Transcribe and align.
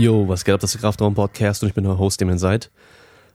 Yo, 0.00 0.26
was 0.28 0.46
geht 0.46 0.54
ab, 0.54 0.60
das 0.62 0.70
ist 0.70 0.76
der 0.76 0.88
Kraftraum 0.88 1.14
Podcast 1.14 1.62
und 1.62 1.68
ich 1.68 1.74
bin 1.74 1.84
der 1.84 1.98
Host, 1.98 2.22
dem 2.22 2.30
ihr 2.30 2.38
seid. 2.38 2.70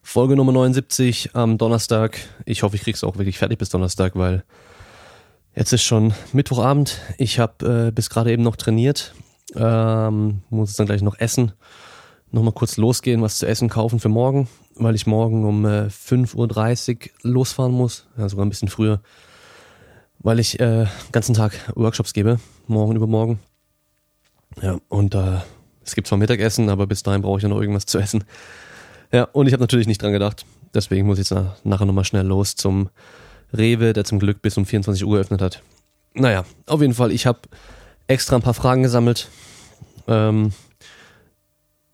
Folge 0.01 0.35
Nummer 0.35 0.51
79 0.51 1.35
am 1.35 1.59
Donnerstag. 1.59 2.17
Ich 2.43 2.63
hoffe, 2.63 2.75
ich 2.75 2.81
krieg's 2.81 3.03
auch 3.03 3.17
wirklich 3.17 3.37
fertig 3.37 3.59
bis 3.59 3.69
Donnerstag, 3.69 4.15
weil 4.15 4.43
jetzt 5.55 5.73
ist 5.73 5.83
schon 5.83 6.15
Mittwochabend. 6.33 6.99
Ich 7.19 7.37
habe 7.37 7.89
äh, 7.89 7.91
bis 7.91 8.09
gerade 8.09 8.31
eben 8.31 8.41
noch 8.41 8.55
trainiert. 8.55 9.13
Ähm, 9.55 10.41
muss 10.49 10.69
jetzt 10.69 10.79
dann 10.79 10.87
gleich 10.87 11.03
noch 11.03 11.19
essen. 11.19 11.51
Nochmal 12.31 12.53
kurz 12.53 12.77
losgehen, 12.77 13.21
was 13.21 13.37
zu 13.37 13.45
essen 13.45 13.69
kaufen 13.69 13.99
für 13.99 14.09
morgen, 14.09 14.49
weil 14.73 14.95
ich 14.95 15.05
morgen 15.05 15.45
um 15.45 15.65
äh, 15.67 15.89
5.30 15.89 16.95
Uhr 16.95 17.31
losfahren 17.31 17.73
muss. 17.73 18.07
Ja, 18.17 18.27
sogar 18.27 18.43
ein 18.43 18.49
bisschen 18.49 18.69
früher. 18.69 19.01
Weil 20.17 20.39
ich 20.39 20.59
äh, 20.59 20.87
ganzen 21.11 21.35
Tag 21.35 21.53
Workshops 21.75 22.13
gebe, 22.13 22.39
morgen 22.65 22.95
übermorgen. 22.95 23.37
Ja, 24.63 24.79
und 24.89 25.13
äh, 25.13 25.41
es 25.85 25.95
gibt 25.95 26.07
zwar 26.07 26.17
Mittagessen, 26.17 26.69
aber 26.69 26.87
bis 26.87 27.03
dahin 27.03 27.21
brauche 27.21 27.37
ich 27.37 27.43
ja 27.43 27.49
noch 27.49 27.61
irgendwas 27.61 27.85
zu 27.85 27.99
essen. 27.99 28.23
Ja, 29.11 29.23
und 29.31 29.47
ich 29.47 29.53
habe 29.53 29.61
natürlich 29.61 29.87
nicht 29.87 30.01
dran 30.01 30.11
gedacht. 30.11 30.45
Deswegen 30.73 31.05
muss 31.07 31.19
ich 31.19 31.29
jetzt 31.29 31.45
nachher 31.63 31.85
nochmal 31.85 32.03
schnell 32.03 32.25
los 32.25 32.55
zum 32.55 32.89
Rewe, 33.53 33.93
der 33.93 34.03
zum 34.03 34.19
Glück 34.19 34.41
bis 34.41 34.57
um 34.57 34.65
24 34.65 35.05
Uhr 35.05 35.15
geöffnet 35.15 35.41
hat. 35.41 35.61
Naja, 36.13 36.45
auf 36.65 36.81
jeden 36.81 36.93
Fall, 36.93 37.11
ich 37.11 37.25
habe 37.25 37.39
extra 38.07 38.35
ein 38.35 38.41
paar 38.41 38.53
Fragen 38.53 38.83
gesammelt. 38.83 39.29
Ähm, 40.07 40.51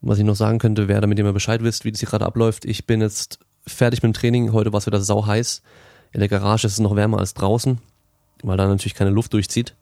was 0.01 0.17
ich 0.17 0.25
noch 0.25 0.35
sagen 0.35 0.57
könnte, 0.57 0.87
wäre, 0.87 1.01
damit 1.01 1.19
mal 1.19 1.33
Bescheid 1.33 1.63
wisst, 1.63 1.85
wie 1.85 1.91
das 1.91 1.99
hier 1.99 2.09
gerade 2.09 2.25
abläuft. 2.25 2.65
Ich 2.65 2.87
bin 2.87 3.01
jetzt 3.01 3.39
fertig 3.67 4.01
mit 4.01 4.13
dem 4.13 4.19
Training. 4.19 4.51
Heute 4.53 4.73
war 4.73 4.79
es 4.79 4.87
wieder 4.87 5.01
sau 5.01 5.25
heiß. 5.25 5.61
In 6.11 6.19
der 6.19 6.29
Garage 6.29 6.65
ist 6.65 6.73
es 6.73 6.79
noch 6.79 6.95
wärmer 6.95 7.19
als 7.19 7.33
draußen, 7.35 7.79
weil 8.43 8.57
da 8.57 8.67
natürlich 8.67 8.95
keine 8.95 9.11
Luft 9.11 9.33
durchzieht. 9.33 9.75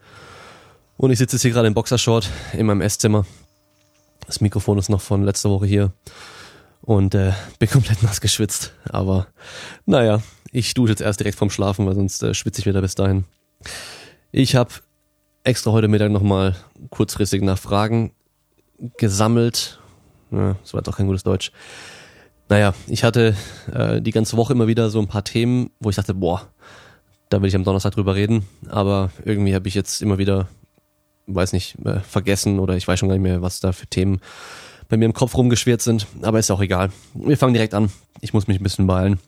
Und 0.97 1.11
ich 1.11 1.17
sitze 1.17 1.37
jetzt 1.37 1.43
hier 1.43 1.51
gerade 1.51 1.67
im 1.67 1.73
Boxershort 1.73 2.29
in 2.53 2.65
meinem 2.65 2.81
Esszimmer. 2.81 3.25
Das 4.25 4.41
Mikrofon 4.41 4.77
ist 4.77 4.89
noch 4.89 5.01
von 5.01 5.23
letzter 5.23 5.49
Woche 5.49 5.65
hier 5.65 5.93
und 6.81 7.15
äh, 7.15 7.33
bin 7.59 7.69
komplett 7.69 8.03
nass 8.03 8.21
geschwitzt. 8.21 8.73
Aber 8.89 9.27
naja, 9.85 10.21
ich 10.51 10.73
dusche 10.73 10.91
jetzt 10.91 11.01
erst 11.01 11.19
direkt 11.19 11.37
vorm 11.37 11.49
Schlafen, 11.49 11.85
weil 11.85 11.95
sonst 11.95 12.23
äh, 12.23 12.33
schwitze 12.33 12.61
ich 12.61 12.65
wieder 12.65 12.81
bis 12.81 12.95
dahin. 12.95 13.25
Ich 14.31 14.55
habe 14.55 14.71
extra 15.43 15.71
heute 15.71 15.87
Mittag 15.87 16.11
nochmal 16.11 16.55
kurzfristig 16.89 17.41
nach 17.41 17.57
Fragen 17.57 18.11
gesammelt. 18.97 19.79
Ja, 20.31 20.55
das 20.61 20.73
war 20.73 20.81
doch 20.81 20.97
kein 20.97 21.07
gutes 21.07 21.23
Deutsch. 21.23 21.51
Naja, 22.49 22.73
ich 22.87 23.03
hatte 23.03 23.35
äh, 23.71 24.01
die 24.01 24.11
ganze 24.11 24.37
Woche 24.37 24.53
immer 24.53 24.67
wieder 24.67 24.89
so 24.89 24.99
ein 24.99 25.07
paar 25.07 25.23
Themen, 25.23 25.69
wo 25.79 25.89
ich 25.89 25.95
dachte, 25.95 26.13
boah, 26.13 26.47
da 27.29 27.41
will 27.41 27.47
ich 27.47 27.55
am 27.55 27.63
Donnerstag 27.63 27.93
drüber 27.93 28.15
reden. 28.15 28.47
Aber 28.69 29.11
irgendwie 29.23 29.53
habe 29.53 29.67
ich 29.67 29.75
jetzt 29.75 30.01
immer 30.01 30.17
wieder 30.17 30.47
weiß 31.33 31.53
nicht, 31.53 31.77
äh, 31.85 31.99
vergessen 31.99 32.59
oder 32.59 32.75
ich 32.75 32.87
weiß 32.87 32.99
schon 32.99 33.09
gar 33.09 33.15
nicht 33.15 33.23
mehr, 33.23 33.41
was 33.41 33.59
da 33.59 33.71
für 33.71 33.87
Themen 33.87 34.19
bei 34.87 34.97
mir 34.97 35.05
im 35.05 35.13
Kopf 35.13 35.35
rumgeschwirrt 35.35 35.81
sind, 35.81 36.07
aber 36.23 36.39
ist 36.39 36.51
auch 36.51 36.61
egal. 36.61 36.91
Wir 37.13 37.37
fangen 37.37 37.53
direkt 37.53 37.73
an. 37.73 37.91
Ich 38.21 38.33
muss 38.33 38.47
mich 38.47 38.59
ein 38.59 38.63
bisschen 38.63 38.87
beeilen. 38.87 39.19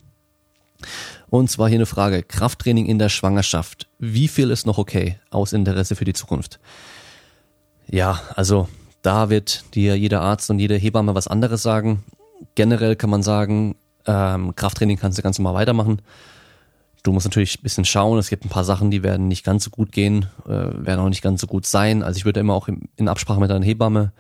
Und 1.29 1.49
zwar 1.49 1.69
hier 1.69 1.77
eine 1.77 1.85
Frage. 1.85 2.23
Krafttraining 2.23 2.87
in 2.87 2.99
der 2.99 3.09
Schwangerschaft. 3.09 3.87
Wie 3.99 4.27
viel 4.27 4.49
ist 4.49 4.65
noch 4.65 4.77
okay 4.77 5.17
aus 5.29 5.53
Interesse 5.53 5.95
für 5.95 6.03
die 6.03 6.13
Zukunft? 6.13 6.59
Ja, 7.87 8.21
also 8.35 8.67
da 9.01 9.29
wird 9.29 9.63
dir 9.75 9.97
jeder 9.97 10.21
Arzt 10.21 10.49
und 10.49 10.59
jede 10.59 10.75
Hebamme 10.75 11.15
was 11.15 11.27
anderes 11.27 11.61
sagen. 11.61 12.03
Generell 12.55 12.95
kann 12.95 13.09
man 13.09 13.23
sagen, 13.23 13.75
ähm, 14.05 14.55
Krafttraining 14.55 14.97
kannst 14.97 15.17
du 15.17 15.21
ganz 15.21 15.37
normal 15.37 15.53
weitermachen. 15.53 16.01
Du 17.03 17.11
musst 17.11 17.25
natürlich 17.25 17.59
ein 17.59 17.63
bisschen 17.63 17.85
schauen. 17.85 18.19
Es 18.19 18.29
gibt 18.29 18.45
ein 18.45 18.49
paar 18.49 18.63
Sachen, 18.63 18.91
die 18.91 19.03
werden 19.03 19.27
nicht 19.27 19.43
ganz 19.43 19.63
so 19.63 19.69
gut 19.71 19.91
gehen, 19.91 20.27
äh, 20.45 20.49
werden 20.49 20.99
auch 20.99 21.09
nicht 21.09 21.23
ganz 21.23 21.41
so 21.41 21.47
gut 21.47 21.65
sein. 21.65 22.03
Also 22.03 22.17
ich 22.17 22.25
würde 22.25 22.39
immer 22.39 22.53
auch 22.53 22.67
in 22.67 23.07
Absprache 23.07 23.39
mit 23.39 23.49
deiner 23.49 23.65
Hebamme 23.65 24.11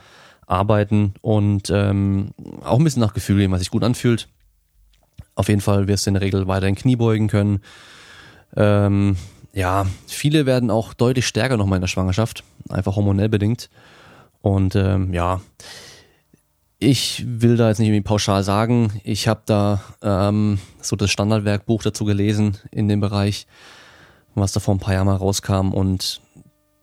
arbeiten 0.47 1.13
und 1.21 1.69
ähm, 1.69 2.31
auch 2.63 2.77
ein 2.77 2.83
bisschen 2.83 3.01
nach 3.01 3.13
Gefühl 3.13 3.37
gehen, 3.37 3.51
was 3.51 3.59
sich 3.59 3.71
gut 3.71 3.83
anfühlt. 3.83 4.27
Auf 5.35 5.47
jeden 5.47 5.61
Fall 5.61 5.87
wirst 5.87 6.05
du 6.05 6.09
in 6.09 6.15
der 6.15 6.21
Regel 6.21 6.47
weiterhin 6.47 6.75
Knie 6.75 6.95
beugen 6.95 7.27
können. 7.27 7.61
Ähm, 8.55 9.15
ja, 9.53 9.85
viele 10.07 10.45
werden 10.45 10.69
auch 10.71 10.93
deutlich 10.93 11.27
stärker 11.27 11.57
nochmal 11.57 11.77
in 11.77 11.81
der 11.81 11.87
Schwangerschaft, 11.87 12.43
einfach 12.69 12.95
hormonell 12.95 13.29
bedingt. 13.29 13.69
Und 14.41 14.75
ähm, 14.75 15.13
ja, 15.13 15.41
ich 16.81 17.23
will 17.27 17.57
da 17.57 17.67
jetzt 17.69 17.77
nicht 17.77 17.89
irgendwie 17.89 18.01
pauschal 18.01 18.43
sagen. 18.43 18.99
Ich 19.03 19.27
habe 19.27 19.41
da 19.45 19.81
ähm, 20.01 20.57
so 20.81 20.95
das 20.95 21.11
Standardwerkbuch 21.11 21.83
dazu 21.83 22.05
gelesen 22.05 22.57
in 22.71 22.87
dem 22.87 22.99
Bereich, 22.99 23.45
was 24.33 24.51
da 24.51 24.59
vor 24.59 24.73
ein 24.73 24.79
paar 24.79 24.95
Jahren 24.95 25.05
mal 25.05 25.15
rauskam. 25.15 25.73
Und 25.73 26.21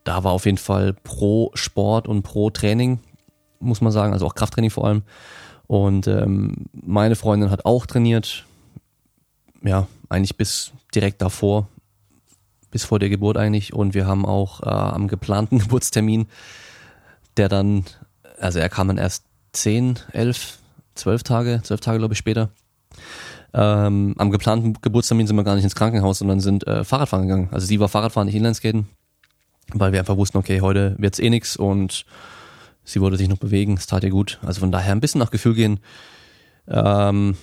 da 0.05 0.23
war 0.23 0.31
auf 0.31 0.47
jeden 0.47 0.57
Fall 0.57 0.93
pro 0.93 1.51
Sport 1.55 2.07
und 2.07 2.23
pro 2.23 2.49
Training, 2.49 3.01
muss 3.59 3.81
man 3.81 3.91
sagen, 3.91 4.13
also 4.13 4.25
auch 4.27 4.37
Krafttraining 4.37 4.71
vor 4.71 4.87
allem. 4.87 5.03
Und 5.67 6.07
ähm, 6.07 6.67
meine 6.73 7.17
Freundin 7.17 7.51
hat 7.51 7.65
auch 7.65 7.85
trainiert, 7.85 8.47
ja, 9.65 9.89
eigentlich 10.09 10.37
bis 10.37 10.71
direkt 10.95 11.23
davor, 11.23 11.67
bis 12.71 12.85
vor 12.85 13.01
der 13.01 13.09
Geburt 13.09 13.37
eigentlich. 13.37 13.73
Und 13.73 13.95
wir 13.95 14.07
haben 14.07 14.25
auch 14.25 14.63
äh, 14.63 14.69
am 14.69 15.09
geplanten 15.09 15.59
Geburtstermin, 15.59 16.29
der 17.37 17.49
dann, 17.49 17.85
also 18.39 18.61
er 18.61 18.69
kam 18.69 18.87
dann 18.87 18.99
erst 18.99 19.28
zehn, 19.61 19.99
elf, 20.13 20.59
zwölf 20.95 21.23
Tage, 21.23 21.61
zwölf 21.63 21.81
Tage 21.81 21.99
glaube 21.99 22.15
ich 22.15 22.19
später. 22.19 22.51
Ähm, 23.55 24.15
am 24.19 24.31
geplanten 24.31 24.75
Geburtstermin 24.81 25.27
sind 25.27 25.37
wir 25.37 25.45
gar 25.45 25.55
nicht 25.55 25.65
ins 25.65 25.75
Krankenhaus, 25.75 26.19
sondern 26.19 26.41
sind 26.41 26.67
äh, 26.67 26.85
Fahrradfahren 26.85 27.27
gegangen. 27.27 27.49
Also 27.51 27.67
sie 27.67 27.81
war 27.81 27.89
Fahrradfahren, 27.89 28.27
nicht 28.27 28.35
Inlineskaten, 28.35 28.89
weil 29.73 29.93
wir 29.93 30.01
einfach 30.01 30.17
wussten, 30.17 30.39
okay, 30.39 30.61
heute 30.61 30.95
wird's 30.99 31.19
eh 31.19 31.31
nix 31.31 31.57
und 31.57 32.05
sie 32.85 33.01
wollte 33.01 33.17
sich 33.17 33.29
noch 33.29 33.39
bewegen, 33.39 33.75
es 33.75 33.87
tat 33.87 34.05
ihr 34.05 34.11
gut. 34.11 34.39
Also 34.45 34.61
von 34.61 34.73
daher 34.73 34.93
ein 34.93 35.01
bisschen 35.01 35.21
nach 35.21 35.31
Gefühl 35.31 35.55
gehen. 35.55 35.81
Ähm, 36.69 37.37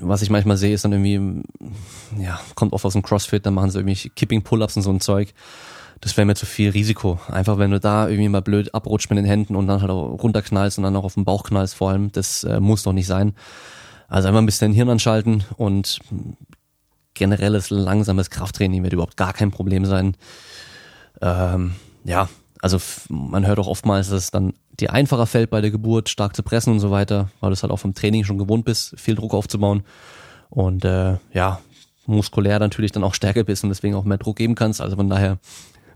was 0.00 0.22
ich 0.22 0.30
manchmal 0.30 0.56
sehe, 0.56 0.74
ist 0.74 0.84
dann 0.84 0.92
irgendwie, 0.92 1.42
ja, 2.18 2.40
kommt 2.54 2.72
oft 2.72 2.84
aus 2.84 2.94
dem 2.94 3.02
Crossfit, 3.02 3.44
dann 3.44 3.54
machen 3.54 3.70
sie 3.70 3.78
irgendwie 3.78 4.08
Kipping 4.10 4.42
Pull-Ups 4.42 4.76
und 4.76 4.82
so 4.82 4.90
ein 4.90 5.00
Zeug 5.00 5.34
das 6.02 6.16
wäre 6.16 6.26
mir 6.26 6.34
zu 6.34 6.46
viel 6.46 6.70
Risiko. 6.70 7.20
Einfach 7.28 7.58
wenn 7.58 7.70
du 7.70 7.78
da 7.78 8.08
irgendwie 8.08 8.28
mal 8.28 8.42
blöd 8.42 8.74
abrutscht 8.74 9.08
mit 9.08 9.18
den 9.18 9.24
Händen 9.24 9.54
und 9.54 9.68
dann 9.68 9.80
halt 9.80 9.90
auch 9.90 10.20
runterknallst 10.20 10.76
und 10.78 10.84
dann 10.84 10.96
auch 10.96 11.04
auf 11.04 11.14
den 11.14 11.24
Bauch 11.24 11.44
knallst 11.44 11.76
vor 11.76 11.90
allem, 11.90 12.10
das 12.10 12.42
äh, 12.42 12.58
muss 12.58 12.82
doch 12.82 12.92
nicht 12.92 13.06
sein. 13.06 13.34
Also 14.08 14.28
einfach 14.28 14.40
ein 14.40 14.46
bisschen 14.46 14.72
den 14.72 14.74
Hirn 14.74 14.90
anschalten 14.90 15.44
und 15.56 16.00
generelles 17.14 17.70
langsames 17.70 18.30
Krafttraining 18.30 18.82
wird 18.82 18.92
überhaupt 18.92 19.16
gar 19.16 19.32
kein 19.32 19.52
Problem 19.52 19.84
sein. 19.84 20.16
Ähm, 21.20 21.76
ja, 22.02 22.28
also 22.60 22.78
man 23.08 23.46
hört 23.46 23.60
auch 23.60 23.68
oftmals, 23.68 24.08
dass 24.08 24.24
es 24.24 24.30
dann 24.32 24.54
dir 24.72 24.92
einfacher 24.92 25.26
fällt 25.26 25.50
bei 25.50 25.60
der 25.60 25.70
Geburt, 25.70 26.08
stark 26.08 26.34
zu 26.34 26.42
pressen 26.42 26.72
und 26.72 26.80
so 26.80 26.90
weiter, 26.90 27.30
weil 27.38 27.50
du 27.50 27.54
es 27.54 27.62
halt 27.62 27.72
auch 27.72 27.78
vom 27.78 27.94
Training 27.94 28.24
schon 28.24 28.38
gewohnt 28.38 28.64
bist, 28.64 28.98
viel 28.98 29.14
Druck 29.14 29.34
aufzubauen. 29.34 29.84
Und 30.50 30.84
äh, 30.84 31.18
ja, 31.32 31.60
muskulär 32.06 32.58
natürlich 32.58 32.90
dann 32.90 33.04
auch 33.04 33.14
stärker 33.14 33.44
bist 33.44 33.62
und 33.62 33.70
deswegen 33.70 33.94
auch 33.94 34.04
mehr 34.04 34.18
Druck 34.18 34.36
geben 34.36 34.56
kannst. 34.56 34.80
Also 34.80 34.96
von 34.96 35.08
daher 35.08 35.38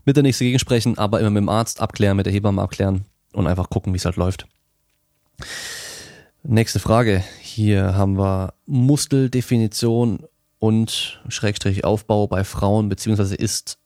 mit 0.07 0.15
der 0.15 0.23
nächste 0.23 0.45
gegensprechen, 0.45 0.97
aber 0.97 1.19
immer 1.19 1.29
mit 1.29 1.41
dem 1.41 1.49
Arzt 1.49 1.81
abklären, 1.81 2.15
mit 2.15 2.25
der 2.25 2.31
Hebamme 2.31 2.61
abklären 2.61 3.03
und 3.33 3.45
einfach 3.45 3.69
gucken, 3.69 3.91
wie 3.93 3.97
es 3.97 4.05
halt 4.05 4.15
läuft. 4.15 4.47
Nächste 6.43 6.79
Frage. 6.79 7.25
Hier 7.41 7.93
haben 7.95 8.17
wir 8.17 8.53
Muskeldefinition 8.65 10.23
und 10.59 11.21
Schrägstrich 11.27 11.83
Aufbau 11.83 12.25
bei 12.25 12.45
Frauen, 12.45 12.87
beziehungsweise 12.87 13.35
ist 13.35 13.79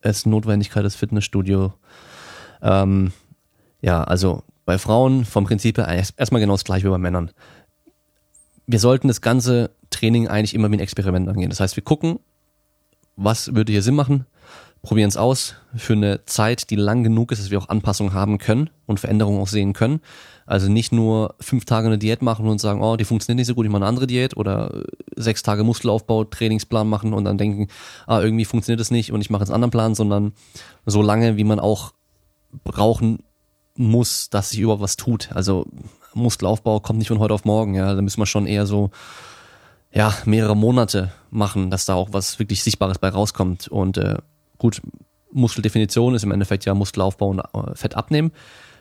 es 0.00 0.24
Notwendigkeit 0.24 0.86
des 0.86 0.96
Fitnessstudio. 0.96 1.74
Ähm, 2.62 3.12
ja, 3.82 4.02
also 4.02 4.42
bei 4.64 4.78
Frauen 4.78 5.26
vom 5.26 5.44
Prinzip 5.44 5.76
her 5.76 5.86
erstmal 5.86 6.40
genau 6.40 6.54
das 6.54 6.64
gleiche 6.64 6.86
wie 6.86 6.90
bei 6.92 6.98
Männern. 6.98 7.30
Wir 8.66 8.78
sollten 8.78 9.08
das 9.08 9.20
ganze 9.20 9.70
Training 9.90 10.28
eigentlich 10.28 10.54
immer 10.54 10.70
wie 10.70 10.76
ein 10.76 10.80
Experiment 10.80 11.28
angehen. 11.28 11.50
Das 11.50 11.60
heißt, 11.60 11.76
wir 11.76 11.84
gucken, 11.84 12.20
was 13.16 13.54
würde 13.54 13.70
hier 13.70 13.82
Sinn 13.82 13.96
machen, 13.96 14.24
probieren 14.82 15.08
es 15.08 15.16
aus 15.16 15.54
für 15.74 15.92
eine 15.92 16.24
Zeit, 16.24 16.70
die 16.70 16.76
lang 16.76 17.02
genug 17.04 17.32
ist, 17.32 17.40
dass 17.40 17.50
wir 17.50 17.58
auch 17.58 17.68
Anpassungen 17.68 18.14
haben 18.14 18.38
können 18.38 18.70
und 18.86 19.00
Veränderungen 19.00 19.40
auch 19.40 19.48
sehen 19.48 19.72
können. 19.72 20.00
Also 20.46 20.68
nicht 20.68 20.90
nur 20.90 21.34
fünf 21.38 21.64
Tage 21.64 21.86
eine 21.86 21.98
Diät 21.98 22.22
machen 22.22 22.48
und 22.48 22.60
sagen, 22.60 22.82
oh, 22.82 22.96
die 22.96 23.04
funktioniert 23.04 23.38
nicht 23.38 23.46
so 23.46 23.54
gut, 23.54 23.66
ich 23.66 23.70
mache 23.70 23.82
eine 23.82 23.88
andere 23.88 24.06
Diät 24.06 24.36
oder 24.36 24.82
sechs 25.14 25.42
Tage 25.42 25.64
Muskelaufbau, 25.64 26.24
Trainingsplan 26.24 26.88
machen 26.88 27.12
und 27.12 27.24
dann 27.24 27.38
denken, 27.38 27.68
ah, 28.06 28.20
irgendwie 28.20 28.44
funktioniert 28.44 28.80
das 28.80 28.90
nicht 28.90 29.12
und 29.12 29.20
ich 29.20 29.30
mache 29.30 29.42
jetzt 29.42 29.50
einen 29.50 29.62
anderen 29.62 29.70
Plan, 29.70 29.94
sondern 29.94 30.32
so 30.86 31.02
lange, 31.02 31.36
wie 31.36 31.44
man 31.44 31.60
auch 31.60 31.92
brauchen 32.64 33.20
muss, 33.76 34.30
dass 34.30 34.50
sich 34.50 34.60
überhaupt 34.60 34.82
was 34.82 34.96
tut. 34.96 35.30
Also 35.32 35.66
Muskelaufbau 36.14 36.80
kommt 36.80 36.98
nicht 36.98 37.08
von 37.08 37.20
heute 37.20 37.34
auf 37.34 37.44
morgen, 37.44 37.74
ja, 37.74 37.94
da 37.94 38.02
müssen 38.02 38.20
wir 38.20 38.26
schon 38.26 38.46
eher 38.46 38.66
so 38.66 38.90
ja, 39.92 40.14
mehrere 40.24 40.56
Monate 40.56 41.12
machen, 41.30 41.70
dass 41.70 41.84
da 41.84 41.94
auch 41.94 42.08
was 42.12 42.38
wirklich 42.38 42.62
Sichtbares 42.62 42.98
bei 42.98 43.08
rauskommt. 43.08 43.68
Und 43.68 43.98
äh, 43.98 44.18
gut, 44.60 44.80
Muskeldefinition 45.32 46.14
ist 46.14 46.22
im 46.22 46.30
Endeffekt 46.30 46.64
ja 46.64 46.74
Muskelaufbau 46.74 47.28
und 47.28 47.40
äh, 47.40 47.74
Fett 47.74 47.96
abnehmen. 47.96 48.30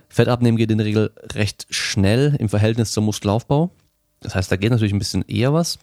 Fett 0.10 0.28
abnehmen 0.28 0.58
geht 0.58 0.70
in 0.70 0.78
der 0.78 0.88
Regel 0.88 1.12
recht 1.34 1.66
schnell 1.70 2.36
im 2.40 2.50
Verhältnis 2.50 2.92
zum 2.92 3.06
Muskelaufbau. 3.06 3.72
Das 4.20 4.36
heißt, 4.36 4.52
da 4.52 4.56
geht 4.56 4.72
natürlich 4.72 4.94
ein 4.94 5.00
bisschen 5.00 5.24
eher 5.28 5.54
was. 5.54 5.80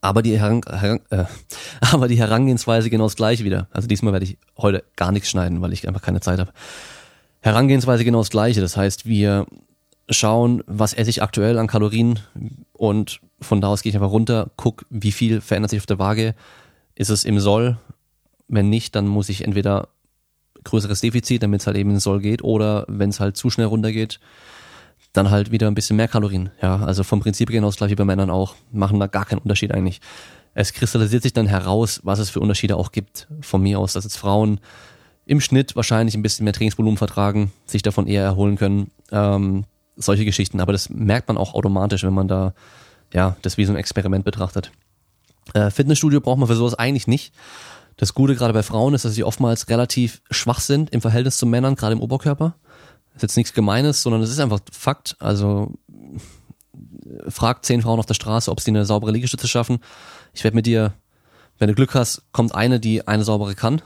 Aber 0.00 0.22
die, 0.22 0.38
Heran 0.38 0.62
Heran 0.68 1.00
äh, 1.10 1.24
aber 1.80 2.08
die 2.08 2.18
Herangehensweise 2.18 2.90
genau 2.90 3.04
das 3.04 3.16
gleiche 3.16 3.44
wieder. 3.44 3.68
Also 3.72 3.88
diesmal 3.88 4.12
werde 4.12 4.26
ich 4.26 4.38
heute 4.56 4.84
gar 4.96 5.12
nichts 5.12 5.30
schneiden, 5.30 5.60
weil 5.60 5.72
ich 5.72 5.86
einfach 5.88 6.02
keine 6.02 6.20
Zeit 6.20 6.38
habe. 6.38 6.52
Herangehensweise 7.40 8.04
genau 8.04 8.18
das 8.18 8.30
gleiche. 8.30 8.60
Das 8.60 8.76
heißt, 8.76 9.06
wir 9.06 9.46
schauen, 10.10 10.62
was 10.66 10.94
esse 10.94 11.10
ich 11.10 11.22
aktuell 11.22 11.58
an 11.58 11.66
Kalorien 11.66 12.20
und 12.72 13.20
von 13.40 13.60
da 13.60 13.68
aus 13.68 13.82
gehe 13.82 13.90
ich 13.90 13.96
einfach 13.96 14.10
runter, 14.10 14.50
guck, 14.56 14.86
wie 14.90 15.12
viel 15.12 15.40
verändert 15.40 15.70
sich 15.70 15.80
auf 15.80 15.86
der 15.86 15.98
Waage. 15.98 16.34
Ist 16.94 17.10
es 17.10 17.24
im 17.24 17.40
Soll? 17.40 17.78
Wenn 18.48 18.70
nicht, 18.70 18.94
dann 18.94 19.06
muss 19.06 19.28
ich 19.28 19.44
entweder 19.44 19.88
größeres 20.64 21.00
Defizit, 21.00 21.42
damit 21.42 21.60
es 21.60 21.66
halt 21.66 21.76
eben 21.76 21.90
in 21.90 22.00
Soll 22.00 22.20
geht, 22.20 22.42
oder 22.42 22.84
wenn 22.88 23.10
es 23.10 23.20
halt 23.20 23.36
zu 23.36 23.50
schnell 23.50 23.66
runtergeht, 23.66 24.20
dann 25.12 25.30
halt 25.30 25.50
wieder 25.50 25.66
ein 25.68 25.74
bisschen 25.74 25.96
mehr 25.96 26.08
Kalorien. 26.08 26.50
Ja, 26.60 26.76
also 26.76 27.02
vom 27.02 27.20
Prinzip 27.20 27.50
genau 27.50 27.68
das 27.68 27.76
gleich 27.76 27.90
wie 27.90 27.96
bei 27.96 28.04
Männern 28.04 28.30
auch. 28.30 28.54
Machen 28.72 29.00
da 29.00 29.06
gar 29.06 29.24
keinen 29.24 29.38
Unterschied 29.38 29.72
eigentlich. 29.72 30.00
Es 30.54 30.72
kristallisiert 30.72 31.22
sich 31.22 31.32
dann 31.32 31.46
heraus, 31.46 32.00
was 32.02 32.18
es 32.18 32.30
für 32.30 32.40
Unterschiede 32.40 32.76
auch 32.76 32.92
gibt. 32.92 33.28
Von 33.40 33.62
mir 33.62 33.78
aus, 33.78 33.92
dass 33.92 34.04
jetzt 34.04 34.16
Frauen 34.16 34.60
im 35.26 35.40
Schnitt 35.40 35.76
wahrscheinlich 35.76 36.14
ein 36.14 36.22
bisschen 36.22 36.44
mehr 36.44 36.52
Trainingsvolumen 36.52 36.96
vertragen, 36.96 37.52
sich 37.66 37.82
davon 37.82 38.06
eher 38.06 38.22
erholen 38.22 38.56
können. 38.56 38.90
Ähm, 39.10 39.64
solche 39.96 40.24
Geschichten. 40.24 40.60
Aber 40.60 40.72
das 40.72 40.88
merkt 40.90 41.28
man 41.28 41.36
auch 41.36 41.54
automatisch, 41.54 42.04
wenn 42.04 42.14
man 42.14 42.28
da 42.28 42.54
ja 43.12 43.36
das 43.42 43.56
wie 43.58 43.64
so 43.64 43.72
ein 43.72 43.78
Experiment 43.78 44.24
betrachtet. 44.24 44.70
Äh, 45.54 45.70
Fitnessstudio 45.70 46.20
braucht 46.20 46.38
man 46.38 46.48
für 46.48 46.54
sowas 46.54 46.74
eigentlich 46.74 47.06
nicht. 47.06 47.32
Das 47.96 48.12
Gute 48.12 48.36
gerade 48.36 48.52
bei 48.52 48.62
Frauen 48.62 48.94
ist, 48.94 49.04
dass 49.04 49.14
sie 49.14 49.24
oftmals 49.24 49.68
relativ 49.68 50.20
schwach 50.30 50.60
sind 50.60 50.90
im 50.90 51.00
Verhältnis 51.00 51.38
zu 51.38 51.46
Männern, 51.46 51.76
gerade 51.76 51.94
im 51.94 52.02
Oberkörper. 52.02 52.54
Das 53.06 53.16
ist 53.16 53.22
jetzt 53.22 53.36
nichts 53.36 53.54
Gemeines, 53.54 54.02
sondern 54.02 54.22
es 54.22 54.30
ist 54.30 54.38
einfach 54.40 54.60
Fakt. 54.70 55.16
Also 55.18 55.72
frag 57.28 57.64
zehn 57.64 57.82
Frauen 57.82 57.98
auf 57.98 58.06
der 58.06 58.14
Straße, 58.14 58.50
ob 58.50 58.60
sie 58.60 58.70
eine 58.70 58.84
saubere 58.84 59.12
Liegestütze 59.12 59.48
schaffen. 59.48 59.78
Ich 60.34 60.44
werde 60.44 60.54
mit 60.54 60.66
dir, 60.66 60.92
wenn 61.58 61.68
du 61.68 61.74
Glück 61.74 61.94
hast, 61.94 62.24
kommt 62.32 62.54
eine, 62.54 62.80
die 62.80 63.06
eine 63.08 63.24
saubere 63.24 63.54
kann. 63.54 63.80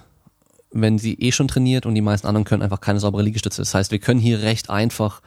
Wenn 0.72 0.98
sie 0.98 1.14
eh 1.14 1.32
schon 1.32 1.48
trainiert 1.48 1.86
und 1.86 1.94
die 1.94 2.00
meisten 2.00 2.26
anderen 2.26 2.44
können 2.44 2.62
einfach 2.62 2.80
keine 2.80 3.00
saubere 3.00 3.22
Liegestütze. 3.22 3.62
Das 3.62 3.74
heißt, 3.74 3.90
wir 3.90 3.98
können 3.98 4.20
hier 4.20 4.42
recht 4.42 4.70
einfach 4.70 5.20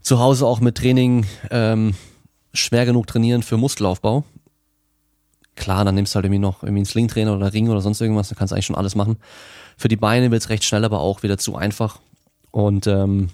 zu 0.00 0.18
Hause 0.18 0.46
auch 0.46 0.60
mit 0.60 0.76
Training 0.76 1.26
ähm, 1.50 1.94
schwer 2.52 2.86
genug 2.86 3.06
trainieren 3.06 3.42
für 3.42 3.56
Muskelaufbau. 3.56 4.24
Klar, 5.54 5.84
dann 5.84 5.94
nimmst 5.94 6.14
du 6.14 6.16
halt 6.16 6.24
irgendwie 6.24 6.38
noch 6.38 6.62
irgendwie 6.62 6.80
einen 6.80 6.86
Slingtrainer 6.86 7.34
oder 7.36 7.52
Ring 7.52 7.68
oder 7.68 7.80
sonst 7.80 8.00
irgendwas, 8.00 8.28
dann 8.28 8.38
kannst 8.38 8.52
du 8.52 8.54
eigentlich 8.54 8.66
schon 8.66 8.76
alles 8.76 8.94
machen. 8.94 9.16
Für 9.76 9.88
die 9.88 9.96
Beine 9.96 10.30
wird 10.30 10.42
es 10.42 10.48
recht 10.48 10.64
schnell, 10.64 10.84
aber 10.84 11.00
auch 11.00 11.22
wieder 11.22 11.38
zu 11.38 11.56
einfach. 11.56 11.98
Und 12.50 12.86
ähm, 12.86 13.28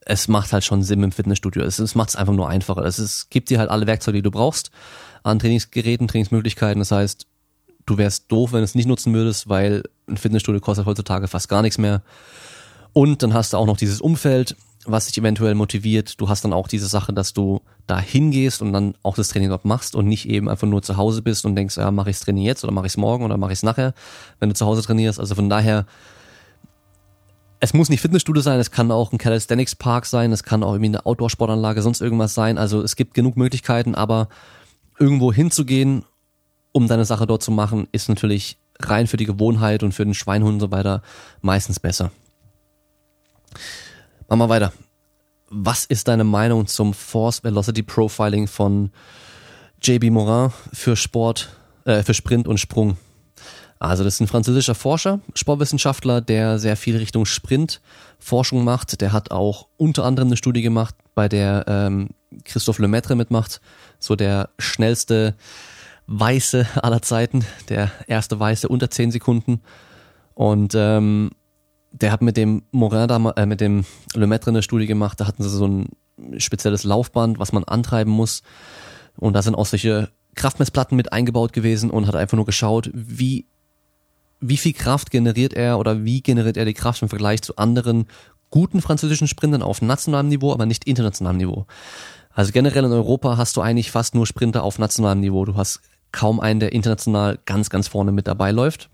es 0.00 0.28
macht 0.28 0.52
halt 0.52 0.64
schon 0.64 0.82
Sinn 0.82 1.02
im 1.02 1.12
Fitnessstudio. 1.12 1.62
Es, 1.62 1.78
es 1.78 1.94
macht 1.94 2.10
es 2.10 2.16
einfach 2.16 2.34
nur 2.34 2.48
einfacher. 2.48 2.84
Es, 2.84 2.98
es 2.98 3.28
gibt 3.30 3.50
dir 3.50 3.58
halt 3.58 3.70
alle 3.70 3.86
Werkzeuge, 3.86 4.18
die 4.18 4.22
du 4.22 4.30
brauchst 4.30 4.70
an 5.22 5.38
Trainingsgeräten, 5.38 6.08
Trainingsmöglichkeiten. 6.08 6.80
Das 6.80 6.90
heißt, 6.90 7.26
du 7.86 7.98
wärst 7.98 8.30
doof, 8.30 8.52
wenn 8.52 8.60
du 8.60 8.64
es 8.64 8.74
nicht 8.74 8.86
nutzen 8.86 9.14
würdest, 9.14 9.48
weil 9.48 9.84
ein 10.06 10.16
Fitnessstudio 10.16 10.60
kostet 10.60 10.86
heutzutage 10.86 11.28
fast 11.28 11.48
gar 11.48 11.62
nichts 11.62 11.78
mehr. 11.78 12.02
Und 12.92 13.22
dann 13.22 13.34
hast 13.34 13.52
du 13.52 13.56
auch 13.56 13.66
noch 13.66 13.76
dieses 13.76 14.00
Umfeld, 14.00 14.56
was 14.86 15.06
dich 15.06 15.18
eventuell 15.18 15.54
motiviert. 15.54 16.20
Du 16.20 16.28
hast 16.28 16.44
dann 16.44 16.52
auch 16.52 16.68
diese 16.68 16.86
Sache, 16.86 17.12
dass 17.12 17.32
du 17.32 17.60
da 17.86 17.98
hingehst 17.98 18.62
und 18.62 18.72
dann 18.72 18.94
auch 19.02 19.16
das 19.16 19.28
Training 19.28 19.50
dort 19.50 19.64
machst 19.64 19.94
und 19.94 20.06
nicht 20.06 20.28
eben 20.28 20.48
einfach 20.48 20.66
nur 20.66 20.82
zu 20.82 20.96
Hause 20.96 21.22
bist 21.22 21.44
und 21.44 21.56
denkst, 21.56 21.76
ja, 21.76 21.90
mache 21.90 22.10
ich 22.10 22.16
das 22.16 22.24
Training 22.24 22.44
jetzt 22.44 22.64
oder 22.64 22.72
mache 22.72 22.86
ich 22.86 22.92
es 22.92 22.96
morgen 22.96 23.24
oder 23.24 23.36
mache 23.36 23.52
ich 23.52 23.58
es 23.58 23.62
nachher, 23.62 23.94
wenn 24.40 24.48
du 24.48 24.54
zu 24.54 24.66
Hause 24.66 24.82
trainierst. 24.82 25.20
Also 25.20 25.34
von 25.34 25.48
daher, 25.48 25.86
es 27.60 27.72
muss 27.72 27.88
nicht 27.88 28.00
Fitnessstudio 28.00 28.42
sein, 28.42 28.60
es 28.60 28.70
kann 28.70 28.90
auch 28.90 29.12
ein 29.12 29.18
Calisthenics 29.18 29.74
Park 29.74 30.06
sein, 30.06 30.32
es 30.32 30.42
kann 30.42 30.62
auch 30.62 30.72
irgendwie 30.72 30.96
eine 30.96 31.06
Outdoor-Sportanlage, 31.06 31.82
sonst 31.82 32.00
irgendwas 32.00 32.34
sein. 32.34 32.58
Also 32.58 32.82
es 32.82 32.96
gibt 32.96 33.14
genug 33.14 33.36
Möglichkeiten, 33.36 33.94
aber 33.94 34.28
irgendwo 34.98 35.32
hinzugehen, 35.32 36.04
um 36.72 36.88
deine 36.88 37.04
Sache 37.04 37.26
dort 37.26 37.42
zu 37.42 37.50
machen, 37.50 37.88
ist 37.92 38.08
natürlich 38.08 38.58
rein 38.80 39.06
für 39.06 39.16
die 39.16 39.26
Gewohnheit 39.26 39.82
und 39.82 39.92
für 39.92 40.04
den 40.04 40.14
Schweinhund 40.14 40.54
und 40.54 40.60
so 40.60 40.70
weiter 40.70 41.02
meistens 41.40 41.80
besser. 41.80 42.10
Machen 44.28 44.40
wir 44.40 44.48
weiter. 44.48 44.72
Was 45.50 45.84
ist 45.84 46.08
deine 46.08 46.24
Meinung 46.24 46.66
zum 46.66 46.94
Force 46.94 47.44
Velocity 47.44 47.82
Profiling 47.82 48.46
von 48.48 48.90
JB 49.82 50.10
Morin 50.10 50.50
für 50.72 50.96
Sport, 50.96 51.50
äh, 51.84 52.02
für 52.02 52.14
Sprint 52.14 52.48
und 52.48 52.58
Sprung? 52.58 52.96
Also 53.78 54.02
das 54.02 54.14
ist 54.14 54.20
ein 54.20 54.28
französischer 54.28 54.74
Forscher, 54.74 55.20
Sportwissenschaftler, 55.34 56.22
der 56.22 56.58
sehr 56.58 56.76
viel 56.76 56.96
Richtung 56.96 57.26
Sprint 57.26 57.82
Forschung 58.18 58.64
macht. 58.64 59.00
Der 59.02 59.12
hat 59.12 59.30
auch 59.30 59.68
unter 59.76 60.04
anderem 60.04 60.28
eine 60.28 60.38
Studie 60.38 60.62
gemacht, 60.62 60.94
bei 61.14 61.28
der 61.28 61.64
ähm, 61.68 62.08
Christophe 62.44 62.80
Lemaitre 62.80 63.14
mitmacht, 63.14 63.60
so 63.98 64.16
der 64.16 64.48
schnellste 64.58 65.34
Weiße 66.06 66.66
aller 66.82 67.02
Zeiten, 67.02 67.44
der 67.68 67.90
erste 68.06 68.40
Weiße 68.40 68.68
unter 68.68 68.90
10 68.90 69.10
Sekunden. 69.10 69.60
Und 70.34 70.74
ähm, 70.74 71.30
der 71.94 72.10
hat 72.10 72.22
mit 72.22 72.36
dem 72.36 72.64
Morin 72.72 73.06
da, 73.06 73.30
äh, 73.36 73.46
mit 73.46 73.60
dem 73.60 73.84
Lemaitre 74.14 74.50
eine 74.50 74.62
Studie 74.62 74.86
gemacht, 74.86 75.20
da 75.20 75.26
hatten 75.26 75.42
sie 75.42 75.48
so 75.48 75.66
ein 75.66 75.88
spezielles 76.38 76.82
Laufband, 76.82 77.38
was 77.38 77.52
man 77.52 77.64
antreiben 77.64 78.12
muss. 78.12 78.42
Und 79.16 79.34
da 79.34 79.42
sind 79.42 79.54
auch 79.54 79.66
solche 79.66 80.10
Kraftmessplatten 80.34 80.96
mit 80.96 81.12
eingebaut 81.12 81.52
gewesen 81.52 81.90
und 81.90 82.08
hat 82.08 82.16
einfach 82.16 82.36
nur 82.36 82.46
geschaut, 82.46 82.90
wie, 82.92 83.46
wie 84.40 84.56
viel 84.56 84.72
Kraft 84.72 85.12
generiert 85.12 85.54
er 85.54 85.78
oder 85.78 86.04
wie 86.04 86.20
generiert 86.20 86.56
er 86.56 86.64
die 86.64 86.74
Kraft 86.74 87.00
im 87.02 87.08
Vergleich 87.08 87.42
zu 87.42 87.56
anderen 87.56 88.06
guten 88.50 88.82
französischen 88.82 89.28
Sprintern 89.28 89.62
auf 89.62 89.80
nationalem 89.80 90.28
Niveau, 90.28 90.52
aber 90.52 90.66
nicht 90.66 90.84
internationalem 90.84 91.38
Niveau. 91.38 91.66
Also 92.30 92.50
generell 92.50 92.84
in 92.84 92.92
Europa 92.92 93.36
hast 93.36 93.56
du 93.56 93.60
eigentlich 93.60 93.92
fast 93.92 94.16
nur 94.16 94.26
Sprinter 94.26 94.64
auf 94.64 94.80
nationalem 94.80 95.20
Niveau. 95.20 95.44
Du 95.44 95.56
hast 95.56 95.80
kaum 96.10 96.40
einen, 96.40 96.58
der 96.58 96.72
international 96.72 97.38
ganz, 97.46 97.70
ganz 97.70 97.86
vorne 97.86 98.10
mit 98.10 98.26
dabei 98.26 98.50
läuft 98.50 98.90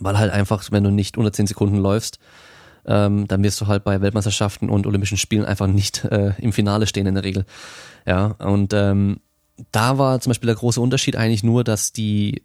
weil 0.00 0.18
halt 0.18 0.32
einfach, 0.32 0.64
wenn 0.70 0.84
du 0.84 0.90
nicht 0.90 1.18
unter 1.18 1.32
10 1.32 1.46
Sekunden 1.46 1.76
läufst, 1.76 2.18
ähm, 2.84 3.28
dann 3.28 3.42
wirst 3.42 3.60
du 3.60 3.66
halt 3.66 3.84
bei 3.84 4.00
Weltmeisterschaften 4.00 4.68
und 4.68 4.86
Olympischen 4.86 5.18
Spielen 5.18 5.44
einfach 5.44 5.66
nicht 5.66 6.04
äh, 6.04 6.32
im 6.38 6.52
Finale 6.52 6.86
stehen 6.86 7.06
in 7.06 7.14
der 7.14 7.24
Regel. 7.24 7.44
Ja, 8.06 8.26
und 8.38 8.72
ähm, 8.72 9.20
da 9.70 9.98
war 9.98 10.20
zum 10.20 10.30
Beispiel 10.30 10.48
der 10.48 10.56
große 10.56 10.80
Unterschied 10.80 11.16
eigentlich 11.16 11.44
nur, 11.44 11.62
dass 11.62 11.92
die 11.92 12.42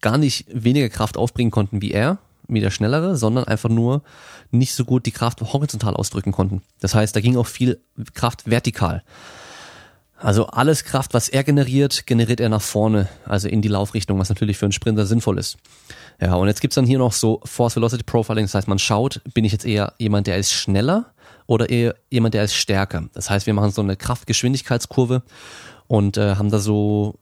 gar 0.00 0.18
nicht 0.18 0.46
weniger 0.52 0.88
Kraft 0.88 1.16
aufbringen 1.16 1.50
konnten 1.50 1.82
wie 1.82 1.92
er, 1.92 2.18
wie 2.48 2.60
der 2.60 2.70
Schnellere, 2.70 3.16
sondern 3.16 3.44
einfach 3.44 3.68
nur 3.68 4.02
nicht 4.50 4.74
so 4.74 4.84
gut 4.84 5.06
die 5.06 5.12
Kraft 5.12 5.40
horizontal 5.40 5.94
ausdrücken 5.94 6.32
konnten. 6.32 6.62
Das 6.80 6.94
heißt, 6.94 7.14
da 7.14 7.20
ging 7.20 7.36
auch 7.36 7.46
viel 7.46 7.80
Kraft 8.14 8.50
vertikal. 8.50 9.04
Also 10.22 10.46
alles 10.48 10.84
Kraft, 10.84 11.14
was 11.14 11.30
er 11.30 11.44
generiert, 11.44 12.06
generiert 12.06 12.40
er 12.40 12.50
nach 12.50 12.60
vorne, 12.60 13.08
also 13.24 13.48
in 13.48 13.62
die 13.62 13.68
Laufrichtung, 13.68 14.18
was 14.18 14.28
natürlich 14.28 14.58
für 14.58 14.66
einen 14.66 14.72
Sprinter 14.72 15.06
sinnvoll 15.06 15.38
ist. 15.38 15.56
Ja, 16.20 16.34
und 16.34 16.46
jetzt 16.46 16.60
gibt's 16.60 16.74
dann 16.74 16.84
hier 16.84 16.98
noch 16.98 17.12
so 17.12 17.40
Force 17.44 17.76
Velocity 17.76 18.04
Profiling, 18.04 18.44
das 18.44 18.54
heißt, 18.54 18.68
man 18.68 18.78
schaut, 18.78 19.22
bin 19.32 19.46
ich 19.46 19.52
jetzt 19.52 19.64
eher 19.64 19.94
jemand, 19.98 20.26
der 20.26 20.36
ist 20.36 20.52
schneller 20.52 21.14
oder 21.46 21.70
eher 21.70 21.94
jemand, 22.10 22.34
der 22.34 22.44
ist 22.44 22.54
stärker. 22.54 23.08
Das 23.14 23.30
heißt, 23.30 23.46
wir 23.46 23.54
machen 23.54 23.70
so 23.70 23.80
eine 23.80 23.96
Kraftgeschwindigkeitskurve 23.96 25.22
und 25.88 26.18
äh, 26.18 26.34
haben 26.34 26.50
da 26.50 26.58
so 26.58 27.18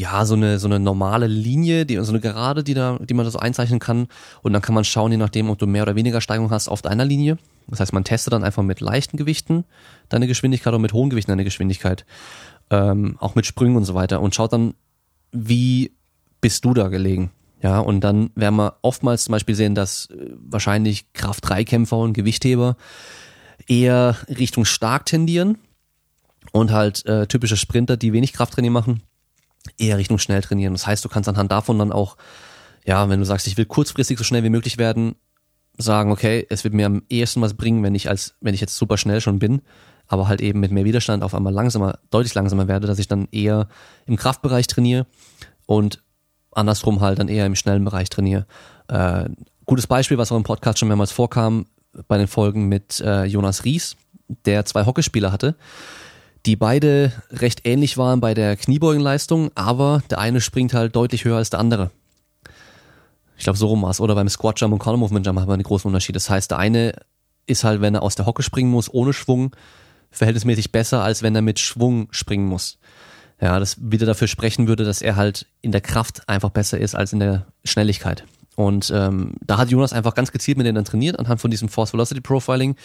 ja, 0.00 0.24
so 0.24 0.34
eine, 0.34 0.58
so 0.58 0.66
eine 0.66 0.80
normale 0.80 1.26
Linie, 1.26 1.84
die, 1.84 1.96
so 1.96 2.10
eine 2.10 2.20
Gerade, 2.20 2.64
die 2.64 2.72
da, 2.72 2.98
die 2.98 3.12
man 3.12 3.26
da 3.26 3.30
so 3.30 3.38
einzeichnen 3.38 3.80
kann. 3.80 4.08
Und 4.40 4.54
dann 4.54 4.62
kann 4.62 4.74
man 4.74 4.84
schauen, 4.84 5.12
je 5.12 5.18
nachdem, 5.18 5.50
ob 5.50 5.58
du 5.58 5.66
mehr 5.66 5.82
oder 5.82 5.94
weniger 5.94 6.22
Steigung 6.22 6.50
hast 6.50 6.68
auf 6.68 6.80
deiner 6.80 7.04
Linie. 7.04 7.36
Das 7.66 7.80
heißt, 7.80 7.92
man 7.92 8.04
testet 8.04 8.32
dann 8.32 8.42
einfach 8.42 8.62
mit 8.62 8.80
leichten 8.80 9.18
Gewichten 9.18 9.64
deine 10.08 10.26
Geschwindigkeit 10.26 10.72
oder 10.72 10.80
mit 10.80 10.94
hohen 10.94 11.10
Gewichten 11.10 11.30
deine 11.30 11.44
Geschwindigkeit. 11.44 12.06
Ähm, 12.70 13.16
auch 13.20 13.34
mit 13.34 13.44
Sprüngen 13.44 13.76
und 13.76 13.84
so 13.84 13.94
weiter. 13.94 14.22
Und 14.22 14.34
schaut 14.34 14.54
dann, 14.54 14.74
wie 15.32 15.92
bist 16.40 16.64
du 16.64 16.72
da 16.72 16.88
gelegen? 16.88 17.30
Ja, 17.62 17.78
und 17.78 18.00
dann 18.00 18.30
werden 18.34 18.56
wir 18.56 18.78
oftmals 18.80 19.24
zum 19.24 19.32
Beispiel 19.32 19.54
sehen, 19.54 19.74
dass 19.74 20.06
äh, 20.06 20.30
wahrscheinlich 20.38 21.12
Kraft-3-Kämpfer 21.12 21.98
und 21.98 22.14
Gewichtheber 22.14 22.76
eher 23.68 24.16
Richtung 24.28 24.64
stark 24.64 25.04
tendieren 25.04 25.58
und 26.52 26.72
halt 26.72 27.04
äh, 27.04 27.26
typische 27.26 27.58
Sprinter, 27.58 27.98
die 27.98 28.14
wenig 28.14 28.32
Krafttraining 28.32 28.72
machen, 28.72 29.02
eher 29.78 29.98
Richtung 29.98 30.18
schnell 30.18 30.42
trainieren. 30.42 30.74
Das 30.74 30.86
heißt, 30.86 31.04
du 31.04 31.08
kannst 31.08 31.28
anhand 31.28 31.50
davon 31.52 31.78
dann 31.78 31.92
auch, 31.92 32.16
ja, 32.84 33.08
wenn 33.08 33.20
du 33.20 33.26
sagst, 33.26 33.46
ich 33.46 33.56
will 33.56 33.66
kurzfristig 33.66 34.18
so 34.18 34.24
schnell 34.24 34.42
wie 34.42 34.50
möglich 34.50 34.78
werden, 34.78 35.16
sagen, 35.76 36.12
okay, 36.12 36.46
es 36.50 36.64
wird 36.64 36.74
mir 36.74 36.86
am 36.86 37.02
ehesten 37.08 37.40
was 37.40 37.54
bringen, 37.54 37.82
wenn 37.82 37.94
ich 37.94 38.08
als, 38.08 38.34
wenn 38.40 38.54
ich 38.54 38.60
jetzt 38.60 38.76
super 38.76 38.96
schnell 38.96 39.20
schon 39.20 39.38
bin, 39.38 39.62
aber 40.06 40.28
halt 40.28 40.40
eben 40.40 40.60
mit 40.60 40.72
mehr 40.72 40.84
Widerstand 40.84 41.22
auf 41.22 41.34
einmal 41.34 41.52
langsamer, 41.52 41.98
deutlich 42.10 42.34
langsamer 42.34 42.68
werde, 42.68 42.86
dass 42.86 42.98
ich 42.98 43.08
dann 43.08 43.28
eher 43.30 43.68
im 44.06 44.16
Kraftbereich 44.16 44.66
trainiere 44.66 45.06
und 45.66 46.02
andersrum 46.52 47.00
halt 47.00 47.18
dann 47.18 47.28
eher 47.28 47.46
im 47.46 47.54
schnellen 47.54 47.84
Bereich 47.84 48.10
trainiere. 48.10 48.46
Äh, 48.88 49.28
gutes 49.66 49.86
Beispiel, 49.86 50.18
was 50.18 50.32
auch 50.32 50.36
im 50.36 50.42
Podcast 50.42 50.78
schon 50.78 50.88
mehrmals 50.88 51.12
vorkam, 51.12 51.66
bei 52.08 52.18
den 52.18 52.26
Folgen 52.28 52.68
mit 52.68 53.00
äh, 53.00 53.24
Jonas 53.24 53.64
Ries, 53.64 53.96
der 54.44 54.64
zwei 54.64 54.86
Hockeyspieler 54.86 55.32
hatte, 55.32 55.56
die 56.46 56.56
beide 56.56 57.12
recht 57.30 57.62
ähnlich 57.64 57.98
waren 57.98 58.20
bei 58.20 58.34
der 58.34 58.56
Kniebeugenleistung, 58.56 59.50
aber 59.54 60.02
der 60.10 60.18
eine 60.18 60.40
springt 60.40 60.74
halt 60.74 60.96
deutlich 60.96 61.24
höher 61.24 61.36
als 61.36 61.50
der 61.50 61.60
andere. 61.60 61.90
Ich 63.36 63.44
glaube, 63.44 63.58
so 63.58 63.68
rum 63.68 63.82
war 63.82 63.98
Oder 64.00 64.14
beim 64.14 64.28
Squat 64.28 64.60
Jump 64.60 64.74
und 64.74 64.78
Column 64.78 65.00
Movement 65.00 65.26
Jump 65.26 65.40
haben 65.40 65.48
wir 65.48 65.54
einen 65.54 65.62
großen 65.62 65.88
Unterschied. 65.88 66.16
Das 66.16 66.28
heißt, 66.28 66.50
der 66.50 66.58
eine 66.58 66.94
ist 67.46 67.64
halt, 67.64 67.80
wenn 67.80 67.94
er 67.94 68.02
aus 68.02 68.14
der 68.14 68.26
Hocke 68.26 68.42
springen 68.42 68.70
muss, 68.70 68.92
ohne 68.92 69.12
Schwung, 69.12 69.56
verhältnismäßig 70.10 70.72
besser, 70.72 71.02
als 71.02 71.22
wenn 71.22 71.34
er 71.34 71.42
mit 71.42 71.58
Schwung 71.58 72.08
springen 72.10 72.46
muss. 72.46 72.78
Ja, 73.40 73.58
das 73.58 73.76
wieder 73.80 74.04
dafür 74.04 74.28
sprechen 74.28 74.68
würde, 74.68 74.84
dass 74.84 75.00
er 75.00 75.16
halt 75.16 75.46
in 75.62 75.72
der 75.72 75.80
Kraft 75.80 76.28
einfach 76.28 76.50
besser 76.50 76.78
ist 76.78 76.94
als 76.94 77.12
in 77.12 77.20
der 77.20 77.46
Schnelligkeit. 77.64 78.24
Und 78.56 78.92
ähm, 78.94 79.32
da 79.40 79.56
hat 79.56 79.70
Jonas 79.70 79.94
einfach 79.94 80.14
ganz 80.14 80.32
gezielt 80.32 80.58
mit 80.58 80.66
denen 80.66 80.74
dann 80.74 80.84
trainiert, 80.84 81.18
anhand 81.18 81.40
von 81.40 81.50
diesem 81.50 81.70
Force 81.70 81.94
Velocity 81.94 82.20
Profiling 82.20 82.76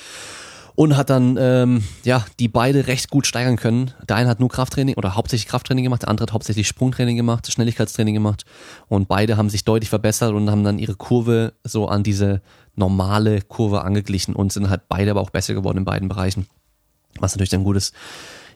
und 0.76 0.98
hat 0.98 1.10
dann 1.10 1.38
ähm, 1.40 1.84
ja 2.04 2.26
die 2.40 2.48
beide 2.48 2.88
recht 2.88 3.10
gut 3.10 3.26
steigern 3.26 3.56
können. 3.56 3.92
Der 4.08 4.18
eine 4.18 4.30
hat 4.30 4.40
nur 4.40 4.50
Krafttraining 4.50 4.96
oder 4.96 5.16
hauptsächlich 5.16 5.48
Krafttraining 5.48 5.84
gemacht, 5.84 6.04
der 6.04 6.10
andere 6.10 6.24
hat 6.24 6.34
hauptsächlich 6.34 6.68
Sprungtraining 6.68 7.16
gemacht, 7.16 7.52
Schnelligkeitstraining 7.52 8.14
gemacht 8.14 8.46
und 8.88 9.08
beide 9.08 9.38
haben 9.38 9.50
sich 9.50 9.64
deutlich 9.64 9.90
verbessert 9.90 10.34
und 10.34 10.50
haben 10.52 10.64
dann 10.64 10.78
ihre 10.78 10.96
Kurve 10.96 11.54
so 11.64 11.88
an 11.88 12.04
diese 12.04 12.42
normale 12.76 13.42
Kurve 13.42 13.84
angeglichen 13.84 14.36
und 14.36 14.52
sind 14.52 14.70
halt 14.70 14.84
beide 14.90 15.12
aber 15.12 15.22
auch 15.22 15.30
besser 15.30 15.54
geworden 15.54 15.80
in 15.80 15.86
beiden 15.86 16.10
Bereichen, 16.10 16.48
was 17.20 17.34
natürlich 17.34 17.50
dann 17.50 17.64
gut 17.64 17.78
ist. 17.78 17.96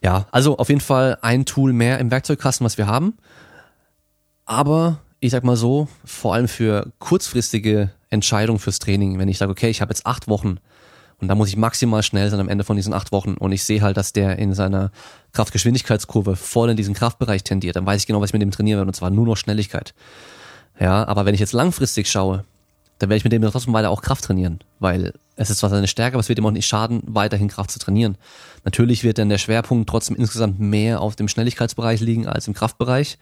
Ja, 0.03 0.27
also 0.31 0.57
auf 0.57 0.69
jeden 0.69 0.81
Fall 0.81 1.17
ein 1.21 1.45
Tool 1.45 1.73
mehr 1.73 1.99
im 1.99 2.11
Werkzeugkasten, 2.11 2.65
was 2.65 2.77
wir 2.77 2.88
haben. 2.88 3.17
Aber 4.45 4.99
ich 5.19 5.31
sag 5.31 5.43
mal 5.43 5.57
so, 5.57 5.88
vor 6.05 6.33
allem 6.33 6.47
für 6.47 6.91
kurzfristige 6.99 7.91
Entscheidungen 8.09 8.59
fürs 8.59 8.79
Training, 8.79 9.19
wenn 9.19 9.27
ich 9.27 9.38
sage, 9.38 9.51
okay, 9.51 9.69
ich 9.69 9.81
habe 9.81 9.91
jetzt 9.91 10.05
acht 10.05 10.27
Wochen 10.27 10.57
und 11.21 11.27
da 11.27 11.35
muss 11.35 11.49
ich 11.49 11.57
maximal 11.57 12.01
schnell 12.01 12.29
sein 12.29 12.39
am 12.39 12.49
Ende 12.49 12.63
von 12.63 12.75
diesen 12.75 12.93
acht 12.93 13.11
Wochen 13.11 13.33
und 13.33 13.51
ich 13.51 13.63
sehe 13.63 13.81
halt, 13.81 13.97
dass 13.97 14.13
der 14.13 14.39
in 14.39 14.53
seiner 14.53 14.91
Kraftgeschwindigkeitskurve 15.33 16.35
voll 16.35 16.69
in 16.69 16.77
diesen 16.77 16.93
Kraftbereich 16.93 17.43
tendiert, 17.43 17.75
dann 17.75 17.85
weiß 17.85 18.01
ich 18.01 18.07
genau, 18.07 18.21
was 18.21 18.29
ich 18.29 18.33
mit 18.33 18.41
dem 18.41 18.51
trainieren 18.51 18.79
werde 18.79 18.89
und 18.89 18.95
zwar 18.95 19.09
nur 19.09 19.25
noch 19.25 19.38
Schnelligkeit. 19.38 19.93
Ja, 20.79 21.05
aber 21.07 21.25
wenn 21.25 21.33
ich 21.33 21.41
jetzt 21.41 21.53
langfristig 21.53 22.09
schaue, 22.09 22.45
dann 22.99 23.09
werde 23.09 23.17
ich 23.17 23.23
mit 23.23 23.33
dem 23.33 23.41
trotzdem 23.41 23.73
weiter 23.73 23.89
auch 23.89 24.01
Kraft 24.01 24.25
trainieren, 24.25 24.59
weil 24.79 25.13
es 25.35 25.49
ist 25.49 25.59
zwar 25.59 25.69
seine 25.69 25.88
Stärke, 25.88 26.15
aber 26.15 26.21
es 26.21 26.29
wird 26.29 26.39
ihm 26.39 26.45
auch 26.45 26.51
nicht 26.51 26.67
schaden, 26.67 27.01
weiterhin 27.05 27.47
Kraft 27.47 27.71
zu 27.71 27.79
trainieren. 27.79 28.17
Natürlich 28.63 29.03
wird 29.03 29.17
dann 29.17 29.29
der 29.29 29.38
Schwerpunkt 29.38 29.89
trotzdem 29.89 30.15
insgesamt 30.15 30.59
mehr 30.59 31.01
auf 31.01 31.15
dem 31.15 31.27
Schnelligkeitsbereich 31.27 32.01
liegen 32.01 32.27
als 32.27 32.47
im 32.47 32.53
Kraftbereich. 32.53 33.17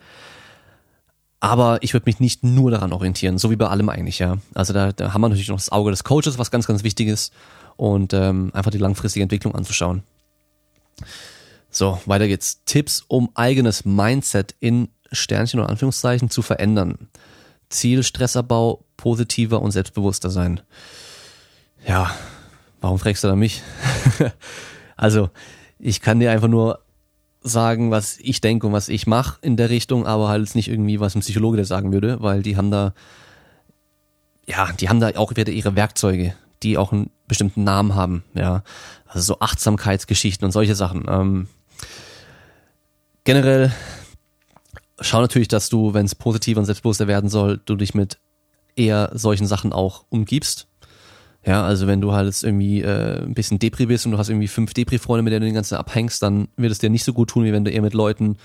Aber 1.40 1.78
ich 1.84 1.94
würde 1.94 2.06
mich 2.08 2.20
nicht 2.20 2.44
nur 2.44 2.72
daran 2.72 2.92
orientieren, 2.92 3.38
so 3.38 3.52
wie 3.52 3.56
bei 3.56 3.68
allem 3.68 3.90
eigentlich, 3.90 4.18
ja. 4.18 4.38
Also 4.56 4.74
da, 4.74 4.92
da 4.92 5.14
haben 5.14 5.22
wir 5.22 5.30
natürlich 5.30 5.50
noch 5.50 5.58
das 5.58 5.72
Auge 5.72 5.92
des 5.92 6.04
Coaches, 6.04 6.40
was 6.40 6.50
ganz, 6.50 6.66
ganz 6.66 6.84
wichtig 6.84 7.08
ist 7.08 7.32
und 7.78 8.14
ähm, 8.14 8.52
einfach 8.54 8.72
die 8.72 8.78
langfristige 8.78 9.24
Entwicklung 9.24 9.56
anzuschauen. 9.56 10.04
So, 11.70 12.02
weiter 12.06 12.28
geht's. 12.28 12.64
Tipps, 12.66 13.06
um 13.08 13.30
eigenes 13.36 13.86
Mindset 13.86 14.56
in 14.60 14.90
Sternchen 15.12 15.60
oder 15.60 15.70
Anführungszeichen 15.70 16.30
zu 16.30 16.42
verändern. 16.42 17.10
Ziel, 17.70 18.04
Stressabbau, 18.04 18.84
positiver 18.98 19.62
und 19.62 19.72
selbstbewusster 19.72 20.30
sein. 20.30 20.62
Ja, 21.88 22.12
warum 22.82 23.00
fragst 23.00 23.24
du 23.24 23.28
da 23.28 23.36
mich? 23.36 23.62
also, 24.98 25.30
ich 25.80 26.02
kann 26.02 26.20
dir 26.20 26.32
einfach 26.32 26.48
nur 26.48 26.80
sagen, 27.42 27.92
was 27.92 28.18
ich 28.20 28.42
denke 28.42 28.68
und 28.68 28.74
was 28.74 28.90
ich 28.90 29.08
mache 29.08 29.38
in 29.42 29.56
der 29.56 29.70
Richtung, 29.70 30.06
aber 30.06 30.28
halt 30.28 30.56
nicht 30.56 30.70
irgendwie, 30.70 31.00
was 31.00 31.16
ein 31.16 31.22
Psychologe 31.22 31.58
dir 31.58 31.66
sagen 31.66 31.94
würde, 31.94 32.22
weil 32.22 32.42
die 32.42 32.58
haben 32.58 32.72
da, 32.72 32.94
ja, 34.48 34.72
die 34.74 34.90
haben 34.90 35.00
da 35.00 35.16
auch 35.16 35.36
wieder 35.36 35.52
ihre 35.52 35.76
Werkzeuge 35.76 36.34
die 36.64 36.78
auch 36.78 36.92
einen 36.92 37.10
bestimmten 37.28 37.64
Namen 37.64 37.96
haben, 37.96 38.24
ja. 38.34 38.64
Also 39.06 39.22
so 39.22 39.40
Achtsamkeitsgeschichten 39.40 40.46
und 40.46 40.52
solche 40.52 40.76
Sachen. 40.76 41.06
Ähm, 41.08 41.48
generell 43.24 43.72
schau 45.00 45.22
natürlich, 45.22 45.48
dass 45.48 45.70
du, 45.70 45.94
wenn 45.94 46.06
es 46.06 46.16
positiver 46.16 46.60
und 46.60 46.66
selbstbewusster 46.66 47.08
werden 47.08 47.30
soll, 47.30 47.60
du 47.66 47.76
dich 47.76 47.94
mit 47.94 48.18
eher 48.76 49.12
solchen 49.14 49.48
Sachen 49.48 49.74
auch 49.74 50.06
umgibst. 50.10 50.68
Ja, 51.46 51.64
also 51.64 51.88
wenn 51.88 52.02
du 52.02 52.12
halt 52.12 52.26
jetzt 52.26 52.44
irgendwie 52.44 52.82
äh, 52.82 53.24
ein 53.24 53.34
bisschen 53.34 53.60
Depri 53.60 53.86
bist 53.86 54.06
und 54.06 54.12
du 54.12 54.18
hast 54.18 54.30
irgendwie 54.30 54.48
fünf 54.48 54.74
Depri-Freunde, 54.74 55.24
mit 55.24 55.32
denen 55.32 55.42
du 55.42 55.48
den 55.48 55.56
ganzen 55.56 55.76
abhängst, 55.76 56.22
dann 56.22 56.50
wird 56.58 56.72
es 56.72 56.80
dir 56.80 56.90
nicht 56.90 57.06
so 57.06 57.14
gut 57.14 57.30
tun, 57.30 57.46
wie 57.46 57.54
wenn 57.54 57.64
du 57.64 57.72
eher 57.72 57.82
mit 57.82 57.94
Leuten 57.94 58.38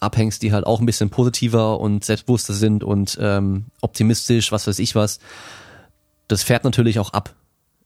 abhängst, 0.00 0.42
die 0.42 0.52
halt 0.52 0.66
auch 0.66 0.80
ein 0.80 0.86
bisschen 0.86 1.10
positiver 1.10 1.78
und 1.80 2.04
selbstbewusster 2.04 2.54
sind 2.54 2.84
und 2.84 3.18
ähm, 3.20 3.66
optimistisch, 3.80 4.50
was 4.50 4.66
weiß 4.66 4.78
ich 4.80 4.94
was. 4.94 5.18
Das 6.26 6.42
fährt 6.42 6.64
natürlich 6.64 6.98
auch 6.98 7.12
ab. 7.12 7.34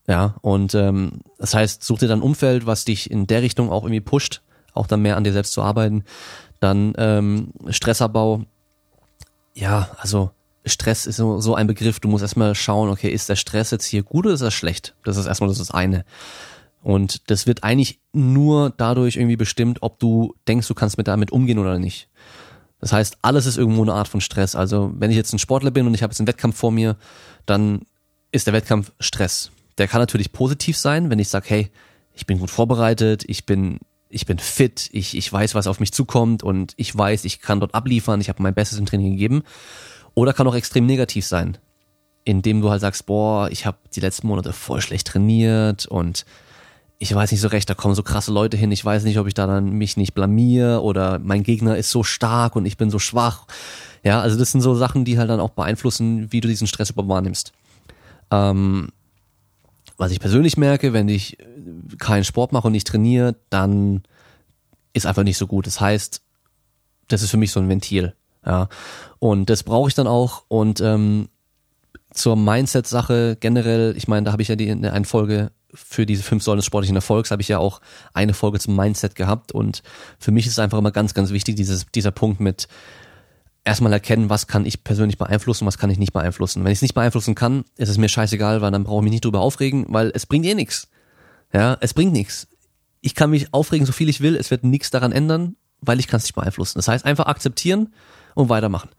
Ja, 0.09 0.37
und 0.43 0.75
ähm, 0.75 1.21
das 1.39 1.55
heißt, 1.55 1.85
such 1.85 2.01
dir 2.01 2.09
dann 2.09 2.21
ein 2.21 2.25
Umfeld, 2.25 2.67
was 2.67 2.85
dich 2.85 3.11
in 3.11 3.27
der 3.27 3.43
Richtung 3.43 3.71
auch 3.71 3.85
irgendwie 3.85 4.01
pusht, 4.01 4.43
auch 4.75 4.87
dann 4.87 5.03
mehr 5.03 5.17
an 5.17 5.25
dir 5.25 5.33
selbst 5.33 5.53
zu 5.53 5.63
arbeiten. 5.63 6.05
Dann 6.61 6.93
ähm, 6.97 7.53
Stressabbau. 7.69 8.43
Ja, 9.55 9.91
also 9.99 10.31
Stress 10.65 11.07
ist 11.07 11.17
so, 11.17 11.41
so 11.41 11.55
ein 11.55 11.67
Begriff. 11.67 12.01
Du 12.01 12.09
musst 12.09 12.23
erstmal 12.23 12.55
schauen, 12.55 12.89
okay, 12.89 13.11
ist 13.11 13.29
der 13.29 13.37
Stress 13.37 13.71
jetzt 13.71 13.85
hier 13.85 14.03
gut 14.03 14.27
oder 14.27 14.35
ist 14.35 14.41
er 14.41 14.51
schlecht? 14.51 14.95
Das 15.05 15.17
ist 15.17 15.27
erstmal 15.27 15.49
das, 15.49 15.59
das 15.59 15.71
eine. 15.71 16.05
Und 16.83 17.31
das 17.31 17.47
wird 17.47 17.63
eigentlich 17.63 18.01
nur 18.13 18.71
dadurch 18.77 19.17
irgendwie 19.17 19.37
bestimmt, 19.37 19.83
ob 19.83 20.01
du 20.01 20.35
denkst, 20.49 20.67
du 20.67 20.75
kannst 20.75 20.99
mit 20.99 21.07
damit 21.07 21.31
umgehen 21.31 21.59
oder 21.59 21.79
nicht. 21.79 22.09
Das 22.81 22.93
heißt, 22.93 23.19
alles 23.23 23.47
ist 23.47 23.57
irgendwo 23.57 23.83
eine 23.83 23.95
Art 23.95 24.09
von 24.09 24.21
Stress. 24.21 24.57
Also 24.57 24.93
wenn 24.97 25.13
ich 25.13 25.17
jetzt 25.17 25.33
ein 25.33 25.39
Sportler 25.39 25.71
bin 25.71 25.87
und 25.87 25.95
ich 25.95 26.03
habe 26.03 26.11
jetzt 26.11 26.19
einen 26.19 26.27
Wettkampf 26.27 26.57
vor 26.57 26.73
mir, 26.73 26.97
dann 27.47 27.83
ist 28.33 28.49
der 28.49 28.55
Wettkampf 28.55 28.91
Stress 28.99 29.53
der 29.79 29.89
kann 29.89 30.01
natürlich 30.01 30.33
positiv 30.33 30.77
sein, 30.77 31.11
wenn 31.11 31.19
ich 31.19 31.29
sage, 31.29 31.47
hey, 31.49 31.71
ich 32.15 32.27
bin 32.27 32.39
gut 32.39 32.51
vorbereitet, 32.51 33.25
ich 33.27 33.47
bin 33.47 33.79
ich 34.13 34.27
bin 34.27 34.39
fit, 34.39 34.91
ich, 34.93 35.17
ich 35.17 35.33
weiß, 35.33 35.55
was 35.55 35.67
auf 35.67 35.81
mich 35.81 35.93
zukommt 35.93 36.43
und 36.43 36.75
ich 36.77 36.97
weiß, 36.97 37.25
ich 37.25 37.41
kann 37.41 37.61
dort 37.61 37.75
abliefern, 37.75 38.21
ich 38.21 38.29
habe 38.29 38.43
mein 38.43 38.55
Bestes 38.55 38.79
im 38.79 38.85
Training 38.85 39.13
gegeben. 39.13 39.43
Oder 40.15 40.35
kann 40.35 40.47
auch 40.47 40.55
extrem 40.55 40.85
negativ 40.85 41.25
sein, 41.27 41.57
indem 42.25 42.61
du 42.61 42.71
halt 42.71 42.83
sagst, 42.83 43.07
boah, 43.07 43.49
ich 43.51 43.65
habe 43.65 43.79
die 43.95 44.01
letzten 44.01 44.27
Monate 44.27 44.53
voll 44.53 44.83
schlecht 44.83 45.07
trainiert 45.07 45.87
und 45.87 46.27
ich 46.99 47.13
weiß 47.13 47.33
nicht 47.33 47.41
so 47.41 47.49
recht, 47.49 47.69
da 47.69 47.75
kommen 47.75 47.95
so 47.95 48.03
krasse 48.03 48.31
Leute 48.31 48.57
hin, 48.57 48.71
ich 48.71 48.85
weiß 48.85 49.05
nicht, 49.05 49.19
ob 49.19 49.27
ich 49.27 49.35
da 49.35 49.47
dann 49.47 49.71
mich 49.71 49.97
nicht 49.97 50.13
blamier 50.13 50.83
oder 50.83 51.19
mein 51.19 51.43
Gegner 51.43 51.77
ist 51.77 51.91
so 51.91 52.05
stark 52.05 52.55
und 52.55 52.67
ich 52.67 52.77
bin 52.77 52.91
so 52.91 52.99
schwach. 52.99 53.47
Ja, 54.05 54.21
also 54.21 54.39
das 54.39 54.53
sind 54.53 54.61
so 54.61 54.75
Sachen, 54.75 55.05
die 55.05 55.19
halt 55.19 55.31
dann 55.31 55.41
auch 55.41 55.51
beeinflussen, 55.51 56.31
wie 56.31 56.41
du 56.41 56.49
diesen 56.49 56.67
Stress 56.67 56.91
überhaupt 56.91 57.09
wahrnimmst. 57.09 57.53
Ähm, 58.31 58.91
was 60.03 60.11
ich 60.11 60.19
persönlich 60.19 60.57
merke, 60.57 60.93
wenn 60.93 61.09
ich 61.09 61.39
keinen 61.99 62.25
Sport 62.25 62.51
mache 62.51 62.67
und 62.67 62.73
nicht 62.73 62.89
trainiere, 62.89 63.37
dann 63.51 64.03
ist 64.93 65.07
einfach 65.07 65.23
nicht 65.23 65.39
so 65.39 65.47
gut. 65.47 65.69
Das 65.69 65.81
heißt, 65.81 66.23
das 67.07 67.23
ist 67.23 67.31
für 67.31 67.37
mich 67.37 67.53
so 67.53 67.61
ein 67.61 67.69
Ventil. 67.69 68.13
Ja. 68.45 68.69
Und 69.21 69.49
das 69.49 69.63
brauche 69.63 69.89
ich 69.89 69.95
dann 69.95 70.09
auch. 70.09 70.43
Und 70.49 70.81
ähm, 70.81 71.29
zur 72.11 72.35
Mindset-Sache 72.35 73.37
generell, 73.39 73.95
ich 73.97 74.09
meine, 74.09 74.25
da 74.25 74.33
habe 74.33 74.43
ich 74.43 74.49
ja 74.49 74.57
die 74.57 74.71
in 74.71 74.85
einer 74.85 75.05
Folge 75.05 75.53
für 75.73 76.05
diese 76.05 76.25
fünf 76.25 76.43
Säulen 76.43 76.59
des 76.59 76.67
sportlichen 76.67 76.97
Erfolgs, 76.97 77.31
habe 77.31 77.41
ich 77.41 77.49
ja 77.49 77.59
auch 77.59 77.81
eine 78.13 78.35
Folge 78.35 78.59
zum 78.59 78.75
Mindset 78.75 79.15
gehabt. 79.15 79.53
Und 79.53 79.85
für 80.19 80.33
mich 80.33 80.49
ist 80.49 80.59
einfach 80.59 80.79
immer 80.79 80.91
ganz, 80.91 81.15
ganz 81.15 81.31
wichtig, 81.31 81.55
dieses, 81.55 81.87
dieser 81.95 82.11
Punkt 82.11 82.41
mit 82.41 82.67
erstmal 83.65 83.93
erkennen, 83.93 84.31
was 84.31 84.47
kann 84.47 84.67
ich 84.67 84.85
persönlich 84.85 85.19
beeinflussen, 85.19 85.67
was 85.67 85.79
kann 85.79 85.91
ich 85.91 85.99
nicht 85.99 86.13
beeinflussen. 86.13 86.65
Wenn 86.65 86.73
ich 86.73 86.79
es 86.79 86.83
nicht 86.83 86.95
beeinflussen 86.95 87.35
kann, 87.35 87.65
ist 87.77 87.89
es 87.89 87.99
mir 87.99 88.09
scheißegal, 88.09 88.61
weil 88.61 88.71
dann 88.71 88.85
brauche 88.85 89.01
ich 89.01 89.05
mich 89.05 89.13
nicht 89.13 89.25
drüber 89.25 89.41
aufregen, 89.41 89.87
weil 89.89 90.11
es 90.15 90.27
bringt 90.27 90.47
eh 90.47 90.55
nichts. 90.55 90.89
Ja, 91.53 91.77
es 91.81 91.95
bringt 91.95 92.13
nichts. 92.13 92.49
Ich 93.01 93.15
kann 93.15 93.31
mich 93.31 93.53
aufregen, 93.53 93.87
so 93.87 93.93
viel 93.93 94.09
ich 94.09 94.21
will, 94.21 94.37
es 94.37 94.51
wird 94.51 94.65
nichts 94.65 94.91
daran 94.91 95.13
ändern, 95.13 95.57
weil 95.81 96.01
ich 96.01 96.09
kann 96.09 96.19
es 96.19 96.25
nicht 96.25 96.35
beeinflussen. 96.35 96.79
Das 96.79 96.89
heißt, 96.89 97.05
einfach 97.05 97.27
akzeptieren 97.27 97.93
und 98.35 98.49
weitermachen. 98.49 98.91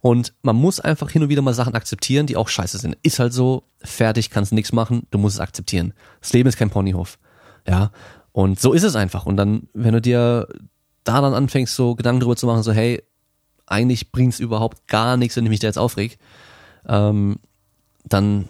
Und 0.00 0.34
man 0.42 0.56
muss 0.56 0.78
einfach 0.78 1.10
hin 1.10 1.22
und 1.22 1.30
wieder 1.30 1.42
mal 1.42 1.54
Sachen 1.54 1.74
akzeptieren, 1.74 2.26
die 2.26 2.36
auch 2.36 2.48
scheiße 2.48 2.78
sind. 2.78 2.96
Ist 3.02 3.18
halt 3.18 3.32
so, 3.32 3.64
fertig, 3.82 4.30
kannst 4.30 4.52
nichts 4.52 4.72
machen, 4.72 5.06
du 5.10 5.18
musst 5.18 5.36
es 5.36 5.40
akzeptieren. 5.40 5.94
Das 6.20 6.32
Leben 6.32 6.48
ist 6.48 6.58
kein 6.58 6.70
Ponyhof. 6.70 7.18
Ja. 7.66 7.90
Und 8.32 8.60
so 8.60 8.72
ist 8.72 8.82
es 8.82 8.94
einfach. 8.94 9.26
Und 9.26 9.36
dann, 9.36 9.68
wenn 9.72 9.94
du 9.94 10.00
dir 10.00 10.46
da 11.04 11.20
dann 11.20 11.34
anfängst, 11.34 11.74
so 11.74 11.94
Gedanken 11.94 12.20
drüber 12.20 12.36
zu 12.36 12.46
machen, 12.46 12.62
so, 12.62 12.72
hey, 12.72 13.02
eigentlich 13.66 14.12
bringt 14.12 14.34
es 14.34 14.40
überhaupt 14.40 14.86
gar 14.86 15.16
nichts, 15.16 15.36
wenn 15.36 15.44
ich 15.44 15.50
mich 15.50 15.60
da 15.60 15.66
jetzt 15.66 15.78
aufreg, 15.78 16.18
ähm, 16.88 17.36
dann 18.04 18.48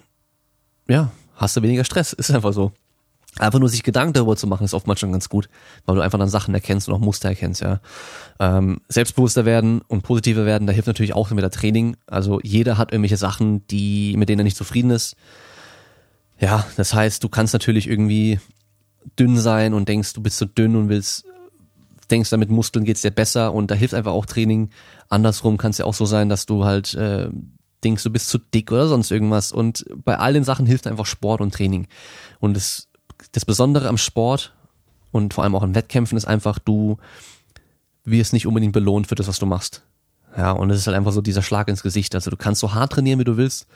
ja, 0.89 1.11
hast 1.37 1.57
du 1.57 1.63
weniger 1.63 1.85
Stress. 1.85 2.13
Ist 2.13 2.31
einfach 2.31 2.53
so. 2.53 2.73
Einfach 3.39 3.59
nur 3.59 3.69
sich 3.69 3.83
Gedanken 3.83 4.15
darüber 4.15 4.35
zu 4.35 4.47
machen, 4.47 4.65
ist 4.65 4.73
oftmals 4.73 4.99
schon 4.99 5.13
ganz 5.13 5.29
gut, 5.29 5.51
weil 5.85 5.97
du 5.97 6.01
einfach 6.01 6.19
dann 6.19 6.31
Sachen 6.31 6.55
erkennst 6.55 6.89
und 6.89 6.95
auch 6.95 7.01
Muster 7.01 7.29
erkennst, 7.29 7.61
ja. 7.61 7.81
Ähm, 8.41 8.81
selbstbewusster 8.89 9.45
werden 9.45 9.83
und 9.89 10.03
positiver 10.03 10.47
werden, 10.47 10.67
da 10.67 10.73
hilft 10.73 10.87
natürlich 10.87 11.13
auch 11.13 11.31
mit 11.31 11.43
der 11.43 11.51
Training. 11.51 11.99
Also 12.07 12.41
jeder 12.43 12.79
hat 12.79 12.93
irgendwelche 12.93 13.19
Sachen, 13.19 13.67
die, 13.69 14.17
mit 14.17 14.31
denen 14.31 14.41
er 14.41 14.45
nicht 14.45 14.57
zufrieden 14.57 14.91
ist. 14.91 15.17
Ja, 16.39 16.67
das 16.79 16.95
heißt, 16.95 17.23
du 17.23 17.29
kannst 17.29 17.53
natürlich 17.53 17.89
irgendwie 17.89 18.41
dünn 19.19 19.37
sein 19.37 19.75
und 19.75 19.87
denkst, 19.87 20.15
du 20.15 20.23
bist 20.23 20.39
so 20.39 20.47
dünn 20.47 20.75
und 20.75 20.89
willst 20.89 21.27
denkst, 22.11 22.31
damit 22.31 22.51
Muskeln 22.51 22.85
geht's 22.85 23.03
dir 23.03 23.11
besser 23.11 23.53
und 23.53 23.71
da 23.71 23.75
hilft 23.75 23.95
einfach 23.95 24.13
auch 24.13 24.27
Training. 24.27 24.71
Andersrum 25.09 25.57
kann 25.57 25.71
es 25.71 25.79
ja 25.79 25.85
auch 25.85 25.95
so 25.95 26.05
sein, 26.05 26.29
dass 26.29 26.47
du 26.47 26.65
halt 26.65 26.95
äh, 26.95 27.29
denkst, 27.85 28.03
du 28.03 28.11
bist 28.11 28.29
zu 28.29 28.39
dick 28.39 28.73
oder 28.73 28.89
sonst 28.89 29.11
irgendwas. 29.11 29.53
Und 29.53 29.85
bei 30.05 30.19
all 30.19 30.33
den 30.33 30.45
Sachen 30.45 30.67
hilft 30.67 30.87
einfach 30.87 31.07
Sport 31.07 31.41
und 31.41 31.55
Training. 31.55 31.87
Und 32.41 32.55
das, 32.55 32.89
das 33.33 33.45
Besondere 33.45 33.89
am 33.89 33.99
Sport 33.99 34.55
und 35.13 35.35
vor 35.35 35.45
allem 35.45 35.55
auch 35.55 35.63
an 35.63 35.75
Wettkämpfen 35.75 36.19
ist 36.19 36.27
einfach, 36.27 36.59
du 36.59 36.99
wirst 38.05 38.33
nicht 38.33 38.47
unbedingt 38.47 38.73
belohnt 38.73 39.07
für 39.07 39.15
das, 39.15 39.29
was 39.29 39.39
du 39.39 39.47
machst. 39.47 39.83
Ja, 40.37 40.53
und 40.53 40.71
es 40.71 40.79
ist 40.79 40.87
halt 40.87 40.97
einfach 40.97 41.13
so 41.13 41.23
dieser 41.23 41.43
Schlag 41.43 41.69
ins 41.69 41.83
Gesicht. 41.83 42.15
Also 42.15 42.31
du 42.31 42.37
kannst 42.37 42.61
so 42.61 42.75
hart 42.75 42.93
trainieren, 42.93 43.19
wie 43.19 43.25
du 43.25 43.37
willst. 43.37 43.67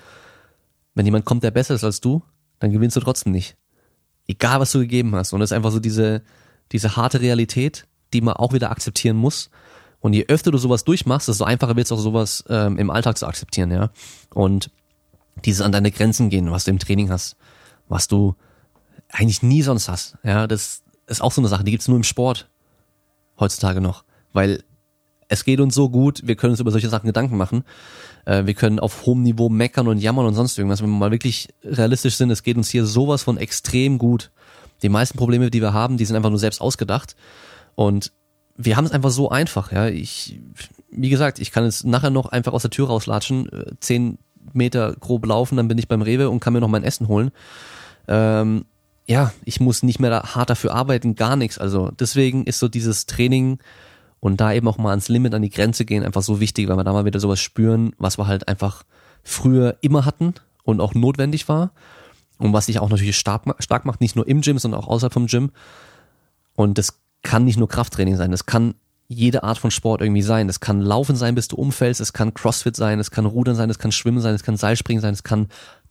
Wenn 0.94 1.06
jemand 1.06 1.24
kommt, 1.24 1.42
der 1.42 1.50
besser 1.50 1.74
ist 1.74 1.84
als 1.84 2.00
du, 2.00 2.22
dann 2.58 2.70
gewinnst 2.70 2.96
du 2.96 3.00
trotzdem 3.00 3.32
nicht. 3.32 3.56
Egal, 4.26 4.60
was 4.60 4.72
du 4.72 4.80
gegeben 4.80 5.14
hast. 5.14 5.32
Und 5.32 5.40
es 5.40 5.50
ist 5.50 5.56
einfach 5.56 5.70
so 5.70 5.80
diese, 5.80 6.22
diese 6.72 6.96
harte 6.96 7.20
Realität, 7.20 7.86
die 8.12 8.20
man 8.20 8.34
auch 8.34 8.52
wieder 8.52 8.70
akzeptieren 8.70 9.16
muss. 9.16 9.50
Und 10.00 10.14
je 10.14 10.26
öfter 10.28 10.50
du 10.50 10.58
sowas 10.58 10.84
durchmachst, 10.84 11.28
desto 11.28 11.44
einfacher 11.44 11.76
wird 11.76 11.86
es 11.86 11.92
auch 11.92 11.98
sowas 11.98 12.44
ähm, 12.48 12.78
im 12.78 12.90
Alltag 12.90 13.18
zu 13.18 13.26
akzeptieren, 13.26 13.70
ja. 13.70 13.90
Und 14.32 14.70
dieses 15.44 15.60
an 15.60 15.72
deine 15.72 15.90
Grenzen 15.90 16.30
gehen, 16.30 16.50
was 16.50 16.64
du 16.64 16.70
im 16.70 16.78
Training 16.78 17.10
hast, 17.10 17.36
was 17.88 18.08
du 18.08 18.34
eigentlich 19.10 19.42
nie 19.42 19.62
sonst 19.62 19.88
hast. 19.88 20.16
Ja, 20.22 20.46
das 20.46 20.82
ist 21.06 21.22
auch 21.22 21.32
so 21.32 21.40
eine 21.40 21.48
Sache, 21.48 21.64
die 21.64 21.70
gibt's 21.70 21.88
nur 21.88 21.96
im 21.96 22.04
Sport 22.04 22.48
heutzutage 23.38 23.80
noch, 23.80 24.04
weil 24.32 24.62
es 25.28 25.44
geht 25.44 25.60
uns 25.60 25.74
so 25.74 25.88
gut, 25.88 26.22
wir 26.26 26.34
können 26.34 26.52
uns 26.52 26.60
über 26.60 26.72
solche 26.72 26.88
Sachen 26.88 27.06
Gedanken 27.06 27.36
machen. 27.36 27.62
Äh, 28.24 28.46
wir 28.46 28.54
können 28.54 28.80
auf 28.80 29.06
hohem 29.06 29.22
Niveau 29.22 29.48
meckern 29.48 29.86
und 29.86 29.98
jammern 29.98 30.26
und 30.26 30.34
sonst 30.34 30.58
irgendwas. 30.58 30.82
Wenn 30.82 30.90
wir 30.90 30.98
mal 30.98 31.12
wirklich 31.12 31.48
realistisch 31.62 32.16
sind, 32.16 32.30
es 32.30 32.42
geht 32.42 32.56
uns 32.56 32.68
hier 32.68 32.84
sowas 32.84 33.22
von 33.22 33.36
extrem 33.36 33.98
gut. 33.98 34.32
Die 34.82 34.88
meisten 34.88 35.16
Probleme, 35.18 35.50
die 35.50 35.62
wir 35.62 35.72
haben, 35.72 35.98
die 35.98 36.04
sind 36.04 36.16
einfach 36.16 36.30
nur 36.30 36.38
selbst 36.40 36.60
ausgedacht. 36.60 37.14
Und 37.76 38.12
wir 38.56 38.76
haben 38.76 38.84
es 38.84 38.92
einfach 38.92 39.10
so 39.10 39.30
einfach, 39.30 39.72
ja. 39.72 39.88
Ich, 39.88 40.38
wie 40.90 41.10
gesagt, 41.10 41.38
ich 41.38 41.52
kann 41.52 41.64
jetzt 41.64 41.84
nachher 41.84 42.10
noch 42.10 42.26
einfach 42.26 42.52
aus 42.52 42.62
der 42.62 42.70
Tür 42.70 42.88
rauslatschen, 42.88 43.50
äh, 43.52 43.72
zehn 43.80 44.18
Meter 44.52 44.94
grob 44.94 45.26
laufen, 45.26 45.56
dann 45.56 45.68
bin 45.68 45.78
ich 45.78 45.88
beim 45.88 46.02
Rewe 46.02 46.30
und 46.30 46.40
kann 46.40 46.52
mir 46.52 46.60
noch 46.60 46.68
mein 46.68 46.84
Essen 46.84 47.08
holen. 47.08 47.30
Ähm, 48.08 48.64
ja, 49.06 49.32
ich 49.44 49.60
muss 49.60 49.82
nicht 49.82 49.98
mehr 49.98 50.10
da 50.10 50.34
hart 50.34 50.50
dafür 50.50 50.74
arbeiten, 50.74 51.14
gar 51.14 51.36
nichts. 51.36 51.58
Also 51.58 51.90
deswegen 51.90 52.44
ist 52.44 52.58
so 52.58 52.68
dieses 52.68 53.06
Training 53.06 53.58
und 54.20 54.40
da 54.40 54.52
eben 54.52 54.68
auch 54.68 54.78
mal 54.78 54.90
ans 54.90 55.08
Limit, 55.08 55.34
an 55.34 55.42
die 55.42 55.50
Grenze 55.50 55.84
gehen, 55.84 56.04
einfach 56.04 56.22
so 56.22 56.40
wichtig, 56.40 56.68
weil 56.68 56.76
wir 56.76 56.84
da 56.84 56.92
mal 56.92 57.04
wieder 57.04 57.20
sowas 57.20 57.40
spüren, 57.40 57.92
was 57.98 58.18
wir 58.18 58.26
halt 58.26 58.48
einfach 58.48 58.84
früher 59.22 59.76
immer 59.80 60.04
hatten 60.04 60.34
und 60.64 60.80
auch 60.80 60.94
notwendig 60.94 61.48
war 61.48 61.72
und 62.38 62.52
was 62.52 62.66
sich 62.66 62.78
auch 62.78 62.88
natürlich 62.88 63.16
stark, 63.18 63.42
stark 63.58 63.84
macht, 63.84 64.00
nicht 64.00 64.16
nur 64.16 64.28
im 64.28 64.40
Gym, 64.42 64.58
sondern 64.58 64.80
auch 64.80 64.88
außerhalb 64.88 65.12
vom 65.12 65.26
Gym. 65.26 65.50
Und 66.54 66.78
das 66.78 66.98
kann 67.22 67.44
nicht 67.44 67.58
nur 67.58 67.68
Krafttraining 67.68 68.16
sein, 68.16 68.30
das 68.30 68.46
kann 68.46 68.74
jede 69.10 69.42
Art 69.42 69.58
von 69.58 69.72
Sport 69.72 70.02
irgendwie 70.02 70.22
sein. 70.22 70.46
Das 70.46 70.60
kann 70.60 70.80
Laufen 70.80 71.16
sein, 71.16 71.34
bis 71.34 71.48
du 71.48 71.56
umfällst, 71.56 72.00
es 72.00 72.12
kann 72.12 72.32
Crossfit 72.32 72.76
sein, 72.76 73.00
es 73.00 73.10
kann 73.10 73.26
Rudern 73.26 73.56
sein, 73.56 73.68
es 73.68 73.80
kann 73.80 73.90
Schwimmen 73.90 74.20
sein, 74.20 74.36
es 74.36 74.44
kann 74.44 74.56
Seilspringen 74.56 75.02
sein, 75.02 75.12
es 75.12 75.24
kann 75.24 75.48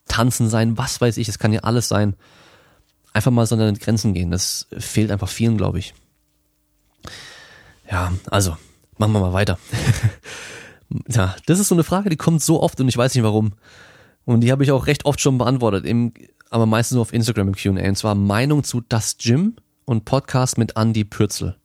Tanzen 0.08 0.48
sein, 0.48 0.78
was 0.78 1.02
weiß 1.02 1.18
ich, 1.18 1.28
es 1.28 1.38
kann 1.38 1.52
ja 1.52 1.60
alles 1.60 1.86
sein. 1.86 2.16
Einfach 3.12 3.30
mal 3.30 3.44
so 3.44 3.56
an 3.56 3.74
die 3.74 3.80
Grenzen 3.80 4.14
gehen, 4.14 4.30
das 4.30 4.68
fehlt 4.78 5.10
einfach 5.10 5.28
vielen, 5.28 5.58
glaube 5.58 5.78
ich. 5.78 5.92
Ja, 7.90 8.10
also, 8.30 8.56
machen 8.96 9.12
wir 9.12 9.20
mal 9.20 9.34
weiter. 9.34 9.58
ja, 11.08 11.36
das 11.44 11.58
ist 11.58 11.68
so 11.68 11.74
eine 11.74 11.84
Frage, 11.84 12.08
die 12.08 12.16
kommt 12.16 12.42
so 12.42 12.62
oft 12.62 12.80
und 12.80 12.88
ich 12.88 12.96
weiß 12.96 13.14
nicht 13.14 13.24
warum. 13.24 13.52
Und 14.24 14.40
die 14.40 14.50
habe 14.50 14.64
ich 14.64 14.72
auch 14.72 14.86
recht 14.86 15.04
oft 15.04 15.20
schon 15.20 15.36
beantwortet, 15.36 15.84
im, 15.84 16.14
aber 16.48 16.64
meistens 16.64 16.94
nur 16.94 17.02
auf 17.02 17.12
Instagram 17.12 17.48
im 17.48 17.54
Q&A. 17.54 17.86
Und 17.86 17.96
zwar 17.96 18.14
Meinung 18.14 18.64
zu 18.64 18.80
Das 18.80 19.18
Gym 19.18 19.56
und 19.90 20.04
Podcast 20.04 20.56
mit 20.56 20.76
Andy 20.76 21.04
Pürzel. 21.04 21.56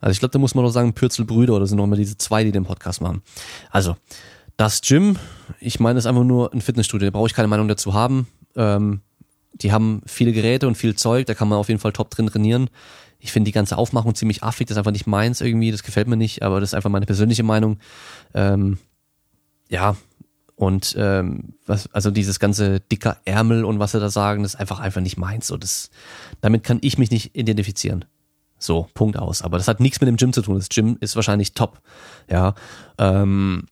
Also 0.00 0.12
ich 0.12 0.18
glaube, 0.18 0.32
da 0.32 0.38
muss 0.38 0.54
man 0.54 0.64
doch 0.64 0.70
sagen 0.70 0.94
Pürzelbrüder 0.94 1.54
oder 1.54 1.66
sind 1.66 1.76
noch 1.76 1.84
immer 1.84 1.96
diese 1.96 2.16
zwei, 2.16 2.42
die 2.42 2.52
den 2.52 2.64
Podcast 2.64 3.02
machen. 3.02 3.22
Also, 3.70 3.96
Das 4.56 4.80
Gym, 4.80 5.16
ich 5.58 5.78
meine, 5.78 5.98
ist 5.98 6.06
einfach 6.06 6.24
nur 6.24 6.52
ein 6.52 6.60
Fitnessstudio, 6.60 7.06
da 7.06 7.10
brauche 7.10 7.26
ich 7.26 7.34
keine 7.34 7.48
Meinung 7.48 7.68
dazu 7.68 7.92
haben. 7.94 8.26
Ähm, 8.56 9.00
die 9.52 9.72
haben 9.72 10.00
viele 10.06 10.32
Geräte 10.32 10.66
und 10.68 10.76
viel 10.76 10.94
Zeug, 10.94 11.26
da 11.26 11.34
kann 11.34 11.48
man 11.48 11.58
auf 11.58 11.68
jeden 11.68 11.80
Fall 11.80 11.92
top 11.92 12.10
drin 12.10 12.26
trainieren. 12.26 12.70
Ich 13.18 13.32
finde 13.32 13.48
die 13.48 13.52
ganze 13.52 13.76
Aufmachung 13.76 14.14
ziemlich 14.14 14.42
affig, 14.42 14.66
das 14.66 14.74
ist 14.74 14.78
einfach 14.78 14.92
nicht 14.92 15.06
meins 15.06 15.42
irgendwie, 15.42 15.70
das 15.70 15.82
gefällt 15.82 16.08
mir 16.08 16.16
nicht, 16.16 16.42
aber 16.42 16.60
das 16.60 16.70
ist 16.70 16.74
einfach 16.74 16.90
meine 16.90 17.06
persönliche 17.06 17.42
Meinung. 17.42 17.78
Ähm, 18.32 18.78
ja, 19.68 19.96
und 20.60 20.94
ähm, 20.98 21.54
was, 21.64 21.90
also 21.94 22.10
dieses 22.10 22.38
ganze 22.38 22.80
dicker 22.80 23.16
Ärmel 23.24 23.64
und 23.64 23.78
was 23.78 23.92
sie 23.92 23.98
da 23.98 24.10
sagen, 24.10 24.42
das 24.42 24.52
ist 24.52 24.60
einfach 24.60 24.78
einfach 24.78 25.00
nicht 25.00 25.16
meins. 25.16 25.46
So, 25.46 25.56
das, 25.56 25.88
damit 26.42 26.64
kann 26.64 26.80
ich 26.82 26.98
mich 26.98 27.10
nicht 27.10 27.34
identifizieren. 27.34 28.04
So, 28.58 28.86
Punkt 28.92 29.18
aus. 29.18 29.40
Aber 29.40 29.56
das 29.56 29.68
hat 29.68 29.80
nichts 29.80 30.02
mit 30.02 30.08
dem 30.08 30.18
Gym 30.18 30.34
zu 30.34 30.42
tun. 30.42 30.56
Das 30.56 30.68
Gym 30.68 30.98
ist 31.00 31.16
wahrscheinlich 31.16 31.54
top. 31.54 31.80
Ja. 32.28 32.54
Ähm, 32.98 33.68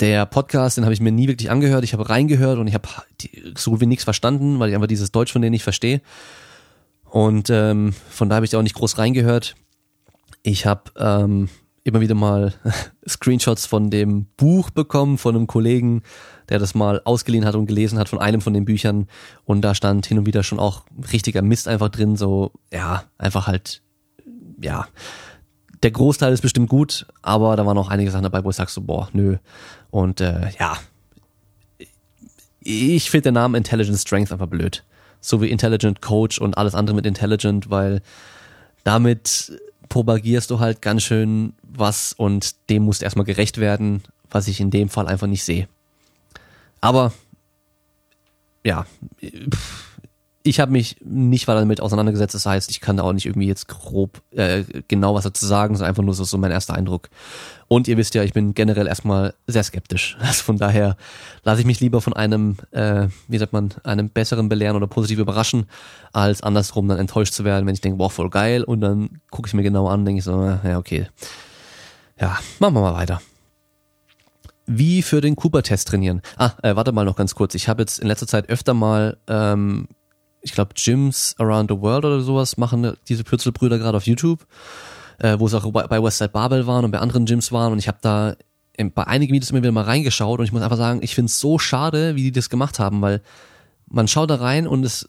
der 0.00 0.26
Podcast, 0.26 0.76
den 0.76 0.82
habe 0.82 0.92
ich 0.92 1.00
mir 1.00 1.12
nie 1.12 1.28
wirklich 1.28 1.52
angehört. 1.52 1.84
Ich 1.84 1.92
habe 1.92 2.10
reingehört 2.10 2.58
und 2.58 2.66
ich 2.66 2.74
habe 2.74 2.88
so 3.56 3.80
wie 3.80 3.86
nichts 3.86 4.02
verstanden, 4.02 4.58
weil 4.58 4.70
ich 4.70 4.74
einfach 4.74 4.88
dieses 4.88 5.12
Deutsch 5.12 5.32
von 5.32 5.40
denen 5.40 5.52
nicht 5.52 5.62
verstehe. 5.62 6.00
Und 7.04 7.48
ähm, 7.48 7.94
von 8.10 8.28
da 8.28 8.34
habe 8.34 8.44
ich 8.44 8.50
da 8.50 8.58
auch 8.58 8.62
nicht 8.62 8.74
groß 8.74 8.98
reingehört. 8.98 9.54
Ich 10.42 10.66
habe 10.66 10.90
ähm, 10.96 11.48
immer 11.88 12.00
wieder 12.00 12.14
mal 12.14 12.54
Screenshots 13.08 13.66
von 13.66 13.90
dem 13.90 14.26
Buch 14.36 14.70
bekommen 14.70 15.18
von 15.18 15.34
einem 15.34 15.46
Kollegen, 15.46 16.02
der 16.48 16.58
das 16.58 16.74
mal 16.74 17.00
ausgeliehen 17.04 17.44
hat 17.44 17.54
und 17.54 17.66
gelesen 17.66 17.98
hat 17.98 18.08
von 18.08 18.18
einem 18.18 18.40
von 18.40 18.54
den 18.54 18.64
Büchern. 18.64 19.06
Und 19.44 19.62
da 19.62 19.74
stand 19.74 20.06
hin 20.06 20.18
und 20.18 20.26
wieder 20.26 20.42
schon 20.42 20.58
auch 20.58 20.84
richtiger 21.12 21.42
Mist 21.42 21.68
einfach 21.68 21.88
drin. 21.88 22.16
So, 22.16 22.52
ja, 22.72 23.04
einfach 23.18 23.46
halt, 23.46 23.82
ja. 24.60 24.86
Der 25.82 25.90
Großteil 25.90 26.32
ist 26.32 26.42
bestimmt 26.42 26.68
gut, 26.68 27.06
aber 27.22 27.54
da 27.56 27.64
waren 27.64 27.78
auch 27.78 27.88
einige 27.88 28.10
Sachen 28.10 28.24
dabei, 28.24 28.42
wo 28.44 28.50
ich 28.50 28.56
sag 28.56 28.68
so, 28.68 28.80
boah, 28.80 29.08
nö. 29.12 29.36
Und 29.90 30.20
äh, 30.20 30.50
ja, 30.58 30.76
ich 32.60 33.10
finde 33.10 33.28
den 33.28 33.34
Namen 33.34 33.54
Intelligent 33.54 33.98
Strength 33.98 34.32
einfach 34.32 34.48
blöd 34.48 34.84
so 35.20 35.42
wie 35.42 35.50
Intelligent 35.50 36.00
Coach 36.00 36.38
und 36.38 36.56
alles 36.58 36.74
andere 36.74 36.96
mit 36.96 37.06
Intelligent, 37.06 37.70
weil 37.70 38.02
damit 38.84 39.52
propagierst 39.88 40.50
du 40.50 40.60
halt 40.60 40.82
ganz 40.82 41.02
schön 41.02 41.54
was 41.62 42.12
und 42.12 42.56
dem 42.70 42.84
musst 42.84 43.02
erstmal 43.02 43.26
gerecht 43.26 43.58
werden, 43.58 44.02
was 44.30 44.48
ich 44.48 44.60
in 44.60 44.70
dem 44.70 44.88
Fall 44.88 45.06
einfach 45.06 45.26
nicht 45.26 45.44
sehe. 45.44 45.68
Aber 46.80 47.12
ja, 48.64 48.86
ich 50.48 50.60
habe 50.60 50.72
mich 50.72 50.96
nicht 51.04 51.46
weiter 51.46 51.60
damit 51.60 51.80
auseinandergesetzt. 51.80 52.34
Das 52.34 52.46
heißt, 52.46 52.70
ich 52.70 52.80
kann 52.80 52.96
da 52.96 53.02
auch 53.02 53.12
nicht 53.12 53.26
irgendwie 53.26 53.46
jetzt 53.46 53.68
grob 53.68 54.22
äh, 54.30 54.64
genau 54.88 55.14
was 55.14 55.24
dazu 55.24 55.44
sagen, 55.46 55.74
sondern 55.74 55.90
einfach 55.90 56.02
nur 56.02 56.14
so, 56.14 56.24
so 56.24 56.38
mein 56.38 56.50
erster 56.50 56.74
Eindruck. 56.74 57.10
Und 57.68 57.86
ihr 57.86 57.98
wisst 57.98 58.14
ja, 58.14 58.22
ich 58.22 58.32
bin 58.32 58.54
generell 58.54 58.86
erstmal 58.86 59.34
sehr 59.46 59.62
skeptisch. 59.62 60.16
Also 60.28 60.42
von 60.44 60.56
daher 60.56 60.96
lasse 61.42 61.60
ich 61.60 61.66
mich 61.66 61.80
lieber 61.80 62.00
von 62.00 62.14
einem, 62.14 62.56
äh, 62.70 63.08
wie 63.28 63.38
sagt 63.38 63.52
man, 63.52 63.74
einem 63.84 64.08
besseren 64.08 64.48
belehren 64.48 64.76
oder 64.76 64.86
positiv 64.86 65.18
überraschen, 65.18 65.66
als 66.12 66.42
andersrum 66.42 66.88
dann 66.88 66.98
enttäuscht 66.98 67.34
zu 67.34 67.44
werden, 67.44 67.66
wenn 67.66 67.74
ich 67.74 67.80
denke, 67.80 67.98
boah, 67.98 68.10
voll 68.10 68.30
geil. 68.30 68.64
Und 68.64 68.80
dann 68.80 69.20
gucke 69.30 69.48
ich 69.48 69.54
mir 69.54 69.62
genau 69.62 69.88
an, 69.88 70.04
denke 70.06 70.20
ich 70.20 70.24
so, 70.24 70.44
ja, 70.44 70.78
okay. 70.78 71.08
Ja, 72.18 72.38
machen 72.58 72.74
wir 72.74 72.80
mal 72.80 72.94
weiter 72.94 73.20
wie 74.70 75.00
für 75.00 75.22
den 75.22 75.34
Cooper-Test 75.34 75.88
trainieren. 75.88 76.20
Ah, 76.36 76.50
äh, 76.62 76.76
warte 76.76 76.92
mal 76.92 77.06
noch 77.06 77.16
ganz 77.16 77.34
kurz. 77.34 77.54
Ich 77.54 77.68
habe 77.68 77.80
jetzt 77.80 78.00
in 78.00 78.06
letzter 78.06 78.26
Zeit 78.26 78.50
öfter 78.50 78.74
mal 78.74 79.16
ähm, 79.26 79.88
ich 80.40 80.52
glaube, 80.52 80.74
Gyms 80.74 81.34
Around 81.38 81.70
the 81.70 81.80
World 81.80 82.04
oder 82.04 82.20
sowas 82.20 82.56
machen 82.56 82.96
diese 83.08 83.24
Pürzelbrüder 83.24 83.78
gerade 83.78 83.96
auf 83.96 84.06
YouTube, 84.06 84.46
äh, 85.18 85.38
wo 85.38 85.48
sie 85.48 85.56
auch 85.56 85.70
bei 85.70 86.02
Westside 86.02 86.30
Barbell 86.30 86.66
waren 86.66 86.84
und 86.84 86.90
bei 86.90 86.98
anderen 86.98 87.26
Gyms 87.26 87.52
waren 87.52 87.72
und 87.72 87.78
ich 87.78 87.88
habe 87.88 87.98
da 88.00 88.36
bei 88.94 89.06
einigen 89.06 89.32
Videos 89.32 89.50
immer 89.50 89.60
wieder 89.60 89.72
mal 89.72 89.84
reingeschaut 89.84 90.38
und 90.38 90.44
ich 90.44 90.52
muss 90.52 90.62
einfach 90.62 90.76
sagen, 90.76 91.00
ich 91.02 91.14
finde 91.14 91.30
es 91.30 91.40
so 91.40 91.58
schade, 91.58 92.14
wie 92.14 92.22
die 92.22 92.32
das 92.32 92.48
gemacht 92.48 92.78
haben, 92.78 93.02
weil 93.02 93.22
man 93.88 94.06
schaut 94.06 94.30
da 94.30 94.36
rein 94.36 94.68
und 94.68 94.84
es 94.84 95.08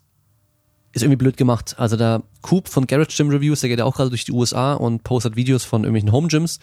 ist 0.91 1.03
irgendwie 1.03 1.17
blöd 1.17 1.37
gemacht. 1.37 1.75
Also 1.77 1.95
der 1.95 2.23
Coop 2.41 2.67
von 2.67 2.87
Garage 2.87 3.15
Gym 3.15 3.29
Reviews, 3.29 3.59
der 3.59 3.69
geht 3.69 3.79
ja 3.79 3.85
auch 3.85 3.95
gerade 3.95 4.09
durch 4.09 4.25
die 4.25 4.31
USA 4.31 4.73
und 4.73 5.03
postet 5.03 5.35
Videos 5.35 5.63
von 5.63 5.83
irgendwelchen 5.83 6.11
Home 6.11 6.29
Gyms. 6.29 6.59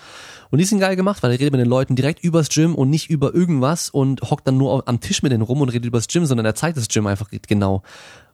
Und 0.50 0.58
die 0.58 0.64
sind 0.64 0.80
geil 0.80 0.96
gemacht, 0.96 1.22
weil 1.22 1.30
er 1.30 1.38
redet 1.38 1.52
mit 1.52 1.60
den 1.60 1.68
Leuten 1.68 1.94
direkt 1.94 2.24
übers 2.24 2.48
Gym 2.48 2.74
und 2.74 2.90
nicht 2.90 3.08
über 3.08 3.34
irgendwas 3.34 3.88
und 3.88 4.22
hockt 4.22 4.48
dann 4.48 4.56
nur 4.56 4.88
am 4.88 5.00
Tisch 5.00 5.22
mit 5.22 5.30
denen 5.30 5.42
rum 5.42 5.60
und 5.60 5.68
redet 5.68 5.86
übers 5.86 6.08
Gym, 6.08 6.26
sondern 6.26 6.44
er 6.44 6.56
zeigt 6.56 6.76
das 6.76 6.88
Gym 6.88 7.06
einfach 7.06 7.28
genau. 7.46 7.82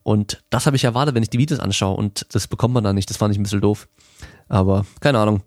Und 0.03 0.43
das 0.51 0.67
habe 0.67 0.77
ich 0.77 0.85
erwartet, 0.85 1.15
wenn 1.15 1.23
ich 1.23 1.31
die 1.31 1.39
Videos 1.39 1.61
anschaue 1.61 1.97
und 1.97 2.27
das 2.33 2.49
bekommt 2.49 2.75
man 2.75 2.85
da 2.85 2.93
nicht. 2.93 3.09
Das 3.09 3.17
fand 3.17 3.33
ich 3.33 3.39
ein 3.39 3.43
bisschen 3.43 3.61
doof. 3.61 3.89
Aber 4.49 4.85
keine 5.01 5.19
Ahnung. 5.19 5.43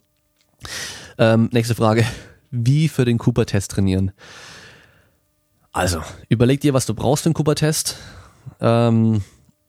Ähm, 1.17 1.49
nächste 1.51 1.75
Frage. 1.75 2.05
Wie 2.51 2.87
für 2.87 3.05
den 3.05 3.17
Cooper-Test 3.17 3.71
trainieren? 3.71 4.11
Also, 5.71 6.01
überleg 6.29 6.61
dir, 6.61 6.73
was 6.73 6.85
du 6.85 6.93
brauchst 6.93 7.23
für 7.23 7.29
den 7.29 7.33
Cooper-Test. 7.33 7.97
Ähm, 8.61 9.23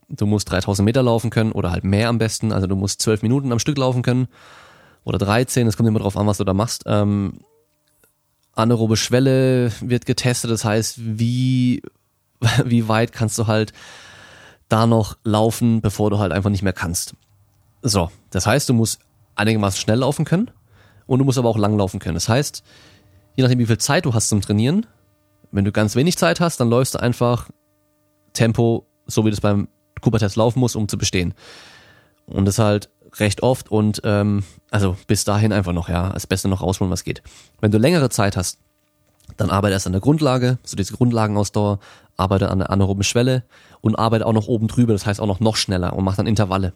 du 0.09 0.27
musst 0.27 0.51
3000 0.51 0.85
Meter 0.85 1.03
laufen 1.03 1.31
können 1.31 1.53
oder 1.53 1.73
halt 1.73 1.85
mehr 1.85 2.09
am 2.09 2.19
besten. 2.19 2.53
Also 2.53 2.67
du 2.67 2.77
musst 2.77 3.03
12 3.03 3.23
Minuten 3.23 3.51
am 3.53 3.59
Stück 3.59 3.79
laufen 3.79 4.03
können 4.03 4.29
oder 5.05 5.19
13. 5.19 5.67
Es 5.67 5.77
kommt 5.77 5.89
immer 5.89 5.99
drauf 5.99 6.17
an, 6.17 6.27
was 6.27 6.39
du 6.39 6.45
da 6.45 6.55
machst. 6.55 6.85
Ähm, 6.87 7.41
anaerobe 8.55 8.97
Schwelle 8.97 9.73
wird 9.81 10.07
getestet. 10.07 10.51
Das 10.51 10.65
heißt, 10.65 10.97
wie, 10.99 11.83
wie 12.65 12.89
weit 12.89 13.13
kannst 13.13 13.39
du 13.39 13.47
halt 13.47 13.73
da 14.69 14.87
noch 14.87 15.17
laufen, 15.25 15.81
bevor 15.81 16.11
du 16.11 16.19
halt 16.19 16.33
einfach 16.33 16.51
nicht 16.51 16.63
mehr 16.63 16.73
kannst. 16.73 17.15
So, 17.83 18.11
das 18.31 18.47
heißt, 18.47 18.69
du 18.69 18.75
musst 18.75 19.01
einigermaßen 19.37 19.81
schnell 19.81 19.99
laufen 19.99 20.25
können 20.25 20.51
und 21.07 21.19
du 21.19 21.25
musst 21.25 21.39
aber 21.39 21.49
auch 21.49 21.59
lang 21.59 21.77
laufen 21.77 22.01
können. 22.01 22.15
Das 22.15 22.29
heißt, 22.29 22.63
je 23.37 23.43
nachdem, 23.43 23.59
wie 23.59 23.67
viel 23.67 23.79
Zeit 23.79 24.07
du 24.07 24.15
hast 24.15 24.29
zum 24.29 24.41
Trainieren, 24.41 24.87
wenn 25.53 25.65
du 25.65 25.73
ganz 25.73 25.95
wenig 25.95 26.19
Zeit 26.19 26.41
hast, 26.41 26.59
dann 26.59 26.69
läufst 26.69 26.95
du 26.95 27.01
einfach 27.01 27.49
Tempo, 28.33 28.87
so 29.07 29.25
wie 29.25 29.31
das 29.31 29.41
beim 29.41 29.69
Cooper-Test 30.01 30.37
laufen 30.37 30.61
muss, 30.61 30.77
um 30.77 30.89
zu 30.89 30.99
bestehen. 30.99 31.35
Und 32.27 32.45
das 32.45 32.59
halt 32.59 32.91
recht 33.15 33.43
oft 33.43 33.71
und 33.71 34.01
ähm, 34.05 34.43
also 34.71 34.97
bis 35.07 35.25
dahin 35.25 35.53
einfach 35.53 35.73
noch, 35.73 35.89
ja, 35.89 36.11
als 36.11 36.27
Beste 36.27 36.49
noch 36.49 36.63
rausholen, 36.63 36.91
was 36.91 37.05
geht. 37.05 37.23
Wenn 37.61 37.71
du 37.71 37.79
längere 37.79 38.11
Zeit 38.11 38.37
hast, 38.37 38.59
dann 39.37 39.51
arbeite 39.51 39.75
erst 39.75 39.87
an 39.87 39.93
der 39.93 40.01
Grundlage, 40.01 40.59
so 40.65 40.77
diese 40.77 40.95
Grundlagenausdauer, 40.95 41.79
arbeite 42.17 42.49
an 42.51 42.59
der 42.59 42.71
anaeroben 42.71 43.05
Schwelle 43.05 43.45
und 43.81 43.97
arbeite 43.97 44.27
auch 44.27 44.33
noch 44.33 44.49
oben 44.49 44.69
drüber, 44.69 44.93
das 44.93 45.07
heißt 45.07 45.21
auch 45.21 45.27
noch 45.27 45.41
noch 45.41 45.57
schneller 45.57 45.93
und 45.95 46.05
mache 46.05 46.17
dann 46.17 46.27
Intervalle. 46.27 46.73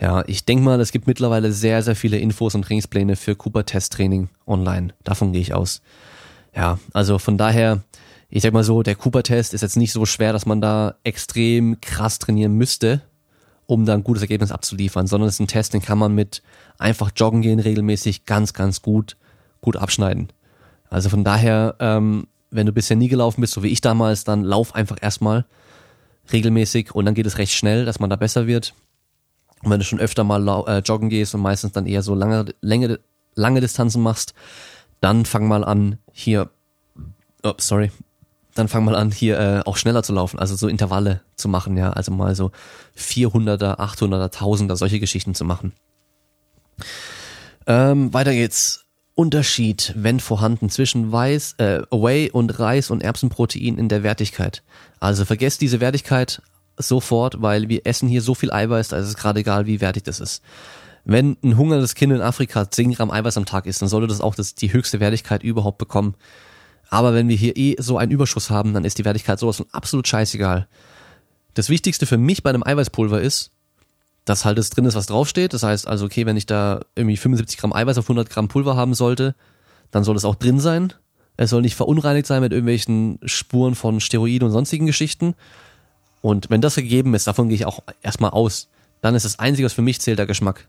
Ja, 0.00 0.22
ich 0.26 0.44
denke 0.44 0.64
mal, 0.64 0.80
es 0.80 0.92
gibt 0.92 1.06
mittlerweile 1.06 1.52
sehr, 1.52 1.82
sehr 1.82 1.96
viele 1.96 2.18
Infos 2.18 2.54
und 2.54 2.62
Trainingspläne 2.62 3.16
für 3.16 3.34
Cooper-Test-Training 3.34 4.28
online. 4.46 4.94
Davon 5.02 5.32
gehe 5.32 5.40
ich 5.40 5.54
aus. 5.54 5.82
Ja, 6.54 6.78
also 6.92 7.18
von 7.18 7.36
daher, 7.36 7.82
ich 8.30 8.42
sag 8.42 8.52
mal 8.52 8.62
so, 8.62 8.82
der 8.82 8.94
Cooper-Test 8.94 9.54
ist 9.54 9.62
jetzt 9.62 9.76
nicht 9.76 9.92
so 9.92 10.06
schwer, 10.06 10.32
dass 10.32 10.46
man 10.46 10.60
da 10.60 10.94
extrem 11.02 11.80
krass 11.80 12.20
trainieren 12.20 12.54
müsste, 12.54 13.00
um 13.66 13.86
da 13.86 13.94
ein 13.94 14.04
gutes 14.04 14.22
Ergebnis 14.22 14.52
abzuliefern, 14.52 15.08
sondern 15.08 15.28
es 15.28 15.34
ist 15.34 15.40
ein 15.40 15.48
Test, 15.48 15.74
den 15.74 15.82
kann 15.82 15.98
man 15.98 16.14
mit 16.14 16.42
einfach 16.78 17.10
joggen 17.14 17.42
gehen 17.42 17.58
regelmäßig 17.58 18.24
ganz, 18.24 18.54
ganz 18.54 18.82
gut, 18.82 19.16
gut 19.60 19.76
abschneiden. 19.76 20.28
Also 20.90 21.08
von 21.08 21.24
daher, 21.24 21.76
ähm, 21.80 22.26
wenn 22.50 22.66
du 22.66 22.72
bisher 22.72 22.96
nie 22.96 23.08
gelaufen 23.08 23.40
bist, 23.40 23.52
so 23.52 23.62
wie 23.62 23.68
ich 23.68 23.80
damals, 23.80 24.24
dann 24.24 24.42
lauf 24.42 24.74
einfach 24.74 24.96
erstmal 25.00 25.44
regelmäßig 26.32 26.94
und 26.94 27.04
dann 27.04 27.14
geht 27.14 27.26
es 27.26 27.38
recht 27.38 27.52
schnell, 27.52 27.84
dass 27.84 28.00
man 28.00 28.10
da 28.10 28.16
besser 28.16 28.46
wird. 28.46 28.74
Und 29.62 29.70
wenn 29.70 29.80
du 29.80 29.84
schon 29.84 30.00
öfter 30.00 30.24
mal 30.24 30.46
äh, 30.66 30.78
joggen 30.78 31.08
gehst 31.08 31.34
und 31.34 31.40
meistens 31.40 31.72
dann 31.72 31.86
eher 31.86 32.02
so 32.02 32.14
lange, 32.14 32.46
lange, 32.60 33.00
lange 33.34 33.60
Distanzen 33.60 34.02
machst, 34.02 34.34
dann 35.00 35.24
fang 35.24 35.46
mal 35.48 35.64
an, 35.64 35.98
hier, 36.12 36.50
oh, 37.42 37.54
sorry, 37.58 37.90
dann 38.54 38.68
fang 38.68 38.84
mal 38.84 38.96
an, 38.96 39.10
hier 39.10 39.38
äh, 39.38 39.60
auch 39.64 39.76
schneller 39.76 40.02
zu 40.02 40.12
laufen, 40.12 40.38
also 40.38 40.56
so 40.56 40.68
Intervalle 40.68 41.22
zu 41.36 41.48
machen, 41.48 41.76
ja, 41.76 41.90
also 41.90 42.12
mal 42.12 42.34
so 42.34 42.50
400er, 42.96 43.78
800er, 43.78 44.32
1000er, 44.32 44.76
solche 44.76 45.00
Geschichten 45.00 45.34
zu 45.34 45.44
machen. 45.44 45.72
Ähm, 47.66 48.12
weiter 48.14 48.32
geht's. 48.32 48.87
Unterschied, 49.18 49.94
wenn 49.96 50.20
vorhanden, 50.20 50.70
zwischen 50.70 51.10
Weiß, 51.10 51.54
äh, 51.58 51.82
Whey 51.90 52.30
und 52.30 52.56
Reis 52.60 52.88
und 52.88 53.02
Erbsenprotein 53.02 53.76
in 53.76 53.88
der 53.88 54.04
Wertigkeit. 54.04 54.62
Also 55.00 55.24
vergesst 55.24 55.60
diese 55.60 55.80
Wertigkeit 55.80 56.40
sofort, 56.76 57.42
weil 57.42 57.68
wir 57.68 57.84
essen 57.84 58.08
hier 58.08 58.22
so 58.22 58.36
viel 58.36 58.52
Eiweiß, 58.52 58.92
ist 58.92 59.08
es 59.08 59.16
gerade 59.16 59.40
egal, 59.40 59.66
wie 59.66 59.80
wertig 59.80 60.04
das 60.04 60.20
ist. 60.20 60.40
Wenn 61.04 61.36
ein 61.42 61.56
hungerndes 61.56 61.96
Kind 61.96 62.12
in 62.12 62.20
Afrika 62.20 62.70
10 62.70 62.92
Gramm 62.92 63.10
Eiweiß 63.10 63.36
am 63.36 63.44
Tag 63.44 63.66
isst, 63.66 63.82
dann 63.82 63.88
sollte 63.88 64.06
das 64.06 64.20
auch 64.20 64.36
das, 64.36 64.54
die 64.54 64.72
höchste 64.72 65.00
Wertigkeit 65.00 65.42
überhaupt 65.42 65.78
bekommen. 65.78 66.14
Aber 66.88 67.12
wenn 67.12 67.28
wir 67.28 67.36
hier 67.36 67.56
eh 67.56 67.74
so 67.80 67.98
einen 67.98 68.12
Überschuss 68.12 68.50
haben, 68.50 68.72
dann 68.72 68.84
ist 68.84 68.98
die 68.98 69.04
Wertigkeit 69.04 69.40
sowas 69.40 69.56
von 69.56 69.66
absolut 69.72 70.06
scheißegal. 70.06 70.68
Das 71.54 71.70
Wichtigste 71.70 72.06
für 72.06 72.18
mich 72.18 72.44
bei 72.44 72.50
einem 72.50 72.62
Eiweißpulver 72.62 73.20
ist, 73.20 73.50
dass 74.28 74.44
halt 74.44 74.58
das 74.58 74.70
drin 74.70 74.84
ist, 74.84 74.94
was 74.94 75.06
draufsteht. 75.06 75.54
Das 75.54 75.62
heißt 75.62 75.86
also, 75.86 76.04
okay, 76.04 76.26
wenn 76.26 76.36
ich 76.36 76.46
da 76.46 76.80
irgendwie 76.94 77.16
75 77.16 77.58
Gramm 77.58 77.72
Eiweiß 77.72 77.98
auf 77.98 78.04
100 78.04 78.28
Gramm 78.28 78.48
Pulver 78.48 78.76
haben 78.76 78.94
sollte, 78.94 79.34
dann 79.90 80.04
soll 80.04 80.16
es 80.16 80.24
auch 80.24 80.34
drin 80.34 80.60
sein. 80.60 80.92
Es 81.36 81.50
soll 81.50 81.62
nicht 81.62 81.76
verunreinigt 81.76 82.26
sein 82.26 82.42
mit 82.42 82.52
irgendwelchen 82.52 83.20
Spuren 83.24 83.74
von 83.74 84.00
Steroiden 84.00 84.46
und 84.46 84.52
sonstigen 84.52 84.86
Geschichten. 84.86 85.34
Und 86.20 86.50
wenn 86.50 86.60
das 86.60 86.74
gegeben 86.74 87.14
ist, 87.14 87.26
davon 87.26 87.48
gehe 87.48 87.56
ich 87.56 87.64
auch 87.64 87.80
erstmal 88.02 88.30
aus, 88.30 88.68
dann 89.00 89.14
ist 89.14 89.24
das 89.24 89.38
Einzige, 89.38 89.66
was 89.66 89.72
für 89.72 89.82
mich 89.82 90.00
zählt, 90.00 90.18
der 90.18 90.26
Geschmack 90.26 90.66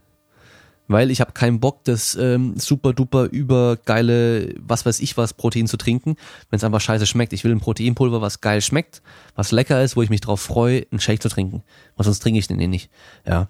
weil 0.90 1.12
ich 1.12 1.22
habe 1.22 1.32
keinen 1.32 1.60
Bock, 1.60 1.84
das 1.84 2.16
ähm, 2.16 2.56
super 2.58 2.94
duper 2.94 3.26
übergeile, 3.26 4.56
was 4.60 4.86
weiß 4.86 5.00
ich 5.00 5.16
was, 5.18 5.34
Protein 5.34 5.68
zu 5.68 5.78
trinken, 5.78 6.18
wenn 6.50 6.58
es 6.58 6.64
einfach 6.64 6.82
scheiße 6.82 7.06
schmeckt. 7.06 7.32
Ich 7.32 7.44
will 7.44 7.52
ein 7.52 7.60
Proteinpulver, 7.60 8.22
was 8.22 8.42
geil 8.42 8.60
schmeckt, 8.62 9.04
was 9.36 9.52
lecker 9.52 9.82
ist, 9.84 9.96
wo 9.96 10.02
ich 10.02 10.10
mich 10.10 10.20
drauf 10.20 10.42
freue, 10.42 10.88
einen 10.92 11.00
Shake 11.00 11.22
zu 11.22 11.30
trinken. 11.30 11.64
Was 11.96 12.08
sonst 12.08 12.20
trinke 12.20 12.40
ich 12.40 12.48
den 12.48 12.60
eh 12.60 12.68
nicht. 12.68 12.90
Ja. 13.26 13.48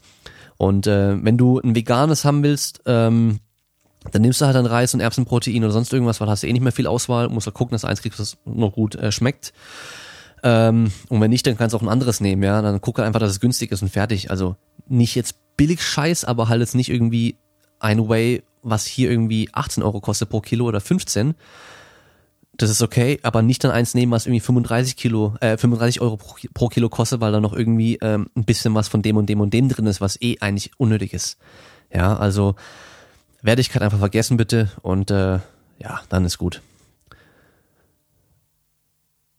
Und 0.57 0.85
äh, 0.85 1.15
wenn 1.23 1.37
du 1.37 1.59
ein 1.59 1.75
veganes 1.75 2.25
haben 2.25 2.43
willst, 2.43 2.81
ähm, 2.85 3.39
dann 4.11 4.21
nimmst 4.21 4.41
du 4.41 4.45
halt 4.45 4.55
dann 4.55 4.65
Reis 4.65 4.93
und 4.93 4.99
Erbsenprotein 4.99 5.63
oder 5.63 5.71
sonst 5.71 5.93
irgendwas, 5.93 6.19
weil 6.19 6.29
hast 6.29 6.43
du 6.43 6.47
eh 6.47 6.53
nicht 6.53 6.61
mehr 6.61 6.73
viel 6.73 6.87
Auswahl, 6.87 7.29
musst 7.29 7.47
halt 7.47 7.55
gucken, 7.55 7.71
dass 7.71 7.81
du 7.81 7.87
eins 7.87 8.01
kriegst, 8.01 8.19
das 8.19 8.37
noch 8.43 8.73
gut 8.73 8.95
äh, 8.95 9.13
schmeckt. 9.13 9.53
Ähm, 10.43 10.91
und 11.07 11.21
wenn 11.21 11.29
nicht, 11.29 11.47
dann 11.47 11.57
kannst 11.57 11.73
du 11.73 11.77
auch 11.77 11.81
ein 11.81 11.89
anderes 11.89 12.19
nehmen, 12.19 12.43
ja. 12.43 12.61
Dann 12.61 12.81
gucke 12.81 13.01
einfach, 13.03 13.21
dass 13.21 13.31
es 13.31 13.39
günstig 13.39 13.71
ist 13.71 13.81
und 13.81 13.89
fertig. 13.89 14.29
Also 14.29 14.57
nicht 14.89 15.15
jetzt 15.15 15.37
billig 15.59 15.83
Scheiß, 15.83 16.23
aber 16.23 16.47
halt 16.47 16.61
jetzt 16.61 16.73
nicht 16.73 16.89
irgendwie 16.89 17.35
ein 17.81 18.07
Way, 18.07 18.43
was 18.63 18.85
hier 18.85 19.11
irgendwie 19.11 19.49
18 19.51 19.83
Euro 19.83 19.99
kostet 19.99 20.29
pro 20.29 20.39
Kilo 20.39 20.63
oder 20.63 20.79
15. 20.79 21.35
Das 22.55 22.69
ist 22.69 22.81
okay, 22.81 23.19
aber 23.23 23.41
nicht 23.41 23.61
dann 23.65 23.71
eins 23.71 23.93
nehmen, 23.93 24.13
was 24.13 24.25
irgendwie 24.25 24.39
35 24.39 24.95
Kilo, 24.95 25.35
äh, 25.41 25.57
35 25.57 25.99
Euro 25.99 26.15
pro, 26.15 26.35
pro 26.53 26.69
Kilo 26.69 26.87
kostet, 26.87 27.19
weil 27.19 27.33
da 27.33 27.41
noch 27.41 27.51
irgendwie 27.51 27.97
ähm, 28.01 28.29
ein 28.37 28.45
bisschen 28.45 28.73
was 28.73 28.87
von 28.87 29.01
dem 29.01 29.17
und 29.17 29.27
dem 29.27 29.41
und 29.41 29.53
dem 29.53 29.67
drin 29.67 29.85
ist, 29.85 29.99
was 29.99 30.21
eh 30.21 30.37
eigentlich 30.39 30.71
unnötig 30.77 31.13
ist. 31.13 31.37
Ja, 31.93 32.15
also 32.15 32.55
Wertigkeit 33.41 33.81
einfach 33.81 33.99
vergessen 33.99 34.37
bitte 34.37 34.71
und 34.81 35.11
äh, 35.11 35.39
ja, 35.79 36.01
dann 36.07 36.23
ist 36.23 36.37
gut. 36.37 36.61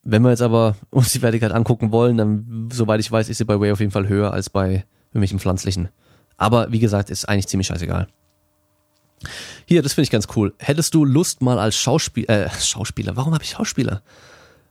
Wenn 0.02 0.20
wir 0.20 0.30
jetzt 0.30 0.42
aber 0.42 0.76
uns 0.90 1.12
die 1.12 1.22
Wertigkeit 1.22 1.52
angucken 1.52 1.92
wollen, 1.92 2.18
dann, 2.18 2.68
soweit 2.70 3.00
ich 3.00 3.11
weiß, 3.11 3.30
ist 3.30 3.38
sie 3.38 3.46
bei 3.46 3.59
Way 3.59 3.72
auf 3.72 3.80
jeden 3.80 3.92
Fall 3.92 4.06
höher 4.06 4.35
als 4.35 4.50
bei 4.50 4.85
irgendwelchen 5.12 5.38
pflanzlichen. 5.38 5.88
Aber 6.40 6.72
wie 6.72 6.79
gesagt, 6.79 7.11
ist 7.11 7.29
eigentlich 7.29 7.48
ziemlich 7.48 7.66
scheißegal. 7.66 8.09
Hier, 9.66 9.83
das 9.83 9.92
finde 9.92 10.05
ich 10.05 10.11
ganz 10.11 10.26
cool. 10.35 10.55
Hättest 10.59 10.94
du 10.94 11.05
Lust 11.05 11.42
mal 11.42 11.59
als 11.59 11.76
Schauspieler, 11.76 12.46
äh, 12.46 12.50
Schauspieler, 12.59 13.14
warum 13.14 13.35
habe 13.35 13.44
ich 13.44 13.50
Schauspieler? 13.50 14.03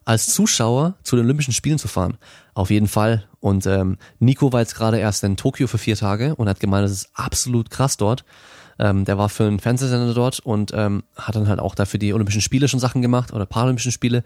Als 0.04 0.34
Zuschauer 0.34 0.96
zu 1.04 1.16
den 1.16 1.26
Olympischen 1.26 1.54
Spielen 1.54 1.78
zu 1.78 1.88
fahren? 1.88 2.18
Auf 2.56 2.72
jeden 2.72 2.88
Fall. 2.88 3.28
Und 3.40 3.68
ähm, 3.68 3.98
Nico 4.18 4.52
war 4.52 4.62
jetzt 4.62 4.74
gerade 4.74 4.98
erst 4.98 5.24
in 5.24 5.38
Tokio 5.38 5.68
für 5.68 5.78
vier 5.78 5.96
Tage 5.96 6.36
und 6.36 6.50
hat 6.50 6.60
gemeint, 6.60 6.86
das 6.86 6.92
ist 6.92 7.10
absolut 7.14 7.70
krass 7.70 7.98
dort. 7.98 8.26
Ähm, 8.80 9.06
der 9.06 9.20
war 9.20 9.30
für 9.30 9.44
einen 9.44 9.60
Fernsehsender 9.60 10.16
dort 10.16 10.40
und 10.40 10.72
ähm, 10.74 11.04
hat 11.16 11.36
dann 11.36 11.48
halt 11.48 11.60
auch 11.60 11.76
dafür 11.76 12.00
die 12.00 12.14
Olympischen 12.14 12.42
Spiele 12.42 12.68
schon 12.68 12.80
Sachen 12.80 13.04
gemacht 13.04 13.32
oder 13.32 13.46
Paralympischen 13.46 13.92
Spiele. 13.92 14.24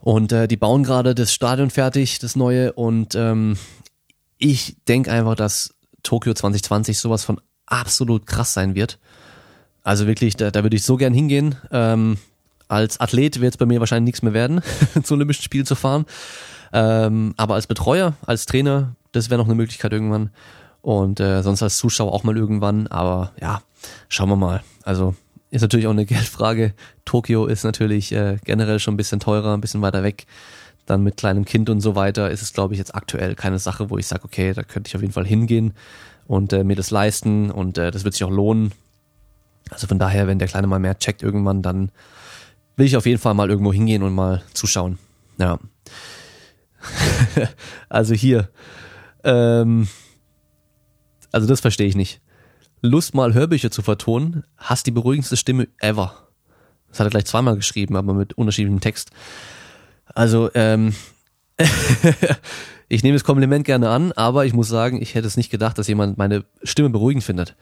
Und 0.00 0.32
äh, 0.32 0.48
die 0.48 0.56
bauen 0.56 0.82
gerade 0.82 1.14
das 1.14 1.30
Stadion 1.30 1.68
fertig, 1.68 2.20
das 2.20 2.36
neue. 2.36 2.72
Und 2.72 3.14
ähm, 3.14 3.58
ich 4.38 4.76
denke 4.86 5.12
einfach, 5.12 5.34
dass 5.34 5.74
Tokio 6.02 6.34
2020 6.34 6.98
sowas 6.98 7.24
von 7.24 7.40
absolut 7.66 8.26
krass 8.26 8.54
sein 8.54 8.74
wird. 8.74 8.98
Also 9.82 10.06
wirklich, 10.06 10.36
da, 10.36 10.50
da 10.50 10.62
würde 10.62 10.76
ich 10.76 10.84
so 10.84 10.96
gern 10.96 11.14
hingehen. 11.14 11.56
Ähm, 11.70 12.18
als 12.68 13.00
Athlet 13.00 13.40
wird 13.40 13.54
es 13.54 13.56
bei 13.56 13.66
mir 13.66 13.80
wahrscheinlich 13.80 14.08
nichts 14.12 14.22
mehr 14.22 14.34
werden, 14.34 14.60
zu 15.02 15.14
Olympischen 15.14 15.42
Spielen 15.42 15.66
zu 15.66 15.74
fahren. 15.74 16.04
Ähm, 16.72 17.34
aber 17.36 17.54
als 17.54 17.66
Betreuer, 17.66 18.14
als 18.26 18.46
Trainer, 18.46 18.94
das 19.12 19.30
wäre 19.30 19.38
noch 19.38 19.46
eine 19.46 19.54
Möglichkeit 19.54 19.92
irgendwann. 19.92 20.30
Und 20.82 21.20
äh, 21.20 21.42
sonst 21.42 21.62
als 21.62 21.78
Zuschauer 21.78 22.12
auch 22.12 22.24
mal 22.24 22.36
irgendwann. 22.36 22.86
Aber 22.88 23.32
ja, 23.40 23.62
schauen 24.08 24.28
wir 24.28 24.36
mal. 24.36 24.62
Also 24.84 25.14
ist 25.50 25.62
natürlich 25.62 25.86
auch 25.86 25.92
eine 25.92 26.04
Geldfrage. 26.06 26.74
Tokio 27.04 27.46
ist 27.46 27.64
natürlich 27.64 28.12
äh, 28.12 28.36
generell 28.44 28.78
schon 28.78 28.94
ein 28.94 28.98
bisschen 28.98 29.20
teurer, 29.20 29.54
ein 29.54 29.60
bisschen 29.60 29.82
weiter 29.82 30.02
weg 30.02 30.26
dann 30.88 31.02
mit 31.02 31.16
kleinem 31.16 31.44
Kind 31.44 31.68
und 31.70 31.80
so 31.80 31.94
weiter, 31.94 32.30
ist 32.30 32.42
es, 32.42 32.52
glaube 32.52 32.74
ich, 32.74 32.78
jetzt 32.78 32.94
aktuell 32.94 33.34
keine 33.34 33.58
Sache, 33.58 33.90
wo 33.90 33.98
ich 33.98 34.06
sage, 34.06 34.24
okay, 34.24 34.54
da 34.54 34.62
könnte 34.62 34.88
ich 34.88 34.96
auf 34.96 35.02
jeden 35.02 35.12
Fall 35.12 35.26
hingehen 35.26 35.74
und 36.26 36.52
äh, 36.52 36.64
mir 36.64 36.76
das 36.76 36.90
leisten 36.90 37.50
und 37.50 37.76
äh, 37.78 37.90
das 37.90 38.04
wird 38.04 38.14
sich 38.14 38.24
auch 38.24 38.30
lohnen. 38.30 38.72
Also 39.70 39.86
von 39.86 39.98
daher, 39.98 40.26
wenn 40.26 40.38
der 40.38 40.48
Kleine 40.48 40.66
mal 40.66 40.78
mehr 40.78 40.98
checkt 40.98 41.22
irgendwann, 41.22 41.62
dann 41.62 41.90
will 42.76 42.86
ich 42.86 42.96
auf 42.96 43.06
jeden 43.06 43.20
Fall 43.20 43.34
mal 43.34 43.50
irgendwo 43.50 43.72
hingehen 43.72 44.02
und 44.02 44.14
mal 44.14 44.42
zuschauen. 44.54 44.98
Ja. 45.38 45.58
also 47.88 48.14
hier. 48.14 48.48
Ähm, 49.24 49.88
also 51.32 51.46
das 51.46 51.60
verstehe 51.60 51.86
ich 51.86 51.96
nicht. 51.96 52.20
Lust 52.80 53.14
mal 53.14 53.34
Hörbücher 53.34 53.70
zu 53.70 53.82
vertonen, 53.82 54.44
hast 54.56 54.86
die 54.86 54.92
beruhigendste 54.92 55.36
Stimme 55.36 55.68
ever. 55.80 56.28
Das 56.88 57.00
hat 57.00 57.08
er 57.08 57.10
gleich 57.10 57.26
zweimal 57.26 57.56
geschrieben, 57.56 57.96
aber 57.96 58.14
mit 58.14 58.34
unterschiedlichem 58.34 58.80
Text. 58.80 59.10
Also, 60.14 60.50
ähm, 60.54 60.94
ich 62.88 63.02
nehme 63.02 63.14
das 63.16 63.24
Kompliment 63.24 63.64
gerne 63.64 63.90
an, 63.90 64.12
aber 64.12 64.46
ich 64.46 64.54
muss 64.54 64.68
sagen, 64.68 65.00
ich 65.02 65.14
hätte 65.14 65.26
es 65.26 65.36
nicht 65.36 65.50
gedacht, 65.50 65.78
dass 65.78 65.88
jemand 65.88 66.18
meine 66.18 66.44
Stimme 66.62 66.90
beruhigend 66.90 67.24
findet. 67.24 67.56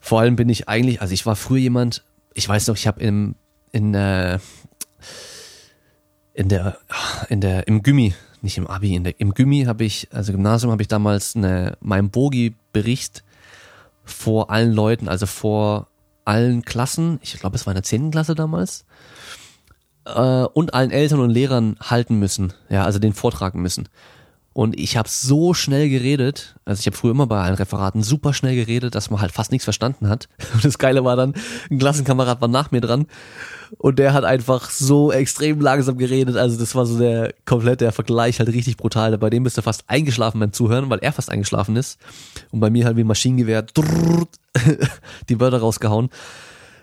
Vor 0.00 0.20
allem 0.20 0.36
bin 0.36 0.48
ich 0.48 0.68
eigentlich, 0.68 1.00
also 1.00 1.14
ich 1.14 1.24
war 1.24 1.36
früher 1.36 1.60
jemand, 1.60 2.04
ich 2.34 2.48
weiß 2.48 2.66
noch, 2.66 2.76
ich 2.76 2.86
habe 2.86 3.00
im 3.00 3.36
in 3.72 3.94
äh, 3.94 4.38
in 6.34 6.48
der 6.48 6.78
in 7.28 7.40
der 7.40 7.66
im 7.66 7.82
Gummi, 7.82 8.14
nicht 8.42 8.58
im 8.58 8.66
Abi, 8.66 8.94
in 8.94 9.04
der 9.04 9.18
im 9.18 9.32
Gummi 9.32 9.64
habe 9.64 9.84
ich, 9.84 10.08
also 10.12 10.32
Gymnasium 10.32 10.72
habe 10.72 10.82
ich 10.82 10.88
damals 10.88 11.34
eine 11.36 11.78
meinen 11.80 12.10
Bogi 12.10 12.54
Bericht 12.72 13.24
vor 14.04 14.50
allen 14.50 14.72
Leuten, 14.72 15.08
also 15.08 15.26
vor 15.26 15.88
allen 16.24 16.62
Klassen, 16.62 17.18
ich 17.22 17.38
glaube, 17.38 17.56
es 17.56 17.66
war 17.66 17.72
in 17.72 17.76
der 17.76 17.82
zehnten 17.82 18.10
Klasse 18.10 18.34
damals, 18.34 18.84
äh, 20.06 20.44
und 20.44 20.74
allen 20.74 20.90
Eltern 20.90 21.20
und 21.20 21.30
Lehrern 21.30 21.76
halten 21.80 22.18
müssen, 22.18 22.52
ja, 22.68 22.84
also 22.84 22.98
den 22.98 23.12
vortragen 23.12 23.62
müssen. 23.62 23.88
Und 24.54 24.78
ich 24.78 24.96
habe 24.96 25.08
so 25.08 25.52
schnell 25.52 25.88
geredet, 25.88 26.54
also 26.64 26.78
ich 26.78 26.86
habe 26.86 26.96
früher 26.96 27.10
immer 27.10 27.26
bei 27.26 27.42
allen 27.42 27.56
Referaten 27.56 28.04
super 28.04 28.32
schnell 28.32 28.54
geredet, 28.54 28.94
dass 28.94 29.10
man 29.10 29.20
halt 29.20 29.32
fast 29.32 29.50
nichts 29.50 29.64
verstanden 29.64 30.08
hat. 30.08 30.28
Und 30.54 30.64
das 30.64 30.78
Geile 30.78 31.04
war 31.04 31.16
dann, 31.16 31.34
ein 31.70 31.78
Klassenkamerad 31.80 32.40
war 32.40 32.46
nach 32.46 32.70
mir 32.70 32.80
dran 32.80 33.06
und 33.78 33.98
der 33.98 34.12
hat 34.12 34.22
einfach 34.22 34.70
so 34.70 35.10
extrem 35.10 35.60
langsam 35.60 35.98
geredet. 35.98 36.36
Also 36.36 36.56
das 36.56 36.76
war 36.76 36.86
so 36.86 37.00
der 37.00 37.34
komplette 37.44 37.90
Vergleich 37.90 38.38
halt 38.38 38.48
richtig 38.50 38.76
brutal. 38.76 39.18
Bei 39.18 39.28
dem 39.28 39.42
bist 39.42 39.58
du 39.58 39.62
fast 39.62 39.84
eingeschlafen 39.88 40.38
beim 40.38 40.52
Zuhören, 40.52 40.88
weil 40.88 41.00
er 41.00 41.12
fast 41.12 41.30
eingeschlafen 41.30 41.74
ist. 41.74 41.98
Und 42.52 42.60
bei 42.60 42.70
mir 42.70 42.84
halt 42.84 42.96
wie 42.96 43.02
ein 43.02 43.08
Maschinengewehr 43.08 43.62
die 45.28 45.40
Wörter 45.40 45.58
rausgehauen. 45.58 46.10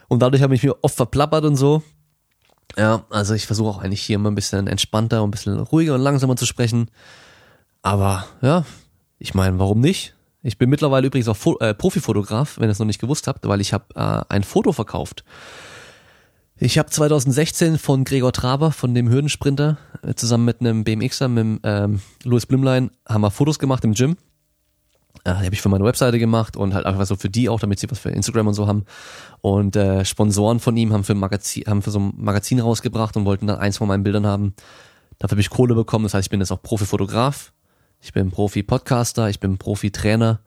Und 0.09 0.21
dadurch 0.21 0.43
habe 0.43 0.55
ich 0.55 0.63
mir 0.63 0.75
oft 0.81 0.95
verplappert 0.95 1.45
und 1.45 1.55
so. 1.55 1.83
Ja, 2.77 3.05
also 3.09 3.33
ich 3.33 3.47
versuche 3.47 3.69
auch 3.69 3.77
eigentlich 3.79 4.01
hier 4.01 4.15
immer 4.15 4.31
ein 4.31 4.35
bisschen 4.35 4.67
entspannter 4.67 5.23
und 5.23 5.29
ein 5.29 5.31
bisschen 5.31 5.59
ruhiger 5.59 5.95
und 5.95 6.01
langsamer 6.01 6.35
zu 6.35 6.45
sprechen. 6.45 6.89
Aber 7.81 8.25
ja, 8.41 8.65
ich 9.19 9.33
meine, 9.33 9.59
warum 9.59 9.79
nicht? 9.79 10.15
Ich 10.43 10.57
bin 10.57 10.69
mittlerweile 10.69 11.07
übrigens 11.07 11.27
auch 11.27 11.37
Fo 11.37 11.57
äh, 11.59 11.73
Profifotograf, 11.73 12.57
wenn 12.57 12.69
ihr 12.69 12.71
es 12.71 12.79
noch 12.79 12.85
nicht 12.85 13.01
gewusst 13.01 13.27
habt, 13.27 13.47
weil 13.47 13.61
ich 13.61 13.73
habe 13.73 13.85
äh, 13.95 14.23
ein 14.29 14.43
Foto 14.43 14.71
verkauft. 14.71 15.23
Ich 16.63 16.77
habe 16.77 16.89
2016 16.89 17.77
von 17.77 18.03
Gregor 18.03 18.31
Traber, 18.33 18.71
von 18.71 18.93
dem 18.93 19.09
Hürdensprinter, 19.09 19.77
äh, 20.03 20.13
zusammen 20.13 20.45
mit 20.45 20.61
einem 20.61 20.83
BMXer, 20.83 21.27
mit 21.27 21.39
dem 21.39 21.59
ähm, 21.63 22.01
Louis 22.23 22.45
Blümlein, 22.45 22.91
haben 23.07 23.21
wir 23.21 23.31
Fotos 23.31 23.59
gemacht 23.59 23.83
im 23.83 23.93
Gym. 23.93 24.15
Äh, 25.23 25.33
die 25.39 25.45
habe 25.45 25.53
ich 25.53 25.61
für 25.61 25.69
meine 25.69 25.83
Webseite 25.83 26.19
gemacht 26.19 26.57
und 26.57 26.73
halt 26.73 26.85
einfach 26.85 27.05
so 27.05 27.15
für 27.15 27.29
die 27.29 27.49
auch, 27.49 27.59
damit 27.59 27.79
sie 27.79 27.89
was 27.89 27.99
für 27.99 28.09
Instagram 28.09 28.47
und 28.47 28.53
so 28.53 28.67
haben. 28.67 28.85
Und 29.41 29.75
äh, 29.75 30.05
Sponsoren 30.05 30.59
von 30.59 30.75
ihm 30.77 30.93
haben 30.93 31.03
für, 31.03 31.15
Magazin, 31.15 31.63
haben 31.67 31.81
für 31.81 31.91
so 31.91 31.99
ein 31.99 32.13
Magazin 32.17 32.59
rausgebracht 32.59 33.17
und 33.17 33.25
wollten 33.25 33.47
dann 33.47 33.59
eins 33.59 33.77
von 33.77 33.87
meinen 33.87 34.03
Bildern 34.03 34.25
haben. 34.25 34.53
Dafür 35.19 35.35
habe 35.35 35.41
ich 35.41 35.49
Kohle 35.49 35.75
bekommen. 35.75 36.03
Das 36.03 36.13
heißt, 36.13 36.27
ich 36.27 36.31
bin 36.31 36.39
jetzt 36.39 36.51
auch 36.51 36.61
Profi-Fotograf, 36.61 37.53
ich 38.01 38.13
bin 38.13 38.31
Profi-Podcaster, 38.31 39.29
ich 39.29 39.39
bin 39.39 39.57
Profi-Trainer, 39.57 40.39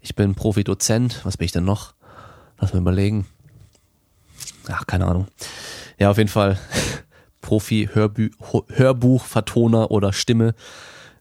ich 0.00 0.14
bin 0.14 0.34
Profi-Dozent. 0.34 1.20
Was 1.24 1.36
bin 1.36 1.44
ich 1.44 1.52
denn 1.52 1.64
noch? 1.64 1.94
Lass 2.58 2.72
mal 2.72 2.80
überlegen. 2.80 3.26
Ach, 4.68 4.86
keine 4.86 5.06
Ahnung. 5.06 5.26
Ja, 5.98 6.10
auf 6.10 6.18
jeden 6.18 6.30
Fall 6.30 6.58
Profi-Hörbuch-Vertoner 7.42 9.90
oder 9.90 10.12
Stimme. 10.12 10.54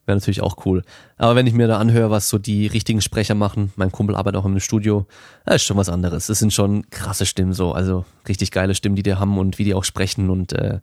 Wäre 0.06 0.18
natürlich 0.18 0.42
auch 0.42 0.66
cool. 0.66 0.84
Aber 1.18 1.36
wenn 1.36 1.48
ich 1.48 1.54
mir 1.54 1.68
da 1.68 1.78
anhöre, 1.78 2.10
was 2.10 2.28
so 2.28 2.38
die 2.38 2.68
richtigen 2.68 3.00
Sprecher 3.00 3.36
machen, 3.36 3.72
mein 3.78 3.92
Kumpel 3.92 4.16
arbeitet 4.16 4.42
auch 4.42 4.46
im 4.46 4.60
Studio, 4.60 5.08
das 5.46 5.58
ist 5.58 5.64
schon 5.64 5.78
was 5.78 5.88
anderes. 5.88 6.28
Das 6.28 6.40
sind 6.40 6.52
schon 6.54 6.90
krasse 6.90 7.26
Stimmen 7.26 7.54
so, 7.54 7.72
also 7.72 8.04
richtig 8.28 8.52
geile 8.52 8.76
Stimmen, 8.76 8.98
die 8.98 9.04
die 9.04 9.16
haben 9.16 9.38
und 9.38 9.60
wie 9.60 9.64
die 9.64 9.74
auch 9.74 9.86
sprechen 9.86 10.30
und 10.30 10.52
äh, 10.52 10.80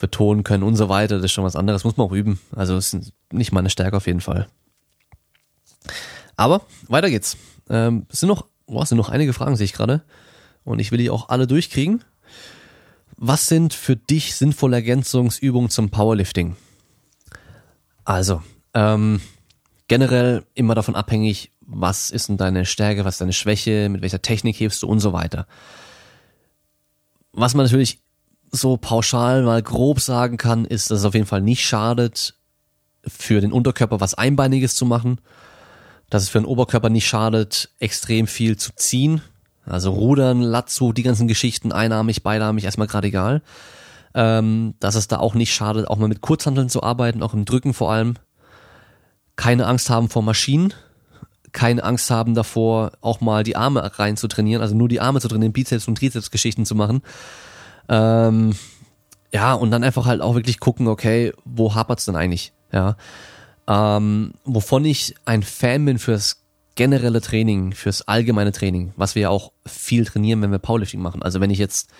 betonen 0.00 0.42
können 0.42 0.64
und 0.64 0.74
so 0.74 0.88
weiter. 0.88 1.16
Das 1.16 1.26
ist 1.26 1.32
schon 1.32 1.44
was 1.44 1.54
anderes, 1.54 1.84
muss 1.84 1.96
man 1.96 2.08
auch 2.08 2.12
üben. 2.12 2.40
Also 2.54 2.76
ist 2.76 3.12
nicht 3.30 3.52
meine 3.52 3.70
Stärke 3.70 3.96
auf 3.96 4.08
jeden 4.08 4.20
Fall. 4.20 4.48
Aber 6.34 6.62
weiter 6.88 7.10
geht's. 7.10 7.36
Ähm, 7.68 8.06
sind 8.08 8.28
noch, 8.28 8.46
boah, 8.66 8.82
es 8.82 8.88
sind 8.88 8.98
noch 8.98 9.10
einige 9.10 9.32
Fragen, 9.32 9.54
sehe 9.54 9.66
ich 9.66 9.74
gerade. 9.74 10.02
Und 10.64 10.80
ich 10.80 10.90
will 10.90 10.98
die 10.98 11.10
auch 11.10 11.28
alle 11.28 11.46
durchkriegen. 11.46 12.02
Was 13.16 13.46
sind 13.46 13.74
für 13.74 13.94
dich 13.94 14.34
sinnvolle 14.34 14.76
Ergänzungsübungen 14.76 15.70
zum 15.70 15.90
Powerlifting? 15.90 16.56
Also, 18.10 18.42
ähm, 18.74 19.20
generell 19.86 20.44
immer 20.54 20.74
davon 20.74 20.96
abhängig, 20.96 21.52
was 21.60 22.10
ist 22.10 22.28
denn 22.28 22.38
deine 22.38 22.66
Stärke, 22.66 23.04
was 23.04 23.14
ist 23.14 23.20
deine 23.20 23.32
Schwäche, 23.32 23.88
mit 23.88 24.02
welcher 24.02 24.20
Technik 24.20 24.58
hebst 24.58 24.82
du 24.82 24.88
und 24.88 24.98
so 24.98 25.12
weiter. 25.12 25.46
Was 27.30 27.54
man 27.54 27.66
natürlich 27.66 28.00
so 28.50 28.76
pauschal 28.76 29.44
mal 29.44 29.62
grob 29.62 30.00
sagen 30.00 30.38
kann, 30.38 30.64
ist, 30.64 30.90
dass 30.90 30.98
es 30.98 31.04
auf 31.04 31.14
jeden 31.14 31.28
Fall 31.28 31.40
nicht 31.40 31.64
schadet, 31.64 32.34
für 33.06 33.40
den 33.40 33.52
Unterkörper 33.52 34.00
was 34.00 34.14
Einbeiniges 34.14 34.74
zu 34.74 34.86
machen, 34.86 35.20
dass 36.08 36.24
es 36.24 36.30
für 36.30 36.40
den 36.40 36.46
Oberkörper 36.46 36.90
nicht 36.90 37.06
schadet, 37.06 37.70
extrem 37.78 38.26
viel 38.26 38.56
zu 38.56 38.72
ziehen, 38.74 39.22
also 39.64 39.92
Rudern, 39.92 40.42
Latzug, 40.42 40.96
die 40.96 41.04
ganzen 41.04 41.28
Geschichten, 41.28 41.70
einarmig, 41.70 42.24
beidarmig, 42.24 42.64
erstmal 42.64 42.88
gerade 42.88 43.06
egal 43.06 43.40
ähm, 44.14 44.74
dass 44.80 44.94
es 44.94 45.08
da 45.08 45.18
auch 45.18 45.34
nicht 45.34 45.54
schadet, 45.54 45.88
auch 45.88 45.96
mal 45.96 46.08
mit 46.08 46.20
Kurzhanteln 46.20 46.68
zu 46.68 46.82
arbeiten, 46.82 47.22
auch 47.22 47.34
im 47.34 47.44
Drücken 47.44 47.74
vor 47.74 47.92
allem. 47.92 48.14
Keine 49.36 49.66
Angst 49.66 49.90
haben 49.90 50.08
vor 50.08 50.22
Maschinen, 50.22 50.74
keine 51.52 51.84
Angst 51.84 52.10
haben 52.10 52.34
davor, 52.34 52.92
auch 53.00 53.20
mal 53.20 53.42
die 53.44 53.56
Arme 53.56 53.98
rein 53.98 54.16
zu 54.16 54.28
trainieren, 54.28 54.62
also 54.62 54.74
nur 54.74 54.88
die 54.88 55.00
Arme 55.00 55.20
zu 55.20 55.28
trainieren, 55.28 55.52
Bizeps 55.52 55.88
und 55.88 55.98
Trizeps 55.98 56.30
Geschichten 56.30 56.66
zu 56.66 56.74
machen. 56.74 57.02
Ähm, 57.88 58.54
ja, 59.32 59.54
und 59.54 59.70
dann 59.70 59.84
einfach 59.84 60.06
halt 60.06 60.20
auch 60.20 60.34
wirklich 60.34 60.60
gucken, 60.60 60.88
okay, 60.88 61.32
wo 61.44 61.74
hapert's 61.74 62.04
denn 62.04 62.16
eigentlich? 62.16 62.52
Ja. 62.72 62.96
Ähm, 63.66 64.32
wovon 64.44 64.84
ich 64.84 65.14
ein 65.24 65.42
Fan 65.42 65.84
bin 65.84 65.98
fürs 65.98 66.42
generelle 66.74 67.20
Training, 67.20 67.72
fürs 67.72 68.02
allgemeine 68.02 68.52
Training, 68.52 68.92
was 68.96 69.14
wir 69.14 69.22
ja 69.22 69.28
auch 69.28 69.52
viel 69.66 70.04
trainieren, 70.04 70.42
wenn 70.42 70.50
wir 70.50 70.58
Powerlifting 70.58 71.00
machen. 71.00 71.22
Also 71.22 71.40
wenn 71.40 71.50
ich 71.50 71.58
jetzt 71.58 71.90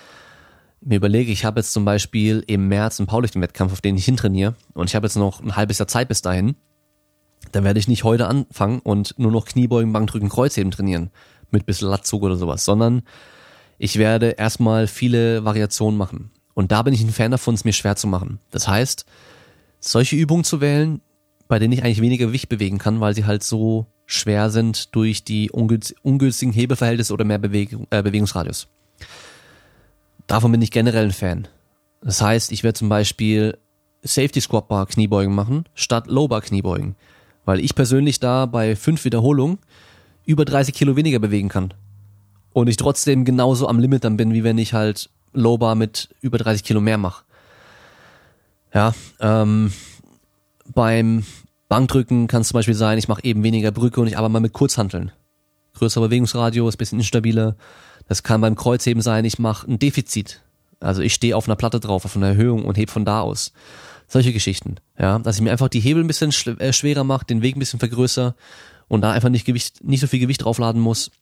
mir 0.81 0.97
überlege, 0.97 1.31
ich 1.31 1.45
habe 1.45 1.61
jetzt 1.61 1.73
zum 1.73 1.85
Beispiel 1.85 2.43
im 2.47 2.69
März 2.69 3.01
einen 3.01 3.07
Powerlifting-Wettkampf, 3.07 3.73
auf 3.73 3.81
den 3.81 3.97
ich 3.97 4.05
hintrainiere 4.05 4.55
und 4.75 4.89
ich 4.89 4.97
habe 4.97 5.07
jetzt 5.07 5.17
noch 5.17 5.43
ein 5.43 5.57
halbes 5.57 5.79
Jahr 5.79 5.89
Zeit 5.89 6.09
bis 6.09 6.23
dahin, 6.23 6.57
dann 7.53 7.65
werde 7.65 7.79
ich 7.79 7.89
nicht 7.89 8.05
heute 8.05 8.27
anfangen 8.27 8.81
und 8.81 9.19
nur 9.19 9.31
noch 9.31 9.47
Kniebeugen, 9.47 9.93
Bankdrücken, 9.93 10.29
Kreuzheben 10.29 10.71
trainieren 10.71 11.11
mit 11.51 11.67
bisschen 11.67 11.89
Latzug 11.89 12.23
oder 12.23 12.37
sowas, 12.37 12.65
sondern 12.65 13.03
ich 13.79 13.99
werde 13.99 14.31
erstmal 14.31 14.87
viele 14.87 15.45
Variationen 15.45 15.99
machen. 15.99 16.31
Und 16.55 16.73
da 16.73 16.83
bin 16.83 16.95
ich 16.95 17.03
ein 17.03 17.11
Fan 17.11 17.31
davon, 17.31 17.55
es 17.55 17.65
mir 17.65 17.73
schwer 17.73 17.97
zu 17.97 18.07
machen. 18.07 18.39
Das 18.51 18.69
heißt, 18.69 19.07
solche 19.81 20.17
Übungen 20.17 20.45
zu 20.45 20.61
wählen, 20.61 21.01
bei 21.49 21.59
denen 21.59 21.73
ich 21.73 21.83
eigentlich 21.83 22.03
weniger 22.03 22.27
Gewicht 22.27 22.49
bewegen 22.49 22.79
kann, 22.79 23.01
weil 23.01 23.15
sie 23.15 23.25
halt 23.25 23.43
so 23.43 23.87
schwer 24.07 24.51
sind 24.51 24.95
durch 24.95 25.25
die 25.25 25.51
ungünstigen 25.51 26.53
Hebeverhältnisse 26.53 27.13
oder 27.13 27.25
mehr 27.25 27.39
Bewegung, 27.39 27.87
äh, 27.91 28.03
Bewegungsradius. 28.03 28.69
Davon 30.31 30.53
bin 30.53 30.63
ich 30.63 30.71
generell 30.71 31.07
ein 31.07 31.11
Fan. 31.11 31.49
Das 32.03 32.23
heißt, 32.23 32.53
ich 32.53 32.63
werde 32.63 32.79
zum 32.79 32.89
Beispiel 32.89 33.59
Safety 34.05 34.41
Squat 34.41 34.69
Bar 34.69 34.87
Kniebeugen 34.87 35.35
machen, 35.35 35.65
statt 35.75 36.07
Low 36.07 36.29
Bar 36.29 36.41
Kniebeugen. 36.41 36.95
Weil 37.45 37.59
ich 37.59 37.75
persönlich 37.75 38.21
da 38.21 38.47
bei 38.47 38.77
fünf 38.77 39.05
Wiederholungen 39.05 39.59
über 40.25 40.45
30 40.45 40.73
Kilo 40.73 40.95
weniger 40.95 41.19
bewegen 41.19 41.49
kann. 41.49 41.75
Und 42.53 42.69
ich 42.69 42.77
trotzdem 42.77 43.25
genauso 43.25 43.67
am 43.67 43.81
Limit 43.81 44.05
dann 44.05 44.17
bin, 44.17 44.33
wie 44.33 44.45
wenn 44.45 44.57
ich 44.57 44.73
halt 44.73 45.11
Low 45.33 45.59
Bar 45.59 45.75
mit 45.75 46.11
über 46.21 46.39
30 46.39 46.63
Kilo 46.63 46.81
mehr 46.81 46.97
mache. 46.97 47.25
Ja, 48.73 48.95
ähm, 49.19 49.73
beim 50.73 51.25
Bankdrücken 51.69 52.29
kann 52.29 52.43
es 52.43 52.49
zum 52.49 52.59
Beispiel 52.59 52.75
sein, 52.75 52.99
ich 52.99 53.09
mache 53.09 53.25
eben 53.25 53.43
weniger 53.43 53.73
Brücke 53.73 54.01
und 54.01 54.07
ich 54.07 54.17
arbeite 54.17 54.33
mal 54.33 54.39
mit 54.39 54.53
Kurzhanteln. 54.53 55.11
Größerer 55.75 56.07
Bewegungsradius, 56.07 56.77
bisschen 56.77 57.01
instabiler. 57.01 57.57
Das 58.11 58.25
kann 58.25 58.41
beim 58.41 58.57
Kreuzheben 58.57 59.03
sein, 59.03 59.25
ich 59.25 59.39
mache 59.39 59.71
ein 59.71 59.79
Defizit. 59.79 60.41
Also 60.81 61.01
ich 61.01 61.15
stehe 61.15 61.37
auf 61.37 61.47
einer 61.47 61.55
Platte 61.55 61.79
drauf, 61.79 62.05
auf 62.05 62.17
einer 62.17 62.27
Erhöhung 62.27 62.65
und 62.65 62.77
heb 62.77 62.91
von 62.91 63.05
da 63.05 63.21
aus. 63.21 63.53
Solche 64.09 64.33
Geschichten. 64.33 64.79
Ja, 64.99 65.21
dass 65.21 65.37
ich 65.37 65.43
mir 65.43 65.53
einfach 65.53 65.69
die 65.69 65.79
Hebel 65.79 66.03
ein 66.03 66.09
bisschen 66.09 66.33
äh, 66.59 66.73
schwerer 66.73 67.05
mache, 67.05 67.25
den 67.25 67.41
Weg 67.41 67.55
ein 67.55 67.61
bisschen 67.61 67.79
vergrößere 67.79 68.35
und 68.89 69.03
da 69.03 69.13
einfach 69.13 69.29
nicht 69.29 69.45
Gewicht, 69.45 69.85
nicht 69.85 70.01
so 70.01 70.09
viel 70.09 70.19
Gewicht 70.19 70.43
draufladen 70.43 70.81
muss. 70.81 71.13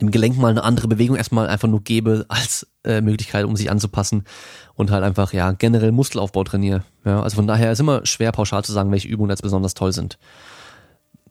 Dem 0.00 0.10
Gelenk 0.10 0.36
mal 0.36 0.50
eine 0.50 0.64
andere 0.64 0.88
Bewegung 0.88 1.14
erstmal 1.14 1.46
einfach 1.46 1.68
nur 1.68 1.84
gebe 1.84 2.26
als 2.26 2.66
äh, 2.82 3.00
Möglichkeit, 3.00 3.44
um 3.44 3.54
sich 3.54 3.70
anzupassen 3.70 4.24
und 4.74 4.90
halt 4.90 5.04
einfach 5.04 5.32
ja 5.32 5.52
generell 5.52 5.92
Muskelaufbau 5.92 6.42
trainiere. 6.42 6.82
Ja, 7.04 7.22
also 7.22 7.36
von 7.36 7.46
daher 7.46 7.70
ist 7.70 7.78
immer 7.78 8.04
schwer 8.04 8.32
pauschal 8.32 8.64
zu 8.64 8.72
sagen, 8.72 8.90
welche 8.90 9.06
Übungen 9.06 9.30
jetzt 9.30 9.42
besonders 9.42 9.74
toll 9.74 9.92
sind. 9.92 10.18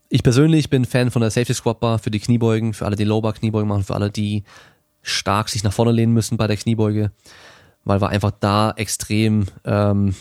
Ich 0.08 0.22
persönlich 0.22 0.70
bin 0.70 0.86
Fan 0.86 1.10
von 1.10 1.20
der 1.20 1.30
Safety 1.30 1.52
Squat 1.52 1.80
Bar 1.80 1.98
für 1.98 2.10
die 2.10 2.20
Kniebeugen, 2.20 2.72
für 2.72 2.86
alle, 2.86 2.96
die 2.96 3.04
Low 3.04 3.20
Bar 3.20 3.34
Kniebeugen 3.34 3.68
machen, 3.68 3.84
für 3.84 3.94
alle, 3.94 4.10
die 4.10 4.44
stark 5.08 5.48
sich 5.48 5.64
nach 5.64 5.72
vorne 5.72 5.92
lehnen 5.92 6.12
müssen 6.12 6.36
bei 6.36 6.46
der 6.46 6.56
Kniebeuge, 6.56 7.10
weil 7.84 8.00
wir 8.00 8.08
einfach 8.08 8.32
da 8.38 8.72
extrem 8.72 9.46
ähm, 9.64 10.14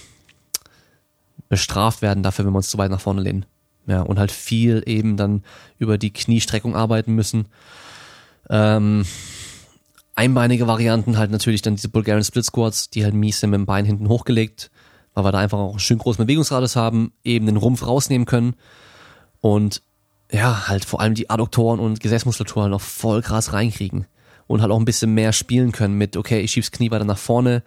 bestraft 1.49 2.01
werden 2.01 2.23
dafür, 2.23 2.45
wenn 2.45 2.53
wir 2.53 2.57
uns 2.57 2.69
zu 2.69 2.77
weit 2.77 2.91
nach 2.91 3.01
vorne 3.01 3.21
lehnen. 3.21 3.45
Ja, 3.85 4.01
und 4.01 4.19
halt 4.19 4.31
viel 4.31 4.83
eben 4.85 5.15
dann 5.15 5.43
über 5.77 5.97
die 5.97 6.11
Kniestreckung 6.11 6.75
arbeiten 6.75 7.15
müssen. 7.15 7.45
Ähm, 8.49 9.05
einbeinige 10.15 10.67
Varianten 10.67 11.17
halt 11.17 11.31
natürlich 11.31 11.61
dann 11.61 11.75
diese 11.75 11.87
Bulgarian 11.87 12.23
Split 12.23 12.45
Squats, 12.45 12.89
die 12.89 13.05
halt 13.05 13.13
mies 13.13 13.39
sind 13.39 13.51
mit 13.51 13.59
dem 13.59 13.65
Bein 13.65 13.85
hinten 13.85 14.09
hochgelegt, 14.09 14.71
weil 15.13 15.23
wir 15.23 15.31
da 15.31 15.39
einfach 15.39 15.59
auch 15.59 15.71
einen 15.71 15.79
schön 15.79 15.99
großen 15.99 16.25
Bewegungsradius 16.25 16.75
haben, 16.75 17.13
eben 17.23 17.45
den 17.45 17.55
Rumpf 17.55 17.85
rausnehmen 17.85 18.25
können 18.25 18.55
und 19.39 19.81
ja, 20.29 20.67
halt 20.67 20.83
vor 20.83 20.99
allem 20.99 21.13
die 21.13 21.29
Adduktoren 21.29 21.79
und 21.79 22.01
Gesäßmuskulatur 22.01 22.67
noch 22.67 22.81
voll 22.81 23.21
krass 23.21 23.53
reinkriegen 23.53 24.05
und 24.47 24.61
halt 24.61 24.71
auch 24.71 24.79
ein 24.79 24.85
bisschen 24.85 25.13
mehr 25.13 25.33
spielen 25.33 25.71
können 25.71 25.97
mit, 25.97 26.17
okay, 26.17 26.39
ich 26.39 26.51
schieb's 26.51 26.71
Knie 26.71 26.91
weiter 26.91 27.05
nach 27.05 27.17
vorne 27.17 27.63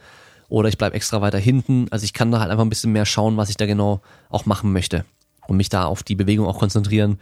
oder 0.48 0.68
ich 0.68 0.78
bleib 0.78 0.94
extra 0.94 1.20
weiter 1.20 1.38
hinten. 1.38 1.86
Also 1.90 2.04
ich 2.04 2.12
kann 2.12 2.30
da 2.30 2.40
halt 2.40 2.50
einfach 2.50 2.64
ein 2.64 2.70
bisschen 2.70 2.92
mehr 2.92 3.06
schauen, 3.06 3.36
was 3.36 3.50
ich 3.50 3.56
da 3.56 3.66
genau 3.66 4.00
auch 4.28 4.46
machen 4.46 4.72
möchte 4.72 5.04
und 5.46 5.56
mich 5.56 5.68
da 5.68 5.84
auf 5.84 6.02
die 6.02 6.16
Bewegung 6.16 6.46
auch 6.46 6.58
konzentrieren. 6.58 7.18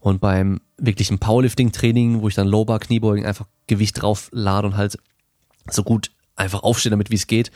Und 0.00 0.20
beim 0.20 0.60
wirklichen 0.76 1.18
Powerlifting-Training, 1.18 2.22
wo 2.22 2.28
ich 2.28 2.34
dann 2.36 2.46
Low-Bar 2.46 2.78
Kniebeugen 2.78 3.26
einfach 3.26 3.46
Gewicht 3.66 4.00
drauf 4.00 4.28
lade 4.32 4.68
und 4.68 4.76
halt 4.76 4.96
so 5.68 5.82
gut 5.82 6.12
einfach 6.36 6.62
aufstehe 6.62 6.90
damit, 6.90 7.10
wie 7.10 7.16
es 7.16 7.26
geht, 7.26 7.50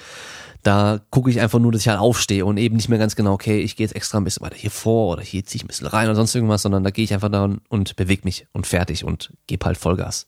da 0.63 1.01
gucke 1.11 1.31
ich 1.31 1.41
einfach 1.41 1.59
nur, 1.59 1.73
dass 1.73 1.81
ich 1.81 1.89
halt 1.89 1.99
aufstehe 1.99 2.45
und 2.45 2.57
eben 2.57 2.77
nicht 2.77 2.89
mehr 2.89 2.99
ganz 2.99 3.17
genau, 3.17 3.33
okay, 3.33 3.61
ich 3.61 3.77
gehe 3.77 3.85
jetzt 3.85 3.97
extra 3.97 4.19
ein 4.19 4.25
bisschen 4.25 4.45
weiter 4.45 4.57
hier 4.57 4.71
vor 4.71 5.13
oder 5.13 5.23
hier 5.23 5.45
ziehe 5.45 5.59
ich 5.59 5.65
ein 5.65 5.69
bisschen 5.69 5.89
rein 5.89 6.07
oder 6.07 6.15
sonst 6.15 6.35
irgendwas, 6.35 6.63
sondern 6.63 6.85
da 6.85 6.91
gehe 6.91 7.05
ich 7.05 7.15
einfach 7.15 7.31
da 7.31 7.45
und, 7.45 7.61
und 7.69 7.97
bewege 7.97 8.23
mich 8.25 8.47
und 8.53 8.67
fertig 8.67 9.05
und 9.05 9.33
gebe 9.47 9.67
halt 9.67 9.77
Vollgas. 9.77 10.27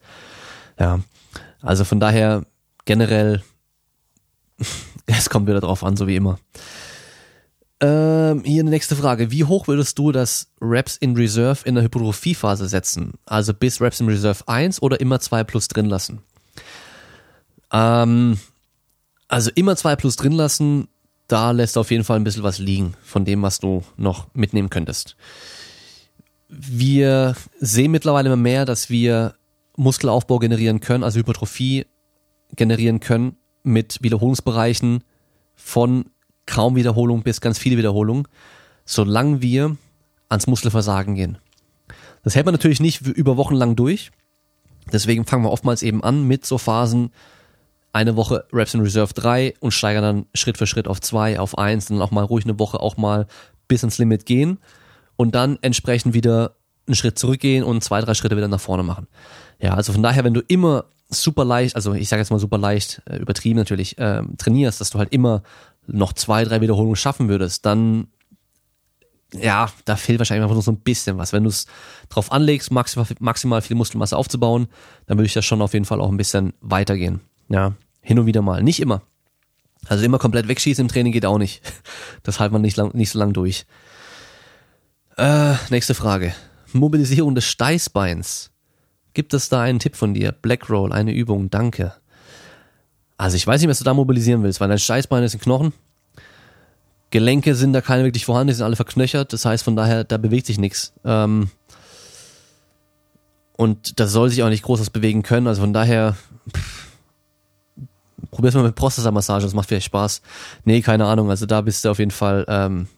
Ja, 0.79 1.01
also 1.65 1.85
von 1.85 1.99
daher 1.99 2.45
generell, 2.85 3.43
es 5.07 5.31
kommt 5.31 5.49
wieder 5.49 5.61
drauf 5.61 5.83
an, 5.83 5.97
so 5.97 6.07
wie 6.07 6.17
immer. 6.17 6.39
Ähm, 7.81 8.45
hier 8.45 8.63
eine 8.63 8.71
nächste 8.71 8.97
Frage. 8.97 9.31
Wie 9.31 9.45
hoch 9.45 9.67
würdest 9.67 9.99
du 9.99 10.13
das 10.13 10.49
Reps 10.61 10.97
in 10.97 11.17
Reserve 11.17 11.61
in 11.65 11.75
der 11.75 11.85
Hypertrophie-Phase 11.85 12.69
setzen? 12.69 13.15
Also 13.27 13.53
bis 13.53 13.81
Reps 13.81 14.01
in 14.01 14.09
Reserve 14.09 14.47
1 14.47 14.81
oder 14.81 15.01
immer 15.01 15.21
2 15.21 15.45
plus 15.45 15.69
drin 15.69 15.87
lassen? 15.87 16.21
Ähm, 17.73 18.39
also 19.27 19.51
immer 19.55 19.75
2 19.75 19.97
plus 19.97 20.17
drin 20.17 20.33
lassen, 20.33 20.89
da 21.27 21.51
lässt 21.51 21.79
auf 21.79 21.91
jeden 21.91 22.05
Fall 22.05 22.19
ein 22.19 22.25
bisschen 22.25 22.43
was 22.43 22.59
liegen 22.59 22.95
von 23.03 23.25
dem, 23.25 23.43
was 23.43 23.59
du 23.59 23.83
noch 23.97 24.29
mitnehmen 24.35 24.71
könntest. 24.71 25.17
Wir 26.49 27.35
sehen 27.59 27.91
mittlerweile 27.91 28.29
immer 28.29 28.37
mehr, 28.37 28.65
dass 28.65 28.91
wir 28.91 29.35
Muskelaufbau 29.77 30.39
generieren 30.39 30.81
können, 30.81 31.05
also 31.05 31.19
Hypertrophie 31.19 31.87
generieren 32.55 33.01
können 33.01 33.37
mit 33.63 34.03
Wiederholungsbereichen 34.03 35.03
von 35.55 36.07
kaum 36.47 36.77
Wiederholung 36.77 37.23
bis 37.23 37.41
ganz 37.41 37.59
viele 37.59 37.77
Wiederholungen, 37.77 38.29
solange 38.85 39.41
wir 39.43 39.77
ans 40.29 40.47
Muskelversagen 40.47 41.15
gehen. 41.15 41.39
Das 42.23 42.35
hält 42.35 42.47
man 42.47 42.55
natürlich 42.55 42.81
nicht 42.81 43.03
über 43.03 43.37
Wochen 43.37 43.55
lang 43.55 43.77
durch. 43.77 44.11
Deswegen 44.93 45.25
fangen 45.25 45.45
wir 45.45 45.51
oftmals 45.51 45.83
eben 45.83 46.03
an 46.03 46.27
mit 46.27 46.45
so 46.45 46.59
Phasen, 46.59 47.11
eine 47.93 48.17
Woche 48.17 48.45
Reps 48.53 48.75
in 48.75 48.81
Reserve 48.81 49.15
3 49.15 49.55
und 49.61 49.71
steigern 49.71 50.03
dann 50.03 50.27
Schritt 50.35 50.59
für 50.59 50.67
Schritt 50.67 50.89
auf 50.89 51.01
2, 51.01 51.39
auf 51.39 51.57
1, 51.57 51.87
dann 51.87 52.03
auch 52.03 52.11
mal 52.11 52.25
ruhig 52.25 52.45
eine 52.45 52.59
Woche 52.59 52.81
auch 52.81 52.97
mal 52.97 53.27
bis 53.69 53.83
ins 53.83 53.99
Limit 53.99 54.27
gehen 54.27 54.59
und 55.17 55.35
dann 55.35 55.59
entsprechend 55.63 56.13
wieder 56.13 56.57
einen 56.87 56.95
Schritt 56.95 57.19
zurückgehen 57.19 57.65
und 57.65 57.83
zwei, 57.83 58.01
drei 58.01 58.15
Schritte 58.15 58.37
wieder 58.37 58.49
nach 58.49 58.61
vorne 58.61 58.83
machen. 58.83 59.07
Ja, 59.59 59.75
also 59.75 59.93
von 59.93 60.03
daher, 60.03 60.25
wenn 60.25 60.35
du 60.35 60.41
immer 60.41 60.87
super 61.09 61.45
leicht, 61.45 61.77
also 61.77 61.95
ich 61.95 62.09
sage 62.09 62.21
jetzt 62.21 62.31
mal 62.31 62.39
super 62.39 62.59
leicht, 62.59 63.03
äh, 63.07 63.17
übertrieben 63.17 63.59
natürlich, 63.59 63.99
äh, 63.99 64.23
trainierst, 64.39 64.81
dass 64.81 64.91
du 64.91 64.99
halt 64.99 65.13
immer 65.13 65.43
noch 65.87 66.13
zwei, 66.13 66.45
drei 66.45 66.61
Wiederholungen 66.61 66.97
schaffen 66.97 67.29
würdest, 67.29 67.67
dann 67.67 68.09
ja, 69.33 69.69
da 69.85 69.97
fehlt 69.97 70.19
wahrscheinlich 70.21 70.45
einfach 70.45 70.55
nur 70.55 70.63
so 70.63 70.71
ein 70.71 70.79
bisschen 70.79 71.19
was. 71.19 71.33
Wenn 71.33 71.43
du 71.43 71.49
es 71.49 71.67
drauf 72.09 72.31
anlegst, 72.31 72.71
maximal, 72.71 73.07
maximal 73.19 73.63
viel 73.63 73.77
Muskelmasse 73.77 74.17
aufzubauen, 74.17 74.69
dann 75.07 75.19
würde 75.19 75.27
ich 75.27 75.33
das 75.33 75.45
schon 75.45 75.61
auf 75.61 75.73
jeden 75.73 75.85
Fall 75.85 76.01
auch 76.01 76.11
ein 76.11 76.17
bisschen 76.17 76.55
weitergehen. 76.61 77.21
Ja, 77.49 77.75
hin 78.01 78.19
und 78.19 78.27
wieder 78.27 78.43
mal. 78.43 78.63
Nicht 78.63 78.81
immer. 78.81 79.03
Also 79.87 80.05
immer 80.05 80.19
komplett 80.19 80.49
wegschießen 80.49 80.83
im 80.83 80.89
Training 80.89 81.13
geht 81.13 81.27
auch 81.27 81.39
nicht. 81.39 81.63
Das 82.23 82.41
hält 82.41 82.53
man 82.53 82.63
nicht, 82.63 82.77
lang, 82.77 82.95
nicht 82.95 83.11
so 83.11 83.19
lang 83.19 83.35
durch. 83.35 83.67
Äh, 85.19 85.55
nächste 85.69 85.95
Frage. 85.95 86.35
Mobilisierung 86.75 87.35
des 87.35 87.45
Steißbeins. 87.45 88.51
Gibt 89.15 89.33
es 89.33 89.49
da 89.49 89.63
einen 89.63 89.79
Tipp 89.79 89.97
von 89.97 90.13
dir? 90.13 90.33
Black 90.33 90.69
Roll, 90.69 90.93
eine 90.93 91.13
Übung, 91.13 91.49
danke. 91.51 91.95
Also 93.17 93.37
ich 93.37 93.47
weiß 93.47 93.61
nicht, 93.61 93.71
was 93.71 93.79
du 93.79 93.85
da 93.85 93.95
mobilisieren 93.95 94.43
willst, 94.43 94.61
weil 94.61 94.69
dein 94.69 94.79
Steißbein 94.79 95.23
ist 95.23 95.35
ein 95.35 95.41
Knochen. 95.41 95.73
Gelenke 97.11 97.55
sind 97.55 97.73
da 97.73 97.81
keine 97.81 98.03
wirklich 98.03 98.25
vorhanden, 98.25 98.49
die 98.49 98.55
sind 98.55 98.65
alle 98.65 98.75
verknöchert. 98.75 99.33
Das 99.33 99.45
heißt, 99.45 99.63
von 99.63 99.77
daher, 99.77 100.03
da 100.03 100.17
bewegt 100.19 100.47
sich 100.47 100.59
nichts. 100.59 100.93
Ähm, 101.05 101.49
und 103.57 104.01
das 104.01 104.11
soll 104.11 104.31
sich 104.31 104.43
auch 104.43 104.49
nicht 104.49 104.65
groß 104.65 104.81
was 104.81 104.91
bewegen 104.91 105.23
können. 105.23 105.47
Also 105.47 105.61
von 105.61 105.73
daher, 105.73 106.17
pff, 106.53 106.89
probier's 108.33 108.55
mal 108.55 108.65
mit 108.65 108.75
Prostata-Massage, 108.75 109.47
das 109.47 109.55
macht 109.55 109.69
vielleicht 109.69 109.87
Spaß. 109.87 110.23
Nee, 110.65 110.81
keine 110.81 111.07
Ahnung. 111.07 111.31
Also 111.31 111.47
da 111.47 111.61
bist 111.61 111.85
du 111.85 111.91
auf 111.91 112.01
jeden 112.01 112.11
Fall 112.11 112.45
ähm, 112.49 112.89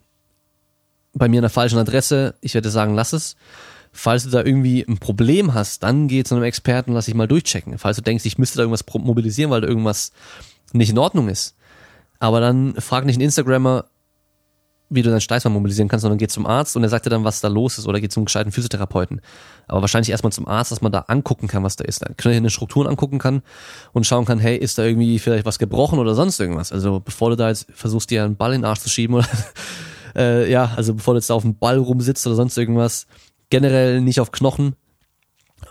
bei 1.17 1.27
mir 1.27 1.39
an 1.39 1.43
der 1.43 1.49
falschen 1.49 1.79
Adresse. 1.79 2.35
Ich 2.41 2.53
werde 2.53 2.69
sagen, 2.69 2.95
lass 2.95 3.13
es. 3.13 3.35
Falls 3.91 4.23
du 4.23 4.29
da 4.29 4.43
irgendwie 4.43 4.85
ein 4.87 4.97
Problem 4.97 5.53
hast, 5.53 5.83
dann 5.83 6.07
geh 6.07 6.23
zu 6.23 6.35
einem 6.35 6.43
Experten, 6.43 6.93
lass 6.93 7.05
dich 7.05 7.15
mal 7.15 7.27
durchchecken. 7.27 7.77
Falls 7.77 7.97
du 7.97 8.03
denkst, 8.03 8.25
ich 8.25 8.37
müsste 8.37 8.57
da 8.57 8.63
irgendwas 8.63 8.85
mobilisieren, 8.93 9.49
weil 9.49 9.61
da 9.61 9.67
irgendwas 9.67 10.11
nicht 10.73 10.89
in 10.89 10.97
Ordnung 10.97 11.29
ist. 11.29 11.55
Aber 12.19 12.39
dann 12.39 12.75
frag 12.75 13.05
nicht 13.05 13.15
einen 13.15 13.23
Instagrammer, 13.23 13.85
wie 14.89 15.01
du 15.01 15.09
deinen 15.09 15.21
Steißbein 15.21 15.51
mobilisieren 15.51 15.89
kannst, 15.89 16.03
sondern 16.03 16.17
geh 16.17 16.27
zum 16.27 16.45
Arzt 16.45 16.75
und 16.75 16.83
er 16.83 16.89
sagt 16.89 17.05
dir 17.05 17.09
dann, 17.09 17.25
was 17.25 17.41
da 17.41 17.49
los 17.49 17.77
ist 17.77 17.87
oder 17.87 17.99
geh 17.99 18.07
zum 18.07 18.25
gescheiten 18.25 18.51
Physiotherapeuten. 18.51 19.21
Aber 19.67 19.81
wahrscheinlich 19.81 20.09
erstmal 20.09 20.31
zum 20.31 20.47
Arzt, 20.47 20.71
dass 20.71 20.81
man 20.81 20.91
da 20.91 20.99
angucken 21.07 21.47
kann, 21.47 21.63
was 21.63 21.75
da 21.75 21.83
ist. 21.83 22.01
Dann 22.01 22.15
knöcherne 22.15 22.49
Strukturen 22.49 22.87
angucken 22.87 23.19
kann 23.19 23.41
und 23.91 24.05
schauen 24.05 24.25
kann, 24.25 24.39
hey, 24.39 24.55
ist 24.55 24.77
da 24.77 24.85
irgendwie 24.85 25.19
vielleicht 25.19 25.45
was 25.45 25.59
gebrochen 25.59 25.99
oder 25.99 26.15
sonst 26.15 26.39
irgendwas. 26.39 26.71
Also 26.71 27.01
bevor 27.01 27.31
du 27.31 27.35
da 27.35 27.49
jetzt 27.49 27.67
versuchst, 27.73 28.09
dir 28.11 28.23
einen 28.23 28.37
Ball 28.37 28.53
in 28.53 28.61
den 28.61 28.65
Arsch 28.65 28.79
zu 28.79 28.89
schieben 28.89 29.15
oder 29.15 29.27
äh, 30.17 30.49
ja, 30.51 30.73
also 30.75 30.95
bevor 30.95 31.13
du 31.13 31.19
jetzt 31.19 31.31
auf 31.31 31.43
dem 31.43 31.57
Ball 31.57 31.77
rumsitzt 31.77 32.25
oder 32.27 32.35
sonst 32.35 32.57
irgendwas, 32.57 33.07
generell 33.49 34.01
nicht 34.01 34.19
auf 34.19 34.31
Knochen 34.31 34.75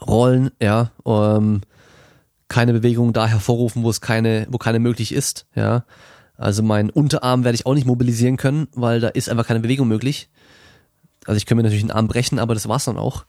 rollen, 0.07 0.51
ja, 0.63 0.93
ähm, 1.05 1.63
keine 2.49 2.73
Bewegung 2.73 3.13
da 3.13 3.27
hervorrufen, 3.27 3.83
wo 3.83 3.91
es 3.91 4.01
keine, 4.01 4.47
wo 4.51 4.59
keine 4.59 4.79
möglich 4.79 5.13
ist, 5.13 5.47
ja. 5.55 5.85
Also 6.39 6.63
mein 6.63 6.91
Unterarm 6.91 7.45
werde 7.45 7.57
ich 7.57 7.65
auch 7.65 7.75
nicht 7.75 7.87
mobilisieren 7.87 8.37
können, 8.37 8.69
weil 8.75 9.01
da 9.01 9.09
ist 9.09 9.31
einfach 9.31 9.47
keine 9.47 9.61
Bewegung 9.61 9.89
möglich. 9.89 10.29
Also 11.25 11.39
ich 11.39 11.47
könnte 11.47 11.57
mir 11.57 11.63
natürlich 11.63 11.83
einen 11.83 11.93
Arm 11.93 12.09
brechen, 12.09 12.39
aber 12.39 12.55
das 12.55 12.69
war's 12.69 12.85
dann 12.85 12.99
auch. 12.99 13.25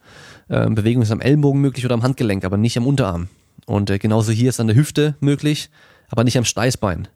Ähm, 0.49 0.75
Bewegung 0.75 1.01
ist 1.01 1.11
am 1.11 1.21
Ellenbogen 1.21 1.61
möglich 1.61 1.85
oder 1.85 1.93
am 1.95 2.03
Handgelenk, 2.03 2.43
aber 2.43 2.57
nicht 2.57 2.77
am 2.77 2.85
Unterarm. 2.85 3.29
Und 3.65 3.89
äh, 3.89 3.97
genauso 3.97 4.31
hier 4.33 4.49
ist 4.49 4.59
an 4.59 4.67
der 4.67 4.75
Hüfte 4.75 5.15
möglich, 5.19 5.69
aber 6.09 6.25
nicht 6.25 6.37
am 6.37 6.43
Steißbein. 6.43 7.07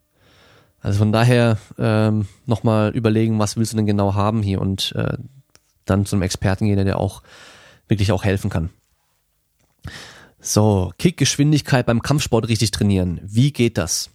Also 0.81 0.99
von 0.99 1.11
daher 1.11 1.57
ähm, 1.77 2.27
nochmal 2.45 2.89
überlegen, 2.91 3.39
was 3.39 3.55
willst 3.55 3.73
du 3.73 3.77
denn 3.77 3.85
genau 3.85 4.15
haben 4.15 4.41
hier 4.41 4.59
und 4.59 4.93
äh, 4.95 5.17
dann 5.85 6.05
zu 6.05 6.15
einem 6.15 6.23
Experten 6.23 6.65
gehen, 6.65 6.75
der 6.75 6.85
dir 6.85 6.97
auch 6.97 7.21
wirklich 7.87 8.11
auch 8.11 8.23
helfen 8.23 8.49
kann. 8.49 8.69
So, 10.39 10.91
Kickgeschwindigkeit 10.97 11.85
beim 11.85 12.01
Kampfsport 12.01 12.47
richtig 12.47 12.71
trainieren. 12.71 13.19
Wie 13.23 13.53
geht 13.53 13.77
das? 13.77 14.09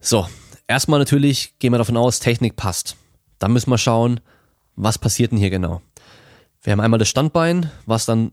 So, 0.00 0.26
erstmal 0.66 0.98
natürlich 0.98 1.56
gehen 1.60 1.72
wir 1.72 1.78
davon 1.78 1.96
aus, 1.96 2.18
Technik 2.18 2.56
passt. 2.56 2.96
Dann 3.38 3.52
müssen 3.52 3.70
wir 3.70 3.78
schauen, 3.78 4.20
was 4.74 4.98
passiert 4.98 5.30
denn 5.30 5.38
hier 5.38 5.50
genau. 5.50 5.82
Wir 6.62 6.72
haben 6.72 6.80
einmal 6.80 6.98
das 6.98 7.08
Standbein, 7.08 7.70
was 7.86 8.06
dann, 8.06 8.32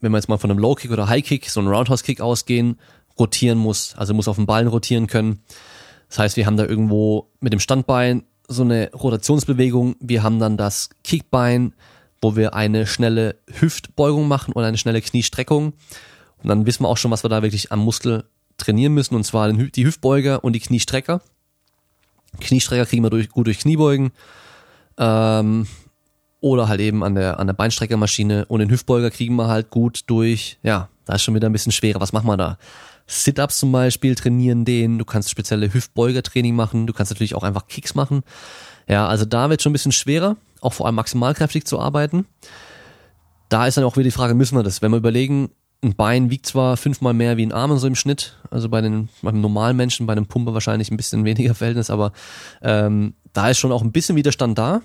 wenn 0.00 0.12
wir 0.12 0.18
jetzt 0.18 0.28
mal 0.28 0.38
von 0.38 0.50
einem 0.50 0.60
Low 0.60 0.76
Kick 0.76 0.92
oder 0.92 1.08
High 1.08 1.24
Kick, 1.24 1.48
so 1.48 1.58
einen 1.58 1.68
Roundhouse 1.68 2.04
Kick 2.04 2.20
ausgehen, 2.20 2.78
rotieren 3.18 3.58
muss, 3.58 3.94
also 3.96 4.14
muss 4.14 4.28
auf 4.28 4.36
dem 4.36 4.46
Ballen 4.46 4.68
rotieren 4.68 5.08
können. 5.08 5.40
Das 6.10 6.18
heißt, 6.18 6.36
wir 6.36 6.44
haben 6.44 6.56
da 6.56 6.66
irgendwo 6.66 7.30
mit 7.40 7.52
dem 7.52 7.60
Standbein 7.60 8.24
so 8.48 8.62
eine 8.62 8.90
Rotationsbewegung. 8.92 9.96
Wir 10.00 10.22
haben 10.22 10.40
dann 10.40 10.56
das 10.56 10.90
Kickbein, 11.04 11.72
wo 12.20 12.36
wir 12.36 12.52
eine 12.52 12.86
schnelle 12.86 13.36
Hüftbeugung 13.48 14.28
machen 14.28 14.52
oder 14.52 14.66
eine 14.66 14.76
schnelle 14.76 15.00
Kniestreckung. 15.00 15.72
Und 16.42 16.48
dann 16.48 16.66
wissen 16.66 16.82
wir 16.82 16.88
auch 16.88 16.96
schon, 16.96 17.12
was 17.12 17.24
wir 17.24 17.30
da 17.30 17.42
wirklich 17.42 17.70
am 17.70 17.78
Muskel 17.78 18.24
trainieren 18.58 18.92
müssen, 18.92 19.14
und 19.14 19.24
zwar 19.24 19.52
die 19.52 19.86
Hüftbeuger 19.86 20.44
und 20.44 20.52
die 20.52 20.60
Kniestrecker. 20.60 21.22
Kniestrecker 22.40 22.86
kriegen 22.86 23.04
wir 23.04 23.10
durch, 23.10 23.30
gut 23.30 23.46
durch 23.46 23.60
Kniebeugen. 23.60 24.10
Ähm, 24.98 25.66
oder 26.40 26.68
halt 26.68 26.80
eben 26.80 27.04
an 27.04 27.14
der, 27.14 27.38
an 27.38 27.46
der 27.46 27.54
Beinstreckermaschine 27.54 28.46
und 28.46 28.60
den 28.60 28.70
Hüftbeuger 28.70 29.10
kriegen 29.10 29.36
wir 29.36 29.48
halt 29.48 29.70
gut 29.70 30.02
durch, 30.06 30.58
ja, 30.62 30.88
da 31.04 31.14
ist 31.14 31.22
schon 31.22 31.34
wieder 31.34 31.48
ein 31.48 31.52
bisschen 31.52 31.72
schwerer. 31.72 32.00
Was 32.00 32.12
machen 32.12 32.26
wir 32.26 32.36
da? 32.36 32.58
Sit-Ups 33.10 33.58
zum 33.58 33.72
Beispiel 33.72 34.14
trainieren 34.14 34.64
den, 34.64 34.96
du 34.98 35.04
kannst 35.04 35.30
spezielle 35.30 35.74
Hüftbeuger-Training 35.74 36.54
machen, 36.54 36.86
du 36.86 36.92
kannst 36.92 37.10
natürlich 37.10 37.34
auch 37.34 37.42
einfach 37.42 37.66
Kicks 37.66 37.96
machen. 37.96 38.22
Ja, 38.86 39.08
also 39.08 39.24
da 39.24 39.50
wird 39.50 39.62
schon 39.62 39.70
ein 39.70 39.72
bisschen 39.72 39.90
schwerer, 39.90 40.36
auch 40.60 40.72
vor 40.72 40.86
allem 40.86 40.94
maximalkräftig 40.94 41.64
zu 41.64 41.80
arbeiten. 41.80 42.26
Da 43.48 43.66
ist 43.66 43.76
dann 43.76 43.84
auch 43.84 43.96
wieder 43.96 44.04
die 44.04 44.12
Frage, 44.12 44.34
müssen 44.34 44.56
wir 44.56 44.62
das? 44.62 44.80
Wenn 44.80 44.92
wir 44.92 44.98
überlegen, 44.98 45.50
ein 45.82 45.96
Bein 45.96 46.30
wiegt 46.30 46.46
zwar 46.46 46.76
fünfmal 46.76 47.12
mehr 47.12 47.36
wie 47.36 47.44
ein 47.44 47.52
Arm 47.52 47.76
so 47.78 47.86
im 47.88 47.96
Schnitt, 47.96 48.38
also 48.48 48.68
bei 48.68 48.80
den 48.80 49.08
beim 49.22 49.40
normalen 49.40 49.76
Menschen, 49.76 50.06
bei 50.06 50.12
einem 50.12 50.26
Pumper 50.26 50.54
wahrscheinlich 50.54 50.92
ein 50.92 50.96
bisschen 50.96 51.24
weniger 51.24 51.56
Verhältnis, 51.56 51.90
aber 51.90 52.12
ähm, 52.62 53.14
da 53.32 53.50
ist 53.50 53.58
schon 53.58 53.72
auch 53.72 53.82
ein 53.82 53.92
bisschen 53.92 54.14
Widerstand 54.14 54.56
da. 54.56 54.82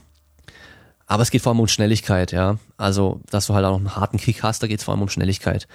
Aber 1.06 1.22
es 1.22 1.30
geht 1.30 1.44
vor 1.44 1.52
allem 1.52 1.60
um 1.60 1.68
Schnelligkeit, 1.68 2.32
ja. 2.32 2.58
Also, 2.78 3.22
dass 3.30 3.46
du 3.46 3.54
halt 3.54 3.64
auch 3.66 3.74
noch 3.74 3.78
einen 3.78 3.96
harten 3.96 4.18
Kick 4.18 4.42
hast, 4.42 4.64
da 4.64 4.68
geht 4.68 4.80
es 4.80 4.86
vor 4.86 4.96
allem 4.96 5.04
um 5.04 5.10
Schnelligkeit. 5.10 5.68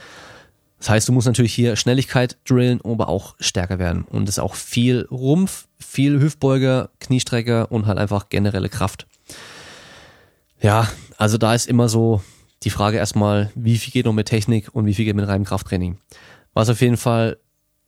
Das 0.80 0.88
heißt, 0.88 1.08
du 1.08 1.12
musst 1.12 1.26
natürlich 1.26 1.54
hier 1.54 1.76
Schnelligkeit 1.76 2.38
drillen, 2.48 2.80
aber 2.82 3.10
auch 3.10 3.36
stärker 3.38 3.78
werden. 3.78 4.04
Und 4.04 4.26
das 4.26 4.36
ist 4.36 4.42
auch 4.42 4.54
viel 4.54 5.06
Rumpf, 5.10 5.68
viel 5.78 6.18
Hüftbeuger, 6.20 6.88
Kniestrecker 7.00 7.70
und 7.70 7.86
halt 7.86 7.98
einfach 7.98 8.30
generelle 8.30 8.70
Kraft. 8.70 9.06
Ja, 10.58 10.88
also 11.18 11.36
da 11.36 11.54
ist 11.54 11.68
immer 11.68 11.90
so 11.90 12.22
die 12.62 12.70
Frage 12.70 12.96
erstmal, 12.96 13.50
wie 13.54 13.76
viel 13.76 13.92
geht 13.92 14.06
noch 14.06 14.14
mit 14.14 14.28
Technik 14.28 14.74
und 14.74 14.86
wie 14.86 14.94
viel 14.94 15.04
geht 15.04 15.16
mit 15.16 15.28
reinem 15.28 15.44
Krafttraining. 15.44 15.98
Was 16.54 16.70
auf 16.70 16.80
jeden 16.80 16.96
Fall 16.96 17.36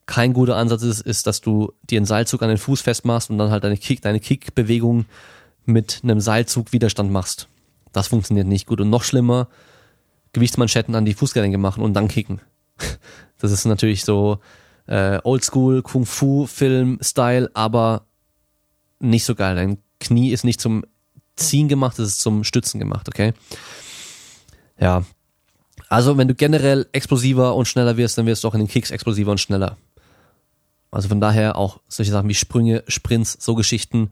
kein 0.05 0.35
guter 0.35 0.57
Ansatz 0.57 0.83
ist, 0.83 1.01
ist, 1.01 1.27
dass 1.27 1.41
du 1.41 1.73
dir 1.89 1.99
einen 1.99 2.07
Seilzug 2.07 2.43
an 2.43 2.51
den 2.51 2.59
Fuß 2.59 2.83
festmachst 2.83 3.31
und 3.31 3.39
dann 3.39 3.51
halt 3.51 3.65
deine 3.65 3.79
Kick, 3.79 4.03
deine 4.03 4.21
Kickbewegung 4.21 5.07
mit 5.65 6.01
einem 6.03 6.21
Seilzug 6.21 6.75
Widerstand 6.75 7.11
machst. 7.11 7.49
Das 7.93 8.09
funktioniert 8.09 8.47
nicht 8.47 8.67
gut. 8.67 8.83
Und 8.83 8.91
noch 8.91 9.03
schlimmer, 9.03 9.49
Gewichtsmanschetten 10.35 10.95
an 10.95 11.07
die 11.07 11.15
Fußgelenke 11.15 11.57
machen 11.57 11.83
und 11.83 11.95
dann 11.95 12.09
kicken. 12.09 12.43
Das 13.39 13.51
ist 13.51 13.65
natürlich 13.65 14.05
so 14.05 14.39
äh, 14.87 15.19
Oldschool 15.25 15.83
Kung 15.83 16.07
Fu 16.07 16.47
Film 16.47 17.01
Style, 17.03 17.51
aber 17.55 18.07
nicht 19.01 19.25
so 19.25 19.35
geil. 19.35 19.57
Dein 19.57 19.79
Knie 19.99 20.31
ist 20.31 20.45
nicht 20.45 20.61
zum 20.61 20.85
Ziehen 21.35 21.67
gemacht, 21.67 21.99
es 21.99 22.11
ist 22.11 22.21
zum 22.21 22.45
Stützen 22.45 22.79
gemacht, 22.79 23.09
okay? 23.09 23.33
Ja. 24.79 25.05
Also, 25.89 26.17
wenn 26.19 26.29
du 26.29 26.37
generell 26.37 26.87
explosiver 26.93 27.57
und 27.57 27.67
schneller 27.67 27.97
wirst, 27.97 28.17
dann 28.17 28.27
wirst 28.27 28.45
du 28.45 28.49
auch 28.49 28.55
in 28.55 28.61
den 28.61 28.69
Kicks 28.69 28.93
explosiver 28.93 29.33
und 29.33 29.39
schneller. 29.39 29.77
Also 30.93 31.09
von 31.09 31.21
daher 31.21 31.57
auch 31.57 31.81
solche 31.89 32.13
Sachen 32.13 32.29
wie 32.29 32.35
Sprünge, 32.35 32.85
Sprints, 32.87 33.39
so 33.41 33.55
Geschichten 33.55 34.11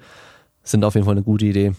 sind 0.62 0.82
auf 0.82 0.94
jeden 0.94 1.04
Fall 1.04 1.14
eine 1.14 1.22
gute 1.22 1.44
Idee. 1.44 1.74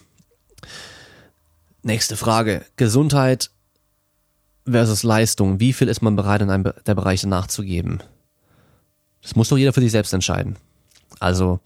Nächste 1.82 2.16
Frage. 2.16 2.64
Gesundheit 2.76 3.50
versus 4.66 5.02
Leistung. 5.02 5.60
Wie 5.60 5.72
viel 5.72 5.88
ist 5.88 6.02
man 6.02 6.16
bereit, 6.16 6.42
in 6.42 6.50
einem 6.50 6.72
der 6.86 6.94
Bereiche 6.94 7.28
nachzugeben? 7.28 8.02
Das 9.22 9.36
muss 9.36 9.48
doch 9.48 9.56
jeder 9.56 9.72
für 9.72 9.80
sich 9.80 9.92
selbst 9.92 10.12
entscheiden. 10.12 10.56
Also, 11.20 11.60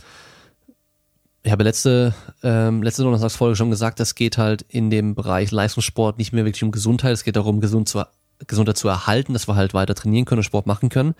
ich 1.43 1.53
habe 1.53 1.65
letzte, 1.65 2.15
ähm, 2.43 2.83
letzte 2.83 3.03
Donnerstagsfolge 3.03 3.57
schon 3.57 3.71
gesagt, 3.71 4.01
das 4.01 4.15
geht 4.15 4.37
halt 4.37 4.63
in 4.63 4.91
dem 4.91 5.15
Bereich 5.15 5.51
Leistungssport 5.51 6.19
nicht 6.19 6.33
mehr 6.33 6.45
wirklich 6.45 6.65
um 6.65 6.73
Gesundheit. 6.73 7.13
Es 7.13 7.25
geht 7.25 7.37
darum, 7.37 7.61
gesund 7.61 7.89
zu, 7.89 8.05
Gesundheit 8.47 8.77
zu 8.77 8.89
erhalten, 8.89 9.33
dass 9.33 9.49
wir 9.49 9.55
halt 9.55 9.73
weiter 9.73 9.95
trainieren 9.95 10.25
können 10.25 10.41
und 10.41 10.45
Sport 10.45 10.67
machen 10.67 10.89
können. 10.89 11.15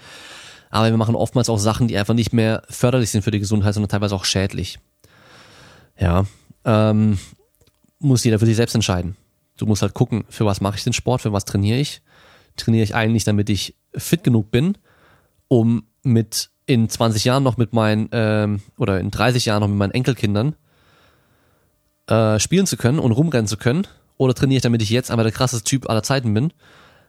Aber 0.69 0.91
wir 0.91 0.97
machen 0.97 1.15
oftmals 1.15 1.49
auch 1.49 1.59
Sachen, 1.59 1.89
die 1.89 1.97
einfach 1.97 2.15
nicht 2.15 2.33
mehr 2.33 2.63
förderlich 2.69 3.11
sind 3.11 3.23
für 3.23 3.31
die 3.31 3.39
Gesundheit, 3.39 3.75
sondern 3.75 3.89
teilweise 3.89 4.15
auch 4.15 4.25
schädlich. 4.25 4.79
Ja, 5.99 6.27
ähm, 6.65 7.19
muss 8.01 8.25
jeder 8.25 8.39
für 8.39 8.47
sich 8.47 8.57
selbst 8.57 8.75
entscheiden. 8.75 9.17
Du 9.57 9.67
musst 9.67 9.83
halt 9.83 9.95
gucken, 9.95 10.25
für 10.29 10.45
was 10.45 10.61
mache 10.61 10.77
ich 10.77 10.85
den 10.85 10.93
Sport, 10.93 11.23
für 11.23 11.33
was 11.33 11.45
trainiere 11.45 11.79
ich. 11.79 12.03
Trainiere 12.57 12.85
ich 12.85 12.95
eigentlich, 12.95 13.25
damit 13.25 13.51
ich 13.51 13.77
fit 13.95 14.25
genug 14.25 14.51
bin, 14.51 14.79
um 15.49 15.87
mit 16.03 16.51
in 16.67 16.89
20 16.89 17.25
Jahren 17.25 17.43
noch 17.43 17.57
mit 17.57 17.73
meinen, 17.73 18.09
ähm, 18.13 18.61
oder 18.77 19.01
in 19.01 19.11
30 19.11 19.47
Jahren 19.47 19.61
noch 19.61 19.69
mit 19.69 19.79
meinen 19.79 19.93
Enkelkindern 19.93 20.57
äh, 22.09 22.39
spielen 22.39 22.67
zu 22.67 22.77
können 22.77 22.99
und 22.99 23.13
rumrennen 23.13 23.47
zu 23.47 23.57
können. 23.57 23.87
Oder 24.19 24.35
trainiere 24.35 24.57
ich, 24.57 24.63
damit 24.63 24.83
ich 24.83 24.91
jetzt 24.91 25.11
einfach 25.11 25.25
der 25.25 25.33
krasseste 25.33 25.65
Typ 25.65 25.89
aller 25.91 26.03
Zeiten 26.03 26.33
bin, 26.33 26.53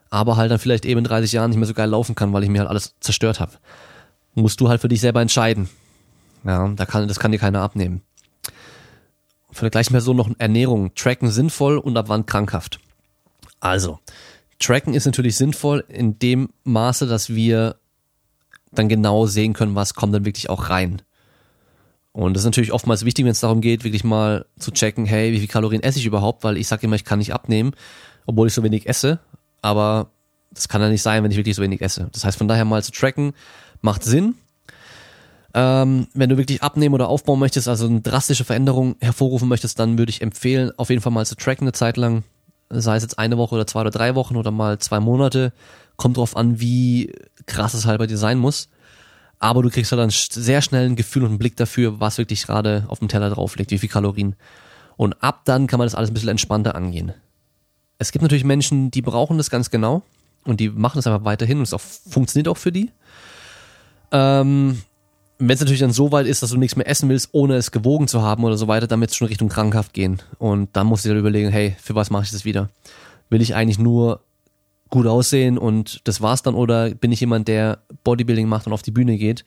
aber 0.10 0.38
halt 0.38 0.52
dann 0.52 0.60
vielleicht 0.60 0.86
eben 0.86 1.00
in 1.00 1.04
30 1.06 1.32
Jahren 1.32 1.50
nicht 1.50 1.60
mehr 1.60 1.68
so 1.68 1.74
geil 1.74 1.90
laufen 1.90 2.16
kann, 2.16 2.34
weil 2.34 2.44
ich 2.44 2.50
mir 2.50 2.60
halt 2.60 2.70
alles 2.70 2.96
zerstört 3.00 3.40
habe. 3.40 3.54
Musst 4.36 4.60
du 4.60 4.70
halt 4.70 4.82
für 4.82 4.88
dich 4.88 5.02
selber 5.02 5.22
entscheiden. 5.22 5.70
Ja, 6.44 6.68
da 6.68 6.86
kann, 6.86 7.08
das 7.08 7.20
kann 7.20 7.32
dir 7.32 7.40
keiner 7.40 7.62
abnehmen. 7.62 8.02
Von 9.58 9.66
der 9.66 9.72
gleichen 9.72 9.94
Person 9.94 10.18
noch 10.18 10.30
Ernährung. 10.38 10.94
Tracken 10.94 11.32
sinnvoll 11.32 11.80
und 11.80 11.98
ab 11.98 12.10
wann 12.10 12.28
krankhaft. 12.28 12.80
Also, 13.60 13.98
Tracken 14.60 14.94
ist 14.94 15.08
natürlich 15.08 15.36
sinnvoll 15.36 15.84
in 15.88 16.20
dem 16.20 16.50
Maße, 16.64 17.08
dass 17.08 17.34
wir 17.34 17.78
dann 18.72 18.88
genau 18.88 19.26
sehen 19.26 19.54
können, 19.54 19.74
was 19.74 19.96
kommt 19.96 20.14
dann 20.14 20.26
wirklich 20.26 20.52
auch 20.52 20.70
rein. 20.70 21.02
Und 22.12 22.36
das 22.36 22.42
ist 22.44 22.46
natürlich 22.46 22.72
oftmals 22.72 23.04
wichtig, 23.04 23.26
wenn 23.26 23.32
es 23.32 23.40
darum 23.40 23.62
geht, 23.62 23.84
wirklich 23.84 24.04
mal 24.04 24.46
zu 24.60 24.70
checken, 24.70 25.08
hey, 25.08 25.32
wie 25.32 25.40
viel 25.40 25.48
Kalorien 25.48 25.82
esse 25.82 25.98
ich 25.98 26.06
überhaupt, 26.06 26.44
weil 26.44 26.58
ich 26.58 26.68
sage 26.68 26.86
immer, 26.86 26.96
ich 26.96 27.04
kann 27.04 27.18
nicht 27.18 27.34
abnehmen, 27.34 27.72
obwohl 28.28 28.46
ich 28.46 28.54
so 28.54 28.62
wenig 28.62 28.88
esse, 28.88 29.18
aber 29.64 30.12
das 30.52 30.68
kann 30.68 30.84
ja 30.84 30.90
nicht 30.90 31.02
sein, 31.02 31.24
wenn 31.24 31.32
ich 31.32 31.38
wirklich 31.38 31.56
so 31.56 31.64
wenig 31.64 31.82
esse. 31.82 32.10
Das 32.12 32.26
heißt, 32.26 32.38
von 32.38 32.48
daher 32.48 32.66
mal 32.66 32.84
zu 32.84 32.92
tracken, 32.92 33.34
macht 33.82 34.04
Sinn. 34.04 34.36
Ähm, 35.60 36.06
wenn 36.14 36.30
du 36.30 36.38
wirklich 36.38 36.62
abnehmen 36.62 36.94
oder 36.94 37.08
aufbauen 37.08 37.40
möchtest, 37.40 37.68
also 37.68 37.88
eine 37.88 38.02
drastische 38.02 38.44
Veränderung 38.44 38.96
hervorrufen 39.02 39.48
möchtest, 39.48 39.80
dann 39.80 39.98
würde 39.98 40.12
ich 40.12 40.22
empfehlen, 40.22 40.72
auf 40.78 40.92
jeden 40.92 41.02
Fall 41.02 41.12
mal 41.12 41.26
zu 41.26 41.36
tracken 41.36 41.64
eine 41.64 41.72
Zeit 41.72 41.98
lang, 41.98 42.24
sei 42.70 42.96
es 42.96 43.02
jetzt 43.02 43.18
eine 43.18 43.40
Woche 43.40 43.56
oder 43.56 43.66
zwei 43.66 43.82
oder 43.82 43.90
drei 43.90 44.14
Wochen 44.14 44.36
oder 44.36 44.52
mal 44.52 44.78
zwei 44.78 45.00
Monate, 45.00 45.54
kommt 45.96 46.18
drauf 46.18 46.38
an, 46.38 46.60
wie 46.60 47.12
krass 47.48 47.74
es 47.74 47.88
halt 47.88 47.98
bei 47.98 48.06
dir 48.06 48.20
sein 48.20 48.38
muss. 48.38 48.70
Aber 49.40 49.64
du 49.64 49.72
kriegst 49.72 49.92
halt 49.92 50.00
dann 50.00 50.12
sehr 50.12 50.62
schnell 50.62 50.86
ein 50.86 50.96
Gefühl 50.96 51.24
und 51.24 51.30
einen 51.30 51.40
Blick 51.40 51.56
dafür, 51.56 52.00
was 52.00 52.20
wirklich 52.20 52.46
gerade 52.46 52.86
auf 52.88 53.00
dem 53.00 53.08
Teller 53.08 53.32
drauf 53.32 53.56
liegt, 53.56 53.72
wie 53.72 53.80
viel 53.80 53.90
Kalorien. 53.90 54.36
Und 54.96 55.24
ab 55.24 55.42
dann 55.46 55.66
kann 55.66 55.80
man 55.80 55.88
das 55.88 55.96
alles 55.96 56.12
ein 56.12 56.14
bisschen 56.14 56.30
entspannter 56.30 56.76
angehen. 56.76 57.14
Es 57.98 58.12
gibt 58.12 58.22
natürlich 58.22 58.44
Menschen, 58.44 58.92
die 58.92 59.02
brauchen 59.02 59.38
das 59.38 59.50
ganz 59.50 59.72
genau 59.72 60.04
und 60.44 60.60
die 60.60 60.70
machen 60.70 61.00
das 61.00 61.08
einfach 61.08 61.26
weiterhin 61.26 61.58
und 61.58 61.64
es 61.64 61.74
auch, 61.74 61.82
funktioniert 61.82 62.48
auch 62.48 62.58
für 62.58 62.72
die. 62.72 62.92
Ähm, 64.12 64.84
wenn 65.40 65.50
es 65.50 65.60
natürlich 65.60 65.82
dann 65.82 65.92
so 65.92 66.12
weit 66.12 66.26
ist, 66.26 66.42
dass 66.42 66.50
du 66.50 66.58
nichts 66.58 66.76
mehr 66.76 66.88
essen 66.88 67.10
willst, 67.10 67.30
ohne 67.32 67.56
es 67.56 67.72
gewogen 67.72 68.08
zu 68.08 68.22
haben 68.22 68.44
oder 68.44 68.58
so 68.58 68.68
weiter, 68.68 68.88
dann 68.88 69.00
wird 69.02 69.12
es 69.12 69.16
schon 69.16 69.28
Richtung 69.28 69.50
krankhaft 69.50 69.94
gehen. 69.94 70.22
Und 70.40 70.76
dann 70.76 70.88
musst 70.88 71.06
du 71.06 71.10
dir 71.10 71.16
überlegen, 71.16 71.50
hey, 71.50 71.76
für 71.80 71.96
was 71.96 72.10
mache 72.10 72.24
ich 72.24 72.32
das 72.32 72.46
wieder? 72.46 72.70
Will 73.30 73.42
ich 73.42 73.56
eigentlich 73.56 73.80
nur 73.80 74.22
gut 74.90 75.06
aussehen 75.06 75.58
und 75.58 76.02
das 76.06 76.22
war's 76.22 76.44
dann 76.44 76.56
oder 76.56 76.92
bin 76.92 77.12
ich 77.12 77.20
jemand, 77.20 77.48
der 77.48 77.80
Bodybuilding 78.04 78.48
macht 78.48 78.68
und 78.68 78.74
auf 78.74 78.82
die 78.82 78.92
Bühne 78.92 79.18
geht, 79.18 79.44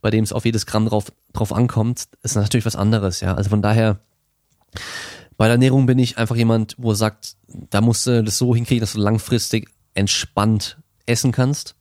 bei 0.00 0.10
dem 0.10 0.24
es 0.24 0.32
auf 0.32 0.44
jedes 0.44 0.66
Gramm 0.66 0.86
drauf, 0.86 1.12
drauf 1.32 1.52
ankommt, 1.52 2.08
ist 2.22 2.36
natürlich 2.36 2.64
was 2.64 2.76
anderes, 2.76 3.20
ja. 3.20 3.34
Also 3.34 3.50
von 3.50 3.62
daher, 3.62 3.98
bei 5.36 5.44
der 5.44 5.52
Ernährung 5.52 5.86
bin 5.86 5.98
ich 5.98 6.16
einfach 6.16 6.36
jemand, 6.36 6.74
wo 6.78 6.94
sagt, 6.94 7.36
da 7.70 7.80
musst 7.80 8.06
du 8.06 8.24
das 8.24 8.38
so 8.38 8.54
hinkriegen, 8.54 8.80
dass 8.80 8.94
du 8.94 9.00
langfristig 9.00 9.68
entspannt 9.94 10.78
essen 11.06 11.32
kannst 11.32 11.74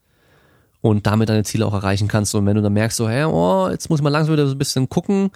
und 0.81 1.07
damit 1.07 1.29
deine 1.29 1.43
Ziele 1.43 1.65
auch 1.65 1.73
erreichen 1.73 2.07
kannst. 2.07 2.33
Und 2.35 2.45
wenn 2.45 2.55
du 2.55 2.61
dann 2.61 2.73
merkst, 2.73 2.97
so, 2.97 3.09
hey, 3.09 3.25
oh, 3.25 3.69
jetzt 3.69 3.89
muss 3.89 4.01
man 4.01 4.13
langsam 4.13 4.33
wieder 4.33 4.47
so 4.47 4.55
ein 4.55 4.57
bisschen 4.57 4.89
gucken, 4.89 5.31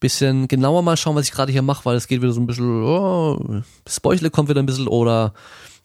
bisschen 0.00 0.48
genauer 0.48 0.82
mal 0.82 0.96
schauen, 0.96 1.14
was 1.14 1.26
ich 1.26 1.32
gerade 1.32 1.52
hier 1.52 1.62
mache, 1.62 1.84
weil 1.84 1.96
es 1.96 2.08
geht 2.08 2.22
wieder 2.22 2.32
so 2.32 2.40
ein 2.40 2.46
bisschen, 2.46 2.82
oh, 2.82 3.62
das 3.84 4.00
Bäuchle 4.00 4.30
kommt 4.30 4.48
wieder 4.48 4.60
ein 4.60 4.66
bisschen 4.66 4.88
oder 4.88 5.32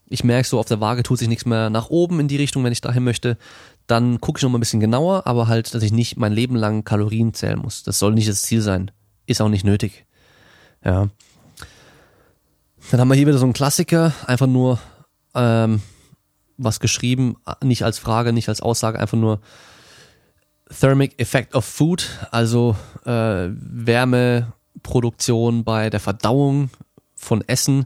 ich 0.09 0.23
merke 0.23 0.47
so, 0.47 0.59
auf 0.59 0.65
der 0.65 0.81
Waage 0.81 1.03
tut 1.03 1.19
sich 1.19 1.27
nichts 1.27 1.45
mehr 1.45 1.69
nach 1.69 1.89
oben 1.89 2.19
in 2.19 2.27
die 2.27 2.37
Richtung, 2.37 2.63
wenn 2.63 2.71
ich 2.71 2.81
dahin 2.81 3.03
möchte, 3.03 3.37
dann 3.85 4.19
gucke 4.19 4.39
ich 4.39 4.43
noch 4.43 4.49
mal 4.49 4.57
ein 4.57 4.61
bisschen 4.61 4.79
genauer, 4.79 5.27
aber 5.27 5.47
halt, 5.47 5.73
dass 5.73 5.83
ich 5.83 5.91
nicht 5.91 6.17
mein 6.17 6.33
Leben 6.33 6.55
lang 6.55 6.83
Kalorien 6.83 7.33
zählen 7.33 7.59
muss. 7.59 7.83
Das 7.83 7.99
soll 7.99 8.13
nicht 8.13 8.27
das 8.27 8.41
Ziel 8.41 8.61
sein. 8.61 8.91
Ist 9.27 9.41
auch 9.41 9.49
nicht 9.49 9.65
nötig. 9.65 10.05
Ja. 10.83 11.09
Dann 12.91 12.99
haben 12.99 13.09
wir 13.09 13.15
hier 13.15 13.27
wieder 13.27 13.37
so 13.37 13.45
einen 13.45 13.53
Klassiker, 13.53 14.13
einfach 14.25 14.47
nur 14.47 14.79
ähm, 15.35 15.81
was 16.57 16.79
geschrieben, 16.79 17.35
nicht 17.63 17.83
als 17.83 17.99
Frage, 17.99 18.33
nicht 18.33 18.49
als 18.49 18.61
Aussage, 18.61 18.99
einfach 18.99 19.17
nur 19.17 19.39
Thermic 20.69 21.19
Effect 21.19 21.55
of 21.55 21.65
Food, 21.65 22.07
also 22.31 22.75
äh, 23.05 23.49
Wärmeproduktion 23.49 25.63
bei 25.63 25.89
der 25.89 25.99
Verdauung 25.99 26.69
von 27.15 27.43
Essen. 27.47 27.85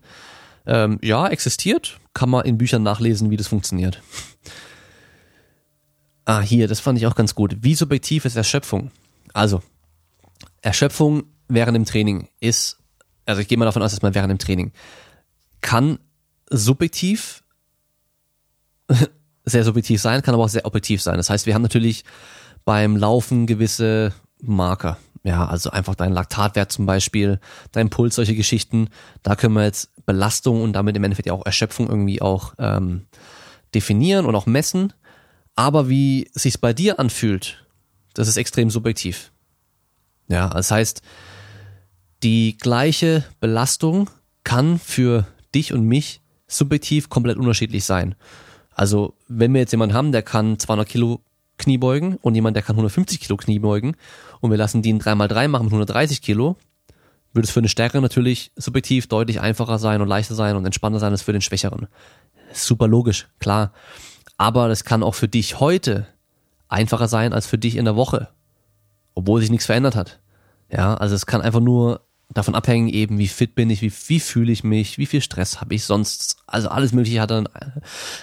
Ähm, 0.66 1.00
ja, 1.02 1.28
existiert, 1.28 2.00
kann 2.14 2.30
man 2.30 2.46
in 2.46 2.58
Büchern 2.58 2.84
nachlesen, 2.84 3.30
wie 3.30 3.38
das 3.38 3.48
funktioniert. 3.48 4.02
ah, 6.26 6.42
hier, 6.42 6.68
das 6.68 6.80
fand 6.80 6.98
ich 6.98 7.08
auch 7.08 7.16
ganz 7.16 7.36
gut. 7.36 7.58
Wie 7.62 7.76
subjektiv 7.76 8.26
ist 8.26 8.36
Erschöpfung? 8.36 8.92
Also, 9.34 9.62
Erschöpfung 10.62 11.24
während 11.48 11.76
dem 11.76 11.86
Training 11.86 12.30
ist, 12.40 12.78
also 13.26 13.42
ich 13.42 13.48
gehe 13.48 13.58
mal 13.58 13.66
davon 13.66 13.82
aus, 13.82 13.92
dass 13.92 14.02
man 14.02 14.16
während 14.16 14.32
dem 14.32 14.40
Training 14.40 14.72
kann 15.62 16.00
subjektiv 16.50 17.44
sehr 19.46 19.64
subjektiv 19.64 20.02
sein, 20.02 20.22
kann 20.22 20.34
aber 20.34 20.44
auch 20.44 20.50
sehr 20.50 20.66
objektiv 20.66 21.02
sein. 21.02 21.18
Das 21.18 21.30
heißt, 21.30 21.46
wir 21.46 21.54
haben 21.54 21.62
natürlich 21.62 22.04
beim 22.66 22.96
Laufen 22.96 23.48
gewisse 23.48 24.14
Marker. 24.42 24.98
Ja, 25.24 25.46
also 25.46 25.70
einfach 25.70 25.94
dein 25.94 26.14
Laktatwert 26.14 26.72
zum 26.72 26.88
Beispiel, 26.88 27.40
dein 27.72 27.92
Puls, 27.92 28.16
solche 28.16 28.36
Geschichten. 28.36 28.90
Da 29.22 29.36
können 29.36 29.54
wir 29.54 29.64
jetzt 29.64 29.92
Belastung 30.06 30.64
und 30.64 30.74
damit 30.74 30.96
im 30.96 31.04
Endeffekt 31.04 31.28
ja 31.28 31.34
auch 31.34 31.46
Erschöpfung 31.46 31.88
irgendwie 31.88 32.22
auch 32.22 32.56
ähm, 32.58 33.06
definieren 33.76 34.26
und 34.26 34.36
auch 34.36 34.48
messen. 34.48 34.94
Aber 35.56 35.90
wie 35.90 36.30
sich's 36.34 36.58
bei 36.58 36.74
dir 36.74 37.00
anfühlt, 37.00 37.66
das 38.14 38.28
ist 38.28 38.38
extrem 38.38 38.72
subjektiv. 38.72 39.32
Ja, 40.28 40.50
das 40.50 40.72
heißt, 40.72 41.02
die 42.24 42.58
gleiche 42.58 43.24
Belastung 43.40 44.10
kann 44.44 44.80
für 44.80 45.28
dich 45.54 45.74
und 45.74 45.86
mich 45.86 46.22
subjektiv 46.48 47.10
komplett 47.10 47.38
unterschiedlich 47.38 47.84
sein. 47.84 48.16
Also, 48.82 49.14
wenn 49.28 49.54
wir 49.54 49.62
jetzt 49.62 49.74
jemanden 49.74 49.94
haben, 49.94 50.12
der 50.12 50.24
kann 50.24 50.58
200 50.58 50.90
Kilo 50.90 51.22
Knie 51.60 51.78
beugen 51.78 52.16
und 52.16 52.34
jemand, 52.34 52.56
der 52.56 52.64
kann 52.64 52.76
150 52.76 53.20
Kilo 53.20 53.38
Knie 53.38 53.60
beugen 53.60 53.96
und 54.40 54.50
wir 54.50 54.58
lassen 54.58 54.82
die 54.82 54.92
ein 54.92 55.00
3x3 55.00 55.50
machen 55.50 55.66
mit 55.66 55.74
130 55.74 56.24
Kilo, 56.24 56.56
würde 57.32 57.46
es 57.46 57.52
für 57.52 57.62
den 57.62 57.70
Stärkeren 57.70 58.02
natürlich 58.02 58.52
subjektiv 58.56 59.06
deutlich 59.06 59.40
einfacher 59.40 59.78
sein 59.78 60.02
und 60.02 60.08
leichter 60.08 60.34
sein 60.34 60.56
und 60.56 60.66
entspannter 60.66 60.98
sein 60.98 61.12
als 61.12 61.22
für 61.22 61.32
den 61.32 61.42
Schwächeren. 61.42 61.90
Super 62.54 62.88
logisch, 62.88 63.28
klar. 63.38 63.72
Aber 64.38 64.68
das 64.68 64.84
kann 64.84 65.04
auch 65.04 65.14
für 65.14 65.28
dich 65.28 65.60
heute 65.60 66.08
einfacher 66.68 67.08
sein 67.08 67.34
als 67.34 67.46
für 67.46 67.60
dich 67.60 67.76
in 67.76 67.86
der 67.86 67.96
Woche, 67.96 68.30
obwohl 69.14 69.42
sich 69.42 69.52
nichts 69.52 69.68
verändert 69.68 69.96
hat. 69.96 70.22
Ja, 70.72 70.96
also 70.96 71.14
es 71.14 71.28
kann 71.28 71.42
einfach 71.42 71.60
nur 71.60 72.02
davon 72.34 72.56
abhängen, 72.56 72.88
eben 72.88 73.18
wie 73.18 73.28
fit 73.28 73.56
bin 73.56 73.70
ich, 73.70 73.82
wie, 73.82 73.92
wie 74.08 74.20
fühle 74.20 74.52
ich 74.52 74.64
mich, 74.64 74.98
wie 74.98 75.06
viel 75.06 75.22
Stress 75.22 75.62
habe 75.62 75.76
ich 75.76 75.84
sonst. 75.84 76.38
Also 76.48 76.70
alles 76.70 76.94
Mögliche 76.94 77.22
hat 77.22 77.32
dann 77.32 77.48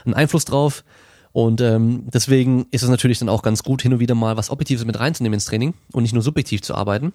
einen 0.05 0.15
Einfluss 0.15 0.45
drauf. 0.45 0.85
Und 1.33 1.61
ähm, 1.61 2.05
deswegen 2.13 2.67
ist 2.71 2.83
es 2.83 2.89
natürlich 2.89 3.19
dann 3.19 3.29
auch 3.29 3.43
ganz 3.43 3.63
gut, 3.63 3.83
hin 3.83 3.93
und 3.93 4.01
wieder 4.01 4.15
mal 4.15 4.37
was 4.37 4.51
Objektives 4.51 4.85
mit 4.85 4.99
reinzunehmen 4.99 5.35
ins 5.35 5.45
Training 5.45 5.75
und 5.93 6.03
nicht 6.03 6.15
nur 6.15 6.23
subjektiv 6.23 6.63
zu 6.63 6.75
arbeiten. 6.75 7.13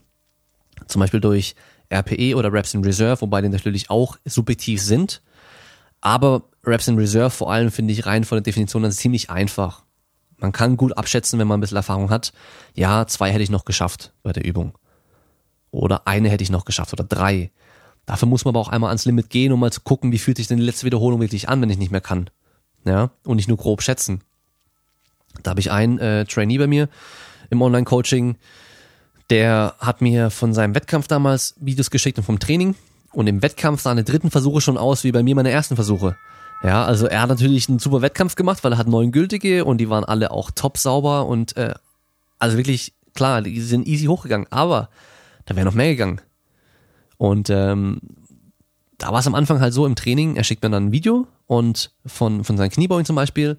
Zum 0.88 1.00
Beispiel 1.00 1.20
durch 1.20 1.56
RPE 1.92 2.36
oder 2.36 2.52
Reps 2.52 2.74
in 2.74 2.84
Reserve, 2.84 3.22
wobei 3.22 3.42
die 3.42 3.50
natürlich 3.50 3.90
auch 3.90 4.18
subjektiv 4.26 4.82
sind. 4.82 5.22
Aber 6.02 6.44
Reps 6.66 6.88
in 6.88 6.98
Reserve 6.98 7.32
vor 7.32 7.52
allem 7.52 7.72
finde 7.72 7.94
ich 7.94 8.06
rein 8.06 8.24
von 8.24 8.38
der 8.38 8.44
Definition 8.44 8.84
dann 8.84 8.92
ziemlich 8.92 9.30
einfach. 9.30 9.84
Man 10.38 10.52
kann 10.52 10.78
gut 10.78 10.98
abschätzen, 10.98 11.40
wenn 11.40 11.48
man 11.48 11.60
ein 11.60 11.62
bisschen 11.62 11.78
Erfahrung 11.78 12.10
hat. 12.10 12.34
Ja, 12.74 13.08
zwei 13.08 13.32
hätte 13.32 13.44
ich 13.44 13.50
noch 13.50 13.66
geschafft 13.66 14.14
bei 14.24 14.34
der 14.34 14.46
Übung. 14.46 14.78
Oder 15.74 16.08
eine 16.08 16.30
hätte 16.30 16.44
ich 16.44 16.52
noch 16.52 16.66
geschafft 16.66 16.94
oder 16.94 17.04
drei. 17.04 17.50
Dafür 18.06 18.28
muss 18.28 18.46
man 18.46 18.52
aber 18.52 18.60
auch 18.60 18.70
einmal 18.70 18.90
ans 18.90 19.06
Limit 19.06 19.32
gehen, 19.32 19.52
um 19.52 19.60
mal 19.60 19.72
zu 19.72 19.82
gucken, 19.82 20.12
wie 20.12 20.20
fühlt 20.20 20.38
sich 20.38 20.48
denn 20.48 20.60
die 20.60 20.64
letzte 20.64 20.86
Wiederholung 20.86 21.20
wirklich 21.20 21.50
an, 21.50 21.62
wenn 21.62 21.70
ich 21.70 21.80
nicht 21.80 21.92
mehr 21.92 22.00
kann. 22.00 22.30
Ja, 22.86 23.10
und 23.26 23.38
nicht 23.38 23.48
nur 23.48 23.58
grob 23.58 23.82
schätzen. 23.82 24.22
Da 25.42 25.50
habe 25.50 25.62
ich 25.62 25.72
einen 25.72 25.98
äh, 25.98 26.26
Trainee 26.26 26.60
bei 26.60 26.68
mir 26.68 26.90
im 27.50 27.62
Online-Coaching, 27.62 28.36
der 29.32 29.74
hat 29.80 30.02
mir 30.02 30.30
von 30.30 30.54
seinem 30.54 30.76
Wettkampf 30.76 31.08
damals 31.08 31.56
Videos 31.60 31.90
geschickt 31.90 32.20
und 32.20 32.24
vom 32.24 32.40
Training. 32.40 32.76
Und 33.12 33.26
im 33.26 33.42
Wettkampf 33.42 33.82
sahen 33.82 33.98
die 33.98 34.04
dritten 34.04 34.30
Versuche 34.30 34.62
schon 34.62 34.78
aus 34.78 35.04
wie 35.04 35.12
bei 35.12 35.24
mir 35.24 35.34
meine 35.34 35.50
ersten 35.50 35.76
Versuche. 35.76 36.16
Ja, 36.64 36.86
also 36.86 37.08
er 37.08 37.22
hat 37.22 37.30
natürlich 37.30 37.68
einen 37.68 37.80
super 37.80 38.04
Wettkampf 38.04 38.36
gemacht, 38.36 38.64
weil 38.64 38.74
er 38.74 38.78
hat 38.78 38.88
neun 38.88 39.12
gültige 39.12 39.66
und 39.66 39.80
die 39.80 39.90
waren 39.90 40.04
alle 40.04 40.30
auch 40.30 40.52
top 40.52 40.78
sauber 40.78 41.26
und 41.26 41.58
äh, 41.58 41.74
also 42.38 42.58
wirklich, 42.58 42.94
klar, 43.16 43.42
die 43.42 43.60
sind 43.62 43.88
easy 43.88 44.06
hochgegangen, 44.06 44.48
aber 44.52 44.90
da 45.46 45.56
wäre 45.56 45.66
noch 45.66 45.74
mehr 45.74 45.90
gegangen. 45.90 46.22
Und 47.18 47.50
ähm, 47.50 48.00
da 48.98 49.12
war 49.12 49.20
es 49.20 49.28
am 49.28 49.36
Anfang 49.36 49.60
halt 49.60 49.74
so 49.74 49.86
im 49.86 49.96
Training, 49.96 50.36
er 50.36 50.44
schickt 50.44 50.64
mir 50.64 50.70
dann 50.70 50.88
ein 50.88 50.92
Video 50.92 51.28
und 51.48 51.92
von, 52.06 52.44
von 52.44 52.58
seinen 52.58 52.70
Kniebeugen 52.70 53.06
zum 53.06 53.16
Beispiel 53.16 53.58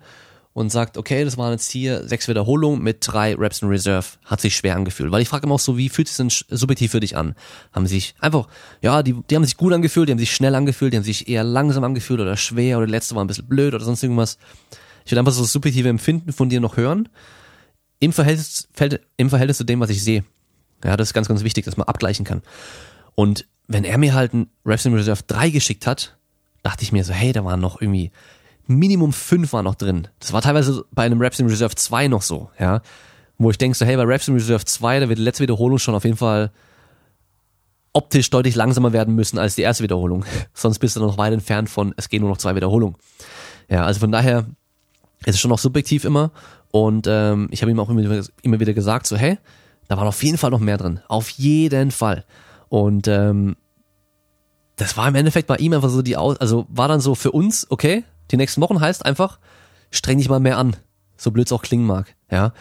und 0.54 0.70
sagt, 0.70 0.96
okay, 0.96 1.24
das 1.24 1.36
waren 1.36 1.52
jetzt 1.52 1.70
hier 1.70 2.06
sechs 2.06 2.28
Wiederholungen 2.28 2.80
mit 2.80 2.98
drei 3.00 3.34
Reps 3.34 3.60
in 3.60 3.68
Reserve. 3.68 4.06
Hat 4.24 4.40
sich 4.40 4.56
schwer 4.56 4.76
angefühlt. 4.76 5.10
Weil 5.10 5.20
ich 5.20 5.28
frage 5.28 5.46
immer 5.46 5.56
auch 5.56 5.60
so, 5.60 5.76
wie 5.76 5.88
fühlt 5.88 6.08
es 6.08 6.16
denn 6.16 6.30
subjektiv 6.30 6.92
für 6.92 7.00
dich 7.00 7.16
an? 7.16 7.34
Haben 7.72 7.88
sich 7.88 8.14
einfach, 8.20 8.46
ja, 8.80 9.02
die, 9.02 9.14
die 9.28 9.34
haben 9.34 9.44
sich 9.44 9.56
gut 9.56 9.72
angefühlt, 9.72 10.08
die 10.08 10.12
haben 10.12 10.18
sich 10.20 10.32
schnell 10.32 10.54
angefühlt, 10.54 10.92
die 10.92 10.96
haben 10.96 11.04
sich 11.04 11.28
eher 11.28 11.42
langsam 11.42 11.82
angefühlt 11.82 12.20
oder 12.20 12.36
schwer 12.36 12.78
oder 12.78 12.86
die 12.86 12.92
letzte 12.92 13.16
war 13.16 13.24
ein 13.24 13.26
bisschen 13.26 13.48
blöd 13.48 13.74
oder 13.74 13.84
sonst 13.84 14.04
irgendwas. 14.04 14.38
Ich 15.04 15.10
will 15.10 15.18
einfach 15.18 15.32
so 15.32 15.42
das 15.42 15.52
subjektive 15.52 15.88
Empfinden 15.88 16.32
von 16.32 16.48
dir 16.48 16.60
noch 16.60 16.76
hören. 16.76 17.08
Im 17.98 18.12
Verhältnis, 18.12 18.68
im 19.16 19.30
Verhältnis 19.30 19.56
zu 19.56 19.64
dem, 19.64 19.80
was 19.80 19.90
ich 19.90 20.04
sehe. 20.04 20.24
Ja, 20.84 20.96
das 20.96 21.08
ist 21.08 21.14
ganz, 21.14 21.28
ganz 21.28 21.42
wichtig, 21.42 21.64
dass 21.64 21.76
man 21.76 21.88
abgleichen 21.88 22.24
kann. 22.24 22.42
Und 23.14 23.46
wenn 23.66 23.84
er 23.84 23.98
mir 23.98 24.14
halt 24.14 24.34
ein 24.34 24.50
in 24.64 24.94
Reserve 24.94 25.22
3 25.26 25.50
geschickt 25.50 25.86
hat, 25.86 26.16
dachte 26.62 26.82
ich 26.82 26.92
mir 26.92 27.04
so, 27.04 27.12
hey, 27.12 27.32
da 27.32 27.44
waren 27.44 27.60
noch 27.60 27.80
irgendwie 27.80 28.10
Minimum 28.66 29.12
fünf 29.12 29.52
war 29.52 29.62
noch 29.62 29.74
drin. 29.74 30.08
Das 30.20 30.32
war 30.32 30.40
teilweise 30.40 30.84
bei 30.90 31.04
einem 31.04 31.20
Raps 31.20 31.38
in 31.38 31.46
Reserve 31.46 31.74
2 31.74 32.08
noch 32.08 32.22
so, 32.22 32.50
ja. 32.58 32.80
Wo 33.36 33.50
ich 33.50 33.58
denke 33.58 33.76
so, 33.76 33.84
hey, 33.84 33.96
bei 33.96 34.04
Raps 34.04 34.28
in 34.28 34.34
Reserve 34.34 34.64
2, 34.64 35.00
da 35.00 35.08
wird 35.08 35.18
die 35.18 35.22
letzte 35.22 35.42
Wiederholung 35.42 35.78
schon 35.78 35.94
auf 35.94 36.04
jeden 36.04 36.16
Fall 36.16 36.50
optisch 37.92 38.30
deutlich 38.30 38.54
langsamer 38.54 38.92
werden 38.92 39.14
müssen 39.14 39.38
als 39.38 39.54
die 39.54 39.62
erste 39.62 39.82
Wiederholung. 39.82 40.24
Sonst 40.54 40.78
bist 40.78 40.96
du 40.96 41.00
noch 41.00 41.18
weit 41.18 41.32
entfernt 41.32 41.68
von, 41.68 41.94
es 41.96 42.08
gehen 42.08 42.20
nur 42.20 42.30
noch 42.30 42.38
zwei 42.38 42.54
Wiederholungen. 42.54 42.96
Ja, 43.68 43.84
also 43.84 44.00
von 44.00 44.12
daher 44.12 44.46
ist 45.26 45.34
es 45.34 45.40
schon 45.40 45.50
noch 45.50 45.58
subjektiv 45.58 46.04
immer. 46.04 46.30
Und 46.70 47.06
ähm, 47.08 47.48
ich 47.50 47.62
habe 47.62 47.70
ihm 47.70 47.80
auch 47.80 47.90
immer, 47.90 48.22
immer 48.42 48.60
wieder 48.60 48.72
gesagt, 48.72 49.06
so, 49.06 49.16
hey, 49.16 49.38
da 49.88 49.96
war 49.96 50.06
auf 50.06 50.22
jeden 50.22 50.38
Fall 50.38 50.50
noch 50.50 50.60
mehr 50.60 50.78
drin. 50.78 51.00
Auf 51.08 51.28
jeden 51.30 51.90
Fall. 51.90 52.24
Und 52.68 53.08
ähm, 53.08 53.56
das 54.76 54.96
war 54.96 55.08
im 55.08 55.14
Endeffekt 55.14 55.46
bei 55.46 55.56
ihm 55.56 55.72
einfach 55.72 55.90
so 55.90 56.02
die 56.02 56.16
Aus, 56.16 56.38
also 56.38 56.66
war 56.68 56.88
dann 56.88 57.00
so 57.00 57.14
für 57.14 57.30
uns, 57.30 57.70
okay, 57.70 58.04
die 58.30 58.36
nächsten 58.36 58.60
Wochen 58.60 58.80
heißt 58.80 59.04
einfach, 59.04 59.38
streng 59.90 60.18
dich 60.18 60.28
mal 60.28 60.40
mehr 60.40 60.58
an. 60.58 60.76
So 61.16 61.30
blöd 61.30 61.46
es 61.46 61.52
auch 61.52 61.62
klingen 61.62 61.86
mag. 61.86 62.14
Ja. 62.30 62.52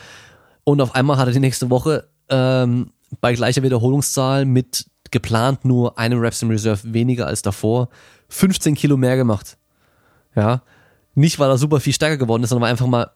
Und 0.64 0.82
auf 0.82 0.96
einmal 0.96 1.18
hat 1.18 1.28
er 1.28 1.34
die 1.34 1.40
nächste 1.40 1.70
Woche 1.70 2.08
ähm, 2.30 2.92
bei 3.22 3.34
gleicher 3.34 3.64
Wiederholungszahl 3.64 4.46
mit 4.46 4.86
geplant 5.12 5.66
nur 5.66 5.98
einem 5.98 6.20
Reps 6.20 6.42
in 6.42 6.50
Reserve 6.50 6.94
weniger 6.94 7.28
als 7.28 7.42
davor 7.42 7.90
15 8.30 8.76
Kilo 8.76 8.98
mehr 8.98 9.16
gemacht. 9.16 9.58
Ja. 10.36 10.62
Nicht, 11.16 11.40
weil 11.40 11.50
er 11.50 11.58
super 11.58 11.80
viel 11.80 11.94
stärker 11.94 12.18
geworden 12.18 12.44
ist, 12.44 12.50
sondern 12.50 12.64
weil 12.64 12.70
er 12.70 12.72
einfach 12.72 12.88
mal 12.88 13.12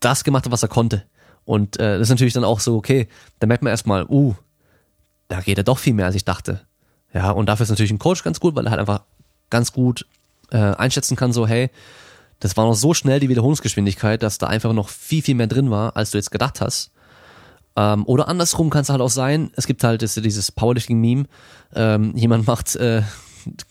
das 0.00 0.24
gemacht 0.24 0.44
hat, 0.46 0.52
was 0.52 0.62
er 0.62 0.68
konnte. 0.68 1.04
Und 1.44 1.78
äh, 1.78 1.98
das 1.98 2.08
ist 2.08 2.10
natürlich 2.10 2.32
dann 2.32 2.44
auch 2.44 2.60
so, 2.60 2.76
okay, 2.76 3.08
da 3.38 3.46
merkt 3.46 3.62
man 3.62 3.70
erstmal, 3.70 4.06
uh, 4.08 4.34
da 5.28 5.40
geht 5.40 5.58
er 5.58 5.64
doch 5.64 5.78
viel 5.78 5.94
mehr, 5.94 6.06
als 6.06 6.14
ich 6.14 6.24
dachte. 6.24 6.60
Ja, 7.12 7.30
und 7.30 7.46
dafür 7.46 7.64
ist 7.64 7.70
natürlich 7.70 7.92
ein 7.92 7.98
Coach 7.98 8.24
ganz 8.24 8.40
gut, 8.40 8.54
weil 8.54 8.66
er 8.66 8.70
halt 8.70 8.80
einfach 8.80 9.02
ganz 9.50 9.72
gut 9.72 10.06
äh, 10.50 10.56
einschätzen 10.56 11.16
kann, 11.16 11.32
so 11.32 11.46
hey, 11.46 11.70
das 12.40 12.56
war 12.56 12.66
noch 12.66 12.74
so 12.74 12.94
schnell 12.94 13.20
die 13.20 13.28
Wiederholungsgeschwindigkeit, 13.28 14.22
dass 14.22 14.38
da 14.38 14.48
einfach 14.48 14.72
noch 14.72 14.88
viel, 14.88 15.22
viel 15.22 15.34
mehr 15.34 15.46
drin 15.46 15.70
war, 15.70 15.96
als 15.96 16.10
du 16.10 16.18
jetzt 16.18 16.30
gedacht 16.30 16.60
hast. 16.60 16.90
Ähm, 17.76 18.04
oder 18.06 18.28
andersrum 18.28 18.70
kann 18.70 18.82
es 18.82 18.88
halt 18.88 19.00
auch 19.00 19.10
sein, 19.10 19.50
es 19.56 19.66
gibt 19.66 19.82
halt 19.84 20.02
das, 20.02 20.14
dieses 20.14 20.52
Powerlifting-Meme, 20.52 21.24
ähm, 21.74 22.16
jemand 22.16 22.46
macht 22.48 22.76
äh, 22.76 23.02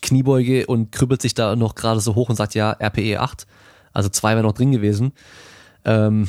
Kniebeuge 0.02 0.68
und 0.68 0.92
krüppelt 0.92 1.22
sich 1.22 1.34
da 1.34 1.56
noch 1.56 1.76
gerade 1.76 2.00
so 2.00 2.16
hoch 2.16 2.30
und 2.30 2.36
sagt, 2.36 2.54
ja, 2.54 2.72
RPE 2.72 3.20
8, 3.20 3.48
also 3.92 4.10
zwei 4.10 4.36
wäre 4.36 4.44
noch 4.44 4.54
drin 4.54 4.72
gewesen. 4.72 5.14
Ähm, 5.86 6.28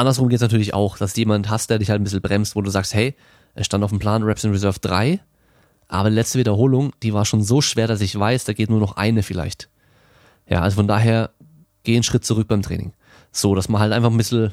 andersrum 0.00 0.28
geht 0.28 0.36
es 0.36 0.42
natürlich 0.42 0.74
auch, 0.74 0.98
dass 0.98 1.16
jemand 1.16 1.48
hast, 1.48 1.70
der 1.70 1.78
dich 1.78 1.90
halt 1.90 2.00
ein 2.00 2.04
bisschen 2.04 2.22
bremst, 2.22 2.56
wo 2.56 2.62
du 2.62 2.70
sagst, 2.70 2.94
hey, 2.94 3.14
es 3.54 3.66
stand 3.66 3.84
auf 3.84 3.90
dem 3.90 3.98
Plan 3.98 4.22
Reps 4.22 4.44
in 4.44 4.50
Reserve 4.50 4.78
3, 4.80 5.20
aber 5.88 6.10
die 6.10 6.14
letzte 6.14 6.38
Wiederholung, 6.38 6.92
die 7.02 7.12
war 7.12 7.24
schon 7.24 7.42
so 7.42 7.60
schwer, 7.60 7.86
dass 7.86 8.00
ich 8.00 8.18
weiß, 8.18 8.44
da 8.44 8.52
geht 8.52 8.70
nur 8.70 8.80
noch 8.80 8.96
eine 8.96 9.22
vielleicht. 9.22 9.68
Ja, 10.48 10.62
also 10.62 10.76
von 10.76 10.88
daher, 10.88 11.30
geh 11.84 11.94
einen 11.94 12.02
Schritt 12.02 12.24
zurück 12.24 12.48
beim 12.48 12.62
Training. 12.62 12.92
So, 13.32 13.54
dass 13.54 13.68
man 13.68 13.80
halt 13.80 13.92
einfach 13.92 14.10
ein 14.10 14.16
bisschen 14.16 14.52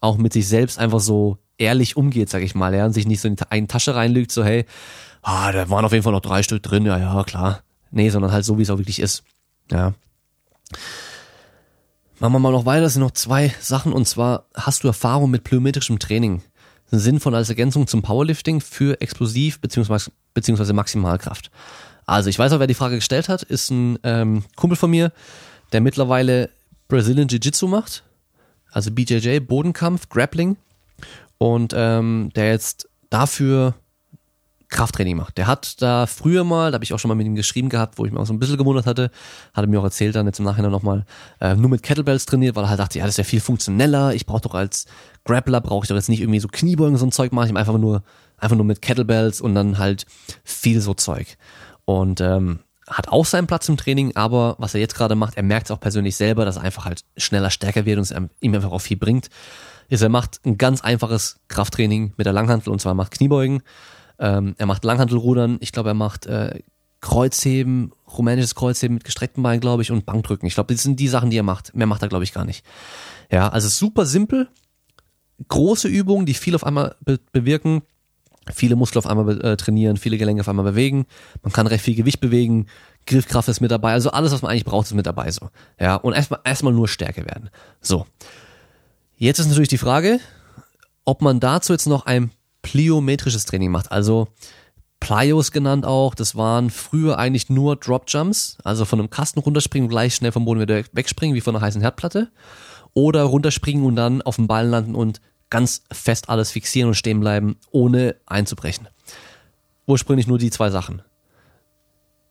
auch 0.00 0.16
mit 0.16 0.32
sich 0.32 0.46
selbst 0.46 0.78
einfach 0.78 1.00
so 1.00 1.38
ehrlich 1.58 1.96
umgeht, 1.96 2.28
sag 2.30 2.42
ich 2.42 2.54
mal, 2.54 2.74
ja, 2.74 2.86
und 2.86 2.92
sich 2.92 3.06
nicht 3.06 3.20
so 3.20 3.28
in 3.28 3.36
eine 3.50 3.66
Tasche 3.66 3.94
reinlügt, 3.94 4.32
so, 4.32 4.44
hey, 4.44 4.64
ah, 5.22 5.52
da 5.52 5.68
waren 5.70 5.84
auf 5.84 5.92
jeden 5.92 6.04
Fall 6.04 6.12
noch 6.12 6.20
drei 6.20 6.42
Stück 6.42 6.62
drin, 6.62 6.86
ja, 6.86 6.98
ja, 6.98 7.24
klar. 7.24 7.62
Nee, 7.90 8.10
sondern 8.10 8.32
halt 8.32 8.44
so, 8.44 8.58
wie 8.58 8.62
es 8.62 8.70
auch 8.70 8.78
wirklich 8.78 9.00
ist. 9.00 9.24
Ja. 9.70 9.94
Machen 12.20 12.32
wir 12.32 12.38
mal 12.40 12.52
noch 12.52 12.66
weiter, 12.66 12.86
es 12.86 12.94
sind 12.94 13.02
noch 13.02 13.12
zwei 13.12 13.54
Sachen, 13.60 13.92
und 13.92 14.06
zwar, 14.06 14.46
hast 14.54 14.82
du 14.82 14.88
Erfahrung 14.88 15.30
mit 15.30 15.44
plyometrischem 15.44 15.98
Training? 15.98 16.42
sinnvoll 16.90 17.34
als 17.34 17.48
Ergänzung 17.48 17.86
zum 17.86 18.02
Powerlifting 18.02 18.60
für 18.60 19.00
Explosiv- 19.00 19.60
bzw. 19.60 20.10
beziehungsweise 20.34 20.72
Maximalkraft. 20.72 21.50
Also 22.06 22.30
ich 22.30 22.38
weiß 22.38 22.52
auch, 22.52 22.60
wer 22.60 22.66
die 22.66 22.74
Frage 22.74 22.96
gestellt 22.96 23.28
hat, 23.28 23.42
ist 23.42 23.70
ein 23.70 23.98
ähm, 24.02 24.44
Kumpel 24.56 24.76
von 24.76 24.90
mir, 24.90 25.12
der 25.72 25.82
mittlerweile 25.82 26.50
Brazilian 26.88 27.28
Jiu-Jitsu 27.28 27.66
macht, 27.66 28.04
also 28.72 28.90
BJJ, 28.90 29.40
Bodenkampf, 29.40 30.08
Grappling 30.08 30.56
und 31.36 31.74
ähm, 31.76 32.30
der 32.34 32.48
jetzt 32.48 32.88
dafür 33.10 33.74
Krafttraining 34.68 35.16
macht. 35.16 35.38
Der 35.38 35.46
hat 35.46 35.80
da 35.80 36.06
früher 36.06 36.44
mal, 36.44 36.70
da 36.70 36.74
habe 36.74 36.84
ich 36.84 36.92
auch 36.92 36.98
schon 36.98 37.08
mal 37.08 37.14
mit 37.14 37.26
ihm 37.26 37.34
geschrieben 37.34 37.68
gehabt, 37.70 37.98
wo 37.98 38.04
ich 38.04 38.12
mir 38.12 38.20
auch 38.20 38.26
so 38.26 38.32
ein 38.32 38.38
bisschen 38.38 38.58
gewundert 38.58 38.86
hatte, 38.86 39.10
hat 39.54 39.64
er 39.64 39.66
mir 39.66 39.80
auch 39.80 39.84
erzählt 39.84 40.14
dann 40.14 40.26
jetzt 40.26 40.38
im 40.38 40.44
Nachhinein 40.44 40.70
nochmal, 40.70 41.06
äh, 41.40 41.54
nur 41.54 41.70
mit 41.70 41.82
Kettlebells 41.82 42.26
trainiert, 42.26 42.54
weil 42.54 42.64
er 42.64 42.70
halt 42.70 42.80
dachte, 42.80 42.98
ja, 42.98 43.04
das 43.04 43.14
ist 43.14 43.18
ja 43.18 43.24
viel 43.24 43.40
funktioneller, 43.40 44.12
ich 44.14 44.26
brauche 44.26 44.42
doch 44.42 44.54
als 44.54 44.86
Grappler, 45.24 45.60
brauche 45.60 45.84
ich 45.84 45.88
doch 45.88 45.96
jetzt 45.96 46.08
nicht 46.08 46.20
irgendwie 46.20 46.40
so 46.40 46.48
Kniebeugen, 46.48 46.98
so 46.98 47.06
ein 47.06 47.12
Zeug 47.12 47.32
mache 47.32 47.46
ich 47.46 47.56
einfach 47.56 47.78
nur, 47.78 48.02
einfach 48.36 48.56
nur 48.56 48.66
mit 48.66 48.82
Kettlebells 48.82 49.40
und 49.40 49.54
dann 49.54 49.78
halt 49.78 50.04
viel 50.44 50.80
so 50.80 50.92
Zeug. 50.92 51.38
Und 51.86 52.20
ähm, 52.20 52.60
hat 52.86 53.08
auch 53.08 53.24
seinen 53.24 53.46
Platz 53.46 53.68
im 53.68 53.76
Training, 53.76 54.16
aber 54.16 54.56
was 54.58 54.74
er 54.74 54.80
jetzt 54.80 54.94
gerade 54.94 55.14
macht, 55.14 55.36
er 55.36 55.42
merkt 55.42 55.66
es 55.66 55.70
auch 55.70 55.80
persönlich 55.80 56.16
selber, 56.16 56.44
dass 56.44 56.56
er 56.56 56.62
einfach 56.62 56.84
halt 56.84 57.04
schneller 57.16 57.50
stärker 57.50 57.86
wird 57.86 57.98
und 57.98 58.02
es 58.02 58.14
ihm 58.40 58.54
einfach 58.54 58.72
auch 58.72 58.80
viel 58.80 58.96
bringt, 58.96 59.28
ist 59.88 60.02
er 60.02 60.08
macht 60.08 60.40
ein 60.44 60.58
ganz 60.58 60.82
einfaches 60.82 61.40
Krafttraining 61.48 62.12
mit 62.16 62.26
der 62.26 62.32
Langhantel 62.32 62.70
und 62.70 62.80
zwar 62.80 62.94
macht 62.94 63.12
Kniebeugen, 63.12 63.62
ähm, 64.18 64.54
er 64.58 64.66
macht 64.66 64.84
Langhantelrudern, 64.84 65.58
ich 65.60 65.72
glaube, 65.72 65.90
er 65.90 65.94
macht 65.94 66.26
äh, 66.26 66.60
Kreuzheben, 67.00 67.92
rumänisches 68.16 68.54
Kreuzheben 68.54 68.94
mit 68.94 69.04
gestreckten 69.04 69.42
Beinen, 69.42 69.60
glaube 69.60 69.82
ich, 69.82 69.92
und 69.92 70.04
Bankdrücken. 70.04 70.46
Ich 70.46 70.54
glaube, 70.54 70.74
das 70.74 70.82
sind 70.82 70.98
die 70.98 71.08
Sachen, 71.08 71.30
die 71.30 71.38
er 71.38 71.44
macht. 71.44 71.74
Mehr 71.74 71.86
macht 71.86 72.02
er, 72.02 72.08
glaube 72.08 72.24
ich, 72.24 72.32
gar 72.32 72.44
nicht. 72.44 72.64
Ja, 73.30 73.48
also 73.48 73.68
super 73.68 74.04
simpel, 74.04 74.48
große 75.46 75.86
Übungen, 75.88 76.26
die 76.26 76.34
viel 76.34 76.54
auf 76.54 76.64
einmal 76.64 76.96
be 77.04 77.20
bewirken, 77.32 77.82
viele 78.52 78.74
Muskeln 78.74 79.04
auf 79.04 79.10
einmal 79.10 79.40
äh, 79.42 79.56
trainieren, 79.56 79.96
viele 79.96 80.18
Gelenke 80.18 80.40
auf 80.40 80.48
einmal 80.48 80.64
bewegen. 80.64 81.06
Man 81.42 81.52
kann 81.52 81.66
recht 81.66 81.84
viel 81.84 81.94
Gewicht 81.94 82.20
bewegen, 82.20 82.66
Griffkraft 83.06 83.48
ist 83.48 83.60
mit 83.60 83.70
dabei, 83.70 83.92
also 83.92 84.10
alles, 84.10 84.32
was 84.32 84.42
man 84.42 84.50
eigentlich 84.50 84.64
braucht, 84.64 84.86
ist 84.86 84.94
mit 84.94 85.06
dabei 85.06 85.30
so. 85.30 85.50
Ja, 85.78 85.96
und 85.96 86.14
erstmal 86.14 86.40
erstmal 86.44 86.72
nur 86.72 86.88
Stärke 86.88 87.24
werden. 87.26 87.50
So. 87.80 88.06
Jetzt 89.16 89.38
ist 89.38 89.48
natürlich 89.48 89.68
die 89.68 89.78
Frage, 89.78 90.20
ob 91.04 91.22
man 91.22 91.40
dazu 91.40 91.72
jetzt 91.72 91.86
noch 91.86 92.06
ein 92.06 92.30
plyometrisches 92.68 93.46
Training 93.46 93.70
macht. 93.70 93.90
Also 93.90 94.28
Plyos 95.00 95.52
genannt 95.52 95.86
auch, 95.86 96.14
das 96.14 96.36
waren 96.36 96.68
früher 96.68 97.18
eigentlich 97.18 97.48
nur 97.48 97.76
Drop 97.76 98.04
Jumps, 98.08 98.58
also 98.62 98.84
von 98.84 98.98
einem 98.98 99.08
Kasten 99.08 99.40
runterspringen, 99.40 99.88
gleich 99.88 100.14
schnell 100.14 100.32
vom 100.32 100.44
Boden 100.44 100.60
wieder 100.60 100.82
wegspringen, 100.92 101.34
wie 101.34 101.40
von 101.40 101.56
einer 101.56 101.64
heißen 101.64 101.80
Herdplatte. 101.80 102.30
Oder 102.92 103.22
runterspringen 103.22 103.84
und 103.84 103.96
dann 103.96 104.20
auf 104.20 104.36
dem 104.36 104.48
Ballen 104.48 104.70
landen 104.70 104.94
und 104.94 105.22
ganz 105.48 105.82
fest 105.90 106.28
alles 106.28 106.50
fixieren 106.50 106.88
und 106.88 106.94
stehen 106.94 107.20
bleiben, 107.20 107.56
ohne 107.70 108.16
einzubrechen. 108.26 108.88
Ursprünglich 109.86 110.26
nur 110.26 110.36
die 110.36 110.50
zwei 110.50 110.68
Sachen. 110.68 111.00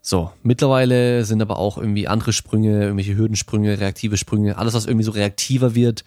So, 0.04 0.32
mittlerweile 0.44 1.26
sind 1.26 1.42
aber 1.42 1.58
auch 1.58 1.80
irgendwie 1.80 2.08
andere 2.08 2.32
Sprünge, 2.32 2.84
irgendwelche 2.84 3.16
Hürdensprünge, 3.16 3.80
reaktive 3.80 4.18
Sprünge, 4.18 4.58
alles 4.58 4.76
was 4.76 4.86
irgendwie 4.86 5.04
so 5.04 5.12
reaktiver 5.12 5.74
wird, 5.74 6.04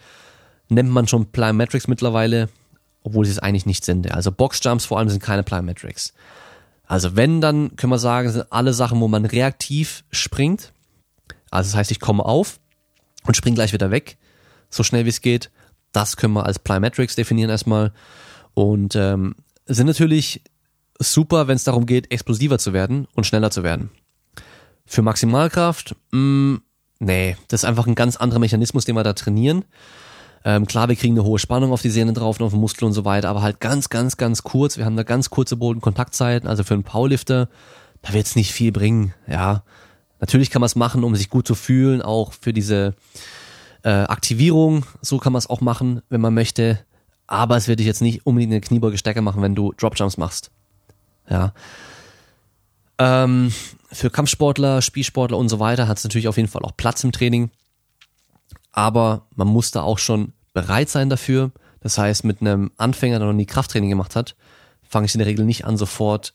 nennt 0.69 0.91
man 0.91 1.09
schon 1.09 1.27
Plyometrics 1.33 1.89
mittlerweile 1.89 2.49
obwohl 3.03 3.25
sie 3.25 3.33
es 3.33 3.39
eigentlich 3.39 3.67
nicht 3.67 3.85
sind. 3.85 4.11
Also 4.13 4.33
Boxjumps 4.33 4.85
vor 4.85 4.99
allem 4.99 5.09
sind 5.09 5.23
keine 5.23 5.43
Plyometrics. 5.43 6.13
Also 6.85 7.17
wenn, 7.17 7.41
dann 7.41 7.77
können 7.77 7.93
wir 7.93 7.99
sagen, 7.99 8.31
sind 8.31 8.47
alle 8.51 8.73
Sachen, 8.73 9.01
wo 9.01 9.09
man 9.09 9.25
reaktiv 9.25 10.05
springt. 10.11 10.73
Also 11.51 11.69
das 11.71 11.77
heißt, 11.77 11.91
ich 11.91 12.01
komme 12.01 12.25
auf 12.25 12.59
und 13.25 13.37
springe 13.37 13.55
gleich 13.55 13.73
wieder 13.73 13.91
weg, 13.91 14.19
so 14.71 14.83
schnell 14.83 15.05
wie 15.05 15.11
es 15.11 15.21
geht. 15.21 15.51
Das 15.93 16.17
können 16.17 16.35
wir 16.35 16.47
als 16.47 16.59
Plyometrics 16.59 17.17
definieren 17.17 17.51
erstmal. 17.51 17.93
Und 18.55 18.97
ähm, 18.97 19.37
sind 19.67 19.87
natürlich 19.87 20.43
super, 20.99 21.49
wenn 21.49 21.57
es 21.57 21.65
darum 21.65 21.87
geht, 21.87 22.11
explosiver 22.13 22.59
zu 22.59 22.73
werden 22.73 23.07
und 23.15 23.25
schneller 23.25 23.51
zu 23.51 23.63
werden. 23.63 23.91
Für 24.85 25.03
Maximalkraft, 25.03 25.95
mh, 26.11 26.19
mm, 26.19 26.63
nee, 26.99 27.37
das 27.49 27.63
ist 27.63 27.69
einfach 27.69 27.87
ein 27.87 27.95
ganz 27.95 28.17
anderer 28.17 28.41
Mechanismus, 28.41 28.85
den 28.85 28.97
wir 28.97 29.05
da 29.05 29.13
trainieren. 29.13 29.65
Ähm, 30.45 30.67
klar, 30.67 30.89
wir 30.89 30.97
kriegen 30.97 31.15
eine 31.15 31.25
hohe 31.25 31.39
Spannung 31.39 31.73
auf 31.73 31.83
die 31.83 31.91
Sehnen 31.91 32.15
drauf 32.15 32.41
und 32.41 32.47
auf 32.47 32.53
den 32.53 32.61
Muskel 32.61 32.87
und 32.87 32.93
so 32.93 33.05
weiter, 33.05 33.29
aber 33.29 33.43
halt 33.43 33.61
ganz, 33.61 33.91
ganz, 33.91 34.17
ganz 34.17 34.43
kurz. 34.43 34.79
Wir 34.79 34.87
haben 34.87 34.97
da 34.97 35.03
ganz 35.03 35.31
kurze 35.31 35.57
Bodenkontaktzeiten. 35.57 36.49
Also 36.49 36.65
für 36.65 36.75
einen 36.75 36.85
Powerlifter, 36.85 37.49
da 38.03 38.13
wird 38.15 38.27
es 38.27 38.37
nicht 38.37 38.53
viel 38.53 38.73
bringen. 38.73 39.13
Ja, 39.27 39.63
natürlich 40.19 40.51
kann 40.51 40.61
man 40.61 40.67
es 40.67 40.77
machen, 40.77 41.05
um 41.05 41.15
sich 41.15 41.29
gut 41.29 41.47
zu 41.47 41.55
fühlen, 41.55 42.01
auch 42.01 42.33
für 42.33 42.55
diese 42.55 42.95
äh, 43.83 43.91
Aktivierung. 43.91 44.87
So 45.03 45.19
kann 45.19 45.33
man 45.33 45.39
es 45.39 45.51
auch 45.51 45.61
machen, 45.61 46.01
wenn 46.09 46.23
man 46.23 46.33
möchte. 46.33 46.79
Aber 47.27 47.57
es 47.57 47.69
wird 47.69 47.79
dich 47.79 47.87
jetzt 47.87 48.03
nicht 48.03 48.27
unbedingt 48.27 48.53
eine 48.53 48.61
Kniebeuge 48.61 48.99
stärker 48.99 49.23
machen, 49.23 49.43
wenn 49.43 49.55
du 49.55 49.73
Dropjumps 49.77 50.17
machst. 50.17 50.51
Ja. 51.29 51.53
Ähm, 52.99 53.53
für 53.93 54.11
Kampfsportler, 54.11 54.83
Spielsportler 54.83 55.39
und 55.39 55.49
so 55.49 55.61
weiter 55.61 55.87
hat 55.87 55.99
es 55.99 56.05
natürlich 56.05 56.29
auf 56.29 56.37
jeden 56.37 56.49
Fall 56.49 56.63
auch 56.63 56.77
Platz 56.77 57.05
im 57.05 57.13
Training. 57.13 57.51
Aber 58.73 59.27
man 59.35 59.49
muss 59.49 59.71
da 59.71 59.83
auch 59.83 59.99
schon 59.99 60.33
bereit 60.53 60.89
sein 60.89 61.11
dafür. 61.11 61.53
Das 61.81 61.99
heißt, 61.99 62.25
mit 62.25 62.41
einem 62.41 62.71
Anfänger, 62.77 63.19
der 63.19 63.29
noch 63.29 63.35
nie 63.35 63.47
Krafttraining 63.47 63.91
gemacht 63.91 64.17
hat, 64.17 64.37
fange 64.83 65.07
ich 65.07 65.15
in 65.15 65.19
der 65.19 65.27
Regel 65.27 65.45
nicht 65.45 65.65
an, 65.65 65.77
sofort 65.77 66.35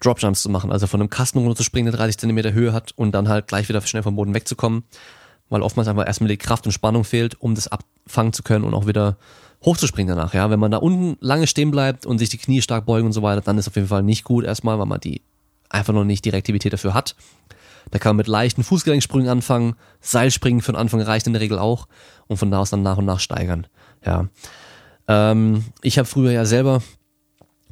Dropjumps 0.00 0.42
zu 0.42 0.50
machen, 0.50 0.72
also 0.72 0.86
von 0.86 1.00
einem 1.00 1.10
Kasten 1.10 1.38
runter 1.38 1.56
zu 1.56 1.62
springen, 1.62 1.86
der 1.86 1.96
30 1.96 2.18
Zentimeter 2.18 2.52
Höhe 2.52 2.72
hat 2.72 2.92
und 2.92 3.12
dann 3.12 3.28
halt 3.28 3.46
gleich 3.46 3.68
wieder 3.68 3.80
schnell 3.82 4.02
vom 4.02 4.16
Boden 4.16 4.34
wegzukommen, 4.34 4.84
weil 5.48 5.62
oftmals 5.62 5.88
einfach 5.88 6.06
erstmal 6.06 6.28
die 6.28 6.36
Kraft 6.36 6.66
und 6.66 6.72
Spannung 6.72 7.04
fehlt, 7.04 7.40
um 7.40 7.54
das 7.54 7.68
abfangen 7.68 8.32
zu 8.32 8.42
können 8.42 8.64
und 8.64 8.74
auch 8.74 8.86
wieder 8.86 9.16
hochzuspringen 9.64 10.14
danach. 10.14 10.34
Ja, 10.34 10.50
wenn 10.50 10.60
man 10.60 10.70
da 10.70 10.78
unten 10.78 11.16
lange 11.20 11.46
stehen 11.46 11.70
bleibt 11.70 12.04
und 12.04 12.18
sich 12.18 12.28
die 12.28 12.38
Knie 12.38 12.60
stark 12.60 12.84
beugen 12.84 13.06
und 13.06 13.12
so 13.12 13.22
weiter, 13.22 13.40
dann 13.40 13.56
ist 13.56 13.68
auf 13.68 13.76
jeden 13.76 13.88
Fall 13.88 14.02
nicht 14.02 14.24
gut 14.24 14.44
erstmal, 14.44 14.78
weil 14.78 14.86
man 14.86 15.00
die 15.00 15.22
einfach 15.70 15.94
noch 15.94 16.04
nicht 16.04 16.24
die 16.24 16.30
Reaktivität 16.30 16.72
dafür 16.72 16.92
hat. 16.92 17.16
Da 17.94 18.00
kann 18.00 18.16
man 18.16 18.16
mit 18.16 18.26
leichten 18.26 18.64
Fußgelenksprüngen 18.64 19.28
anfangen, 19.28 19.76
Seilspringen 20.00 20.62
für 20.62 20.72
den 20.72 20.76
Anfang 20.80 21.00
reicht 21.00 21.28
in 21.28 21.32
der 21.32 21.40
Regel 21.40 21.60
auch 21.60 21.86
und 22.26 22.38
von 22.38 22.50
da 22.50 22.58
aus 22.58 22.70
dann 22.70 22.82
nach 22.82 22.96
und 22.96 23.04
nach 23.04 23.20
steigern. 23.20 23.68
Ja, 24.04 24.26
ähm, 25.06 25.66
ich 25.80 25.96
habe 25.96 26.08
früher 26.08 26.32
ja 26.32 26.44
selber 26.44 26.82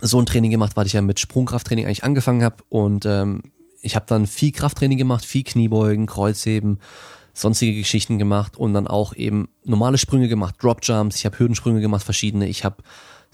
so 0.01 0.21
ein 0.21 0.27
Training 0.27 0.53
gemacht, 0.53 0.77
weil 0.77 0.87
ich 0.87 0.93
ja 0.93 1.03
mit 1.03 1.19
Sprungkrafttraining 1.19 1.87
eigentlich 1.87 2.05
angefangen 2.05 2.45
habe 2.45 2.55
und 2.69 3.05
ähm, 3.05 3.43
ich 3.81 3.97
habe 3.97 4.07
dann 4.07 4.29
viel 4.29 4.53
Krafttraining 4.53 4.97
gemacht, 4.97 5.25
viel 5.25 5.43
Kniebeugen, 5.43 6.07
Kreuzheben, 6.07 6.79
sonstige 7.35 7.77
Geschichten 7.77 8.21
gemacht 8.21 8.57
und 8.57 8.75
dann 8.75 8.87
auch 8.87 9.17
eben 9.17 9.49
normale 9.65 9.99
Sprünge 9.99 10.29
gemacht, 10.29 10.55
Dropjumps, 10.61 11.17
ich 11.17 11.27
habe 11.27 11.37
Hürdensprünge 11.37 11.81
gemacht, 11.81 12.05
verschiedene, 12.05 12.47
ich 12.47 12.65
habe 12.65 12.77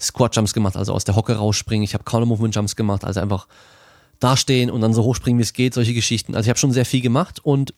Squatjumps 0.01 0.55
gemacht, 0.55 0.75
also 0.75 0.93
aus 0.93 1.03
der 1.03 1.15
Hocke 1.15 1.35
rausspringen, 1.35 1.83
ich 1.83 1.93
habe 1.93 2.03
Counter 2.03 2.25
Movement 2.25 2.55
Jumps 2.55 2.75
gemacht, 2.75 3.05
also 3.05 3.19
einfach 3.19 3.47
dastehen 4.19 4.69
und 4.69 4.81
dann 4.81 4.93
so 4.93 5.03
hochspringen, 5.03 5.39
wie 5.39 5.43
es 5.43 5.53
geht, 5.53 5.73
solche 5.73 5.93
Geschichten. 5.93 6.35
Also 6.35 6.47
ich 6.47 6.49
habe 6.49 6.59
schon 6.59 6.71
sehr 6.71 6.85
viel 6.85 7.01
gemacht 7.01 7.39
und 7.43 7.73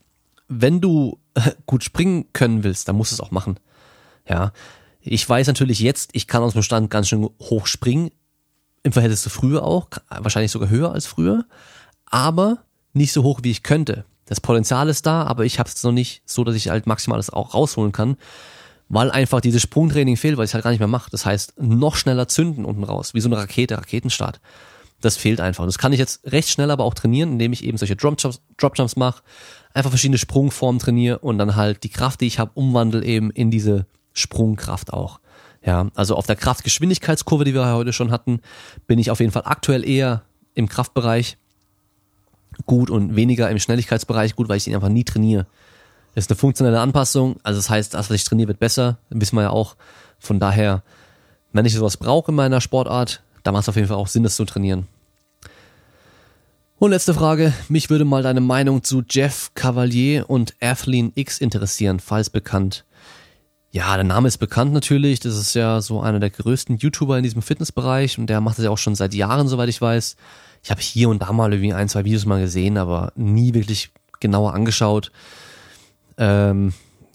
wenn 0.48 0.80
du 0.80 1.18
gut 1.66 1.84
springen 1.84 2.26
können 2.32 2.64
willst, 2.64 2.88
dann 2.88 2.96
musst 2.96 3.12
du 3.12 3.14
es 3.14 3.20
auch 3.20 3.30
machen. 3.30 3.58
Ja, 4.28 4.52
ich 5.00 5.28
weiß 5.28 5.46
natürlich 5.46 5.80
jetzt, 5.80 6.10
ich 6.12 6.26
kann 6.26 6.42
aus 6.42 6.52
dem 6.52 6.62
Stand 6.62 6.90
ganz 6.90 7.08
schön 7.08 7.28
hoch 7.40 7.66
springen, 7.66 8.10
im 8.82 8.92
Verhältnis 8.92 9.22
zu 9.22 9.30
früher 9.30 9.64
auch, 9.64 9.88
wahrscheinlich 10.08 10.50
sogar 10.50 10.68
höher 10.68 10.92
als 10.92 11.06
früher, 11.06 11.44
aber 12.06 12.58
nicht 12.92 13.12
so 13.12 13.22
hoch, 13.22 13.40
wie 13.42 13.50
ich 13.50 13.62
könnte. 13.62 14.04
Das 14.26 14.40
Potenzial 14.40 14.88
ist 14.88 15.06
da, 15.06 15.24
aber 15.24 15.44
ich 15.44 15.58
habe 15.58 15.68
es 15.68 15.82
noch 15.82 15.92
nicht 15.92 16.22
so, 16.24 16.44
dass 16.44 16.54
ich 16.54 16.68
halt 16.68 16.86
maximal 16.86 17.18
das 17.18 17.30
auch 17.30 17.54
rausholen 17.54 17.92
kann, 17.92 18.16
weil 18.88 19.10
einfach 19.10 19.40
dieses 19.40 19.62
Sprungtraining 19.62 20.16
fehlt, 20.16 20.36
weil 20.36 20.44
ich 20.44 20.54
halt 20.54 20.64
gar 20.64 20.70
nicht 20.70 20.80
mehr 20.80 20.88
mache. 20.88 21.10
Das 21.10 21.24
heißt, 21.26 21.60
noch 21.60 21.96
schneller 21.96 22.28
zünden 22.28 22.64
unten 22.64 22.84
raus, 22.84 23.14
wie 23.14 23.20
so 23.20 23.28
eine 23.28 23.38
Rakete, 23.38 23.76
Raketenstart. 23.76 24.40
Das 25.02 25.16
fehlt 25.16 25.40
einfach. 25.40 25.66
Das 25.66 25.78
kann 25.78 25.92
ich 25.92 25.98
jetzt 25.98 26.24
recht 26.24 26.48
schnell 26.48 26.70
aber 26.70 26.84
auch 26.84 26.94
trainieren, 26.94 27.32
indem 27.32 27.52
ich 27.52 27.64
eben 27.64 27.76
solche 27.76 27.96
Dropjumps, 27.96 28.40
Dropjumps 28.56 28.96
mache, 28.96 29.22
einfach 29.74 29.90
verschiedene 29.90 30.18
Sprungformen 30.18 30.78
trainiere 30.78 31.18
und 31.18 31.38
dann 31.38 31.56
halt 31.56 31.82
die 31.82 31.90
Kraft, 31.90 32.20
die 32.20 32.26
ich 32.26 32.38
habe, 32.38 32.52
umwandle 32.54 33.04
eben 33.04 33.30
in 33.30 33.50
diese 33.50 33.86
Sprungkraft 34.14 34.92
auch. 34.92 35.20
Ja, 35.64 35.88
also 35.94 36.16
auf 36.16 36.26
der 36.26 36.36
Kraftgeschwindigkeitskurve, 36.36 37.44
die 37.44 37.54
wir 37.54 37.66
heute 37.74 37.92
schon 37.92 38.10
hatten, 38.10 38.40
bin 38.86 38.98
ich 38.98 39.10
auf 39.10 39.20
jeden 39.20 39.32
Fall 39.32 39.42
aktuell 39.44 39.86
eher 39.88 40.22
im 40.54 40.68
Kraftbereich 40.68 41.36
gut 42.66 42.90
und 42.90 43.16
weniger 43.16 43.48
im 43.50 43.58
Schnelligkeitsbereich 43.58 44.36
gut, 44.36 44.48
weil 44.48 44.56
ich 44.56 44.66
ihn 44.66 44.74
einfach 44.74 44.88
nie 44.88 45.04
trainiere. 45.04 45.46
Das 46.14 46.24
ist 46.24 46.30
eine 46.30 46.38
funktionelle 46.38 46.80
Anpassung, 46.80 47.36
also 47.42 47.58
das 47.58 47.70
heißt, 47.70 47.94
das, 47.94 48.10
was 48.10 48.14
ich 48.14 48.24
trainiere, 48.24 48.48
wird 48.48 48.58
besser, 48.58 48.98
wissen 49.08 49.36
wir 49.36 49.42
ja 49.42 49.50
auch. 49.50 49.76
Von 50.18 50.38
daher, 50.38 50.82
wenn 51.52 51.64
ich 51.64 51.74
sowas 51.74 51.96
brauche 51.96 52.30
in 52.30 52.36
meiner 52.36 52.60
Sportart, 52.60 53.22
dann 53.42 53.54
macht 53.54 53.62
es 53.62 53.68
auf 53.68 53.76
jeden 53.76 53.88
Fall 53.88 53.96
auch 53.96 54.08
Sinn, 54.08 54.22
das 54.22 54.36
zu 54.36 54.44
trainieren. 54.44 54.86
Und 56.82 56.90
letzte 56.90 57.14
Frage. 57.14 57.52
Mich 57.68 57.90
würde 57.90 58.04
mal 58.04 58.24
deine 58.24 58.40
Meinung 58.40 58.82
zu 58.82 59.04
Jeff 59.08 59.52
Cavalier 59.54 60.28
und 60.28 60.54
Athlene 60.60 61.12
X 61.14 61.38
interessieren, 61.38 62.00
falls 62.00 62.28
bekannt. 62.28 62.84
Ja, 63.70 63.94
der 63.94 64.02
Name 64.02 64.26
ist 64.26 64.38
bekannt 64.38 64.72
natürlich. 64.72 65.20
Das 65.20 65.36
ist 65.36 65.54
ja 65.54 65.80
so 65.80 66.00
einer 66.00 66.18
der 66.18 66.30
größten 66.30 66.78
YouTuber 66.78 67.16
in 67.16 67.22
diesem 67.22 67.40
Fitnessbereich 67.40 68.18
und 68.18 68.26
der 68.26 68.40
macht 68.40 68.58
das 68.58 68.64
ja 68.64 68.72
auch 68.72 68.78
schon 68.78 68.96
seit 68.96 69.14
Jahren, 69.14 69.46
soweit 69.46 69.68
ich 69.68 69.80
weiß. 69.80 70.16
Ich 70.64 70.72
habe 70.72 70.80
hier 70.80 71.08
und 71.08 71.22
da 71.22 71.32
mal 71.32 71.52
irgendwie 71.52 71.72
ein, 71.72 71.88
zwei 71.88 72.04
Videos 72.04 72.26
mal 72.26 72.40
gesehen, 72.40 72.76
aber 72.76 73.12
nie 73.14 73.54
wirklich 73.54 73.92
genauer 74.18 74.52
angeschaut. 74.52 75.12
Ähm, 76.18 76.74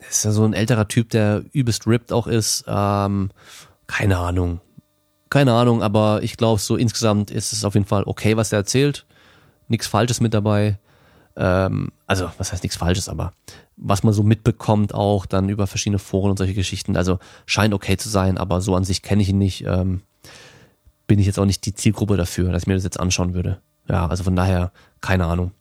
ist 0.09 0.23
ja 0.23 0.31
so 0.31 0.45
ein 0.45 0.53
älterer 0.53 0.87
Typ, 0.87 1.09
der 1.09 1.43
übelst 1.51 1.85
ripped 1.87 2.13
auch 2.13 2.27
ist. 2.27 2.63
Ähm, 2.69 3.31
keine 3.85 4.17
Ahnung. 4.17 4.61
Keine 5.29 5.51
Ahnung, 5.51 5.83
aber 5.83 6.23
ich 6.23 6.37
glaube, 6.37 6.61
so 6.61 6.77
insgesamt 6.77 7.31
ist 7.31 7.51
es 7.51 7.65
auf 7.65 7.73
jeden 7.73 7.85
Fall 7.85 8.03
okay, 8.05 8.37
was 8.37 8.53
er 8.53 8.59
erzählt. 8.59 9.05
Nichts 9.67 9.87
Falsches 9.87 10.21
mit 10.21 10.33
dabei. 10.33 10.77
Ähm, 11.35 11.89
also, 12.07 12.31
was 12.37 12.51
heißt 12.51 12.63
nichts 12.63 12.77
Falsches, 12.77 13.09
aber 13.09 13.33
was 13.75 14.03
man 14.03 14.13
so 14.13 14.23
mitbekommt 14.23 14.93
auch 14.93 15.25
dann 15.25 15.49
über 15.49 15.67
verschiedene 15.67 15.99
Foren 15.99 16.31
und 16.31 16.37
solche 16.37 16.55
Geschichten. 16.55 16.97
Also 16.97 17.19
scheint 17.45 17.73
okay 17.73 17.95
zu 17.95 18.09
sein, 18.09 18.37
aber 18.37 18.59
so 18.59 18.75
an 18.75 18.83
sich 18.83 19.03
kenne 19.03 19.21
ich 19.21 19.29
ihn 19.29 19.37
nicht. 19.37 19.63
Ähm, 19.65 20.01
bin 21.05 21.19
ich 21.19 21.25
jetzt 21.25 21.39
auch 21.39 21.45
nicht 21.45 21.65
die 21.65 21.73
Zielgruppe 21.73 22.17
dafür, 22.17 22.51
dass 22.51 22.63
ich 22.63 22.67
mir 22.67 22.73
das 22.73 22.83
jetzt 22.83 22.99
anschauen 22.99 23.33
würde. 23.33 23.59
Ja, 23.87 24.07
also 24.07 24.23
von 24.23 24.35
daher, 24.35 24.71
keine 24.99 25.25
Ahnung. 25.25 25.51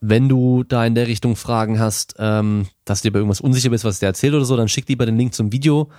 Wenn 0.00 0.28
du 0.28 0.64
da 0.64 0.84
in 0.84 0.96
der 0.96 1.06
Richtung 1.06 1.36
Fragen 1.36 1.78
hast, 1.78 2.16
ähm, 2.18 2.66
dass 2.84 3.02
dir 3.02 3.12
bei 3.12 3.18
irgendwas 3.18 3.40
unsicher 3.40 3.70
bist, 3.70 3.84
was 3.84 4.00
der 4.00 4.08
erzählt 4.08 4.34
oder 4.34 4.44
so, 4.44 4.56
dann 4.56 4.68
schick 4.68 4.88
lieber 4.88 5.06
den 5.06 5.16
Link 5.16 5.34
zum 5.34 5.52
Video. 5.52 5.90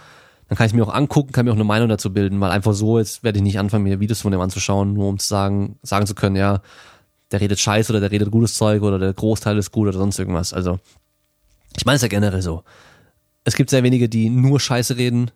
Dann 0.49 0.57
kann 0.57 0.67
ich 0.67 0.73
mir 0.73 0.83
auch 0.83 0.93
angucken, 0.93 1.31
kann 1.31 1.45
mir 1.45 1.51
auch 1.51 1.55
eine 1.55 1.63
Meinung 1.63 1.87
dazu 1.87 2.11
bilden, 2.11 2.39
weil 2.41 2.51
einfach 2.51 2.73
so 2.73 2.99
jetzt 2.99 3.23
werde 3.23 3.37
ich 3.37 3.43
nicht 3.43 3.59
anfangen, 3.59 3.83
mir 3.83 3.99
Videos 3.99 4.21
von 4.21 4.31
dem 4.31 4.41
anzuschauen, 4.41 4.93
nur 4.93 5.07
um 5.07 5.19
zu 5.19 5.27
sagen, 5.27 5.77
sagen 5.83 6.07
zu 6.07 6.15
können, 6.15 6.35
ja, 6.35 6.61
der 7.31 7.41
redet 7.41 7.59
Scheiß 7.59 7.89
oder 7.89 7.99
der 7.99 8.11
redet 8.11 8.31
gutes 8.31 8.55
Zeug 8.55 8.81
oder 8.81 8.99
der 8.99 9.13
Großteil 9.13 9.57
ist 9.57 9.71
gut 9.71 9.87
oder 9.87 9.97
sonst 9.97 10.19
irgendwas. 10.19 10.53
Also 10.53 10.79
ich 11.75 11.85
meine 11.85 11.97
es 11.97 12.01
ja 12.01 12.07
generell 12.07 12.41
so. 12.41 12.63
Es 13.43 13.55
gibt 13.55 13.69
sehr 13.69 13.83
wenige, 13.83 14.09
die 14.09 14.29
nur 14.29 14.59
Scheiße 14.59 14.97
reden. 14.97 15.31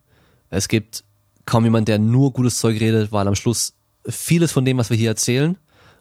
Es 0.50 0.68
gibt 0.68 1.04
kaum 1.46 1.64
jemand, 1.64 1.88
der 1.88 2.00
nur 2.00 2.34
gutes 2.34 2.60
Zeug 2.60 2.80
redet, 2.80 3.12
weil 3.12 3.28
am 3.28 3.36
Schluss 3.36 3.74
vieles 4.08 4.52
von 4.52 4.66
dem, 4.66 4.78
was 4.78 4.90
wir 4.90 4.98
hier 4.98 5.10
erzählen 5.10 5.58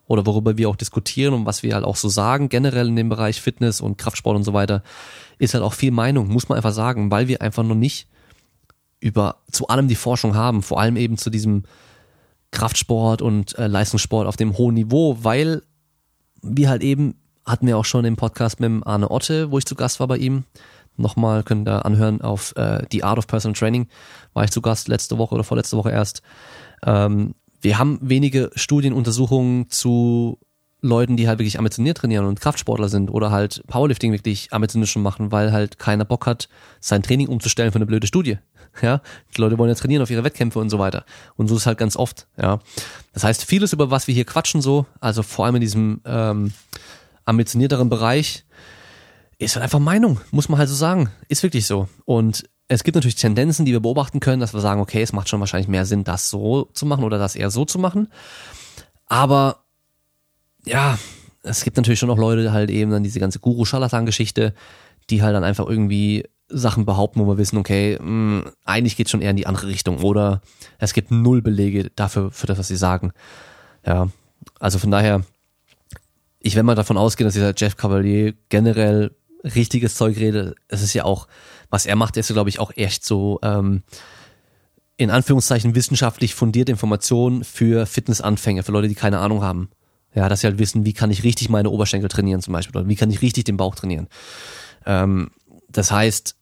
oder 0.06 0.26
worüber 0.26 0.56
wir 0.58 0.68
auch 0.68 0.76
diskutieren 0.76 1.34
und 1.34 1.46
was 1.46 1.62
wir 1.62 1.74
halt 1.74 1.84
auch 1.84 1.96
so 1.96 2.08
sagen, 2.08 2.48
generell 2.48 2.88
in 2.88 2.96
dem 2.96 3.08
Bereich 3.08 3.40
Fitness 3.40 3.80
und 3.80 3.96
Kraftsport 3.96 4.36
und 4.36 4.42
so 4.42 4.52
weiter, 4.52 4.82
ist 5.38 5.54
halt 5.54 5.62
auch 5.62 5.72
viel 5.72 5.92
Meinung, 5.92 6.28
muss 6.28 6.48
man 6.48 6.56
einfach 6.56 6.72
sagen, 6.72 7.10
weil 7.10 7.28
wir 7.28 7.42
einfach 7.42 7.62
noch 7.62 7.76
nicht 7.76 8.08
über 8.98 9.36
zu 9.50 9.68
allem 9.68 9.88
die 9.88 9.94
Forschung 9.94 10.34
haben, 10.34 10.62
vor 10.62 10.80
allem 10.80 10.96
eben 10.96 11.16
zu 11.16 11.30
diesem 11.30 11.62
Kraftsport 12.50 13.22
und 13.22 13.56
äh, 13.56 13.66
Leistungssport 13.66 14.26
auf 14.26 14.36
dem 14.36 14.58
hohen 14.58 14.74
Niveau, 14.74 15.18
weil 15.22 15.62
wir 16.42 16.68
halt 16.68 16.82
eben 16.82 17.14
hatten 17.46 17.66
wir 17.66 17.78
auch 17.78 17.84
schon 17.84 18.04
im 18.04 18.16
Podcast 18.16 18.60
mit 18.60 18.86
Arne 18.86 19.10
Otte, 19.10 19.50
wo 19.50 19.58
ich 19.58 19.66
zu 19.66 19.74
Gast 19.74 20.00
war 20.00 20.06
bei 20.06 20.18
ihm. 20.18 20.44
Nochmal 20.96 21.42
könnt 21.42 21.68
ihr 21.68 21.84
anhören 21.84 22.20
auf 22.20 22.54
äh, 22.56 22.84
The 22.92 23.02
Art 23.02 23.18
of 23.18 23.26
Personal 23.26 23.56
Training. 23.56 23.88
War 24.34 24.44
ich 24.44 24.50
zu 24.50 24.60
Gast 24.60 24.88
letzte 24.88 25.18
Woche 25.18 25.34
oder 25.34 25.44
vorletzte 25.44 25.76
Woche 25.76 25.90
erst. 25.90 26.22
Ähm, 26.84 27.34
wir 27.60 27.78
haben 27.78 27.98
wenige 28.02 28.50
Studienuntersuchungen 28.54 29.68
zu 29.70 30.38
Leuten, 30.82 31.16
die 31.16 31.28
halt 31.28 31.38
wirklich 31.38 31.58
ambitioniert 31.58 31.98
trainieren 31.98 32.24
und 32.24 32.40
Kraftsportler 32.40 32.88
sind 32.88 33.10
oder 33.10 33.30
halt 33.30 33.62
Powerlifting 33.66 34.12
wirklich 34.12 34.52
ambitioniert 34.52 34.88
schon 34.88 35.02
machen, 35.02 35.30
weil 35.30 35.52
halt 35.52 35.78
keiner 35.78 36.04
Bock 36.04 36.26
hat, 36.26 36.48
sein 36.80 37.02
Training 37.02 37.28
umzustellen 37.28 37.72
für 37.72 37.76
eine 37.76 37.86
blöde 37.86 38.06
Studie. 38.06 38.38
Ja, 38.82 39.02
die 39.36 39.40
Leute 39.40 39.58
wollen 39.58 39.68
ja 39.68 39.74
trainieren 39.74 40.02
auf 40.02 40.10
ihre 40.10 40.24
Wettkämpfe 40.24 40.58
und 40.58 40.70
so 40.70 40.78
weiter. 40.78 41.04
Und 41.36 41.48
so 41.48 41.56
ist 41.56 41.66
halt 41.66 41.76
ganz 41.76 41.96
oft, 41.96 42.26
ja. 42.40 42.60
Das 43.12 43.24
heißt, 43.24 43.44
vieles 43.44 43.72
über 43.72 43.90
was 43.90 44.06
wir 44.06 44.14
hier 44.14 44.24
quatschen 44.24 44.62
so, 44.62 44.86
also 45.00 45.22
vor 45.22 45.44
allem 45.44 45.56
in 45.56 45.60
diesem 45.60 46.00
ähm, 46.04 46.52
ambitionierteren 47.24 47.88
Bereich, 47.88 48.44
ist 49.38 49.56
halt 49.56 49.64
einfach 49.64 49.78
Meinung, 49.78 50.20
muss 50.30 50.48
man 50.48 50.58
halt 50.58 50.68
so 50.68 50.74
sagen. 50.74 51.10
Ist 51.28 51.42
wirklich 51.42 51.66
so. 51.66 51.88
Und 52.04 52.44
es 52.68 52.84
gibt 52.84 52.94
natürlich 52.94 53.16
Tendenzen, 53.16 53.64
die 53.64 53.72
wir 53.72 53.80
beobachten 53.80 54.20
können, 54.20 54.40
dass 54.40 54.54
wir 54.54 54.60
sagen, 54.60 54.80
okay, 54.80 55.02
es 55.02 55.12
macht 55.12 55.28
schon 55.28 55.40
wahrscheinlich 55.40 55.68
mehr 55.68 55.86
Sinn, 55.86 56.04
das 56.04 56.30
so 56.30 56.68
zu 56.72 56.86
machen 56.86 57.04
oder 57.04 57.18
das 57.18 57.34
eher 57.34 57.50
so 57.50 57.64
zu 57.64 57.78
machen. 57.78 58.08
Aber 59.06 59.64
ja, 60.64 60.98
es 61.42 61.64
gibt 61.64 61.76
natürlich 61.76 61.98
schon 61.98 62.08
noch 62.08 62.18
Leute, 62.18 62.52
halt 62.52 62.70
eben 62.70 62.90
dann 62.90 63.02
diese 63.02 63.18
ganze 63.18 63.40
Guru-Scharlatan-Geschichte, 63.40 64.54
die 65.08 65.22
halt 65.22 65.34
dann 65.34 65.42
einfach 65.42 65.66
irgendwie 65.66 66.28
Sachen 66.50 66.84
behaupten, 66.84 67.20
wo 67.20 67.26
wir 67.26 67.38
wissen, 67.38 67.58
okay, 67.58 67.98
mh, 68.00 68.04
hm, 68.04 68.44
eigentlich 68.64 68.96
geht 68.96 69.08
schon 69.08 69.22
eher 69.22 69.30
in 69.30 69.36
die 69.36 69.46
andere 69.46 69.68
Richtung 69.68 70.02
oder 70.02 70.40
es 70.78 70.92
gibt 70.92 71.10
null 71.10 71.42
Belege 71.42 71.90
dafür, 71.94 72.30
für 72.30 72.46
das, 72.46 72.58
was 72.58 72.68
sie 72.68 72.76
sagen. 72.76 73.12
Ja, 73.86 74.08
also 74.58 74.78
von 74.78 74.90
daher, 74.90 75.22
ich 76.38 76.56
wenn 76.56 76.66
mal 76.66 76.74
davon 76.74 76.96
ausgehen, 76.96 77.26
dass 77.26 77.34
dieser 77.34 77.54
Jeff 77.56 77.76
Cavalier 77.76 78.34
generell 78.48 79.14
richtiges 79.44 79.94
Zeug 79.94 80.18
redet, 80.18 80.56
es 80.68 80.82
ist 80.82 80.94
ja 80.94 81.04
auch, 81.04 81.28
was 81.70 81.86
er 81.86 81.96
macht, 81.96 82.16
ist 82.16 82.28
ja, 82.28 82.34
glaube 82.34 82.50
ich, 82.50 82.58
auch 82.58 82.72
echt 82.76 83.04
so, 83.04 83.38
ähm, 83.42 83.82
in 84.96 85.10
Anführungszeichen 85.10 85.74
wissenschaftlich 85.74 86.34
fundierte 86.34 86.72
Informationen 86.72 87.42
für 87.42 87.86
Fitnessanfänger, 87.86 88.62
für 88.62 88.72
Leute, 88.72 88.88
die 88.88 88.94
keine 88.94 89.18
Ahnung 89.18 89.42
haben. 89.42 89.70
Ja, 90.14 90.28
dass 90.28 90.40
sie 90.40 90.46
halt 90.46 90.58
wissen, 90.58 90.84
wie 90.84 90.92
kann 90.92 91.10
ich 91.10 91.22
richtig 91.22 91.48
meine 91.48 91.70
Oberschenkel 91.70 92.08
trainieren 92.08 92.42
zum 92.42 92.52
Beispiel 92.52 92.78
oder 92.78 92.88
wie 92.88 92.96
kann 92.96 93.10
ich 93.10 93.22
richtig 93.22 93.44
den 93.44 93.56
Bauch 93.56 93.76
trainieren. 93.76 94.08
Ähm, 94.84 95.30
das 95.68 95.92
heißt, 95.92 96.36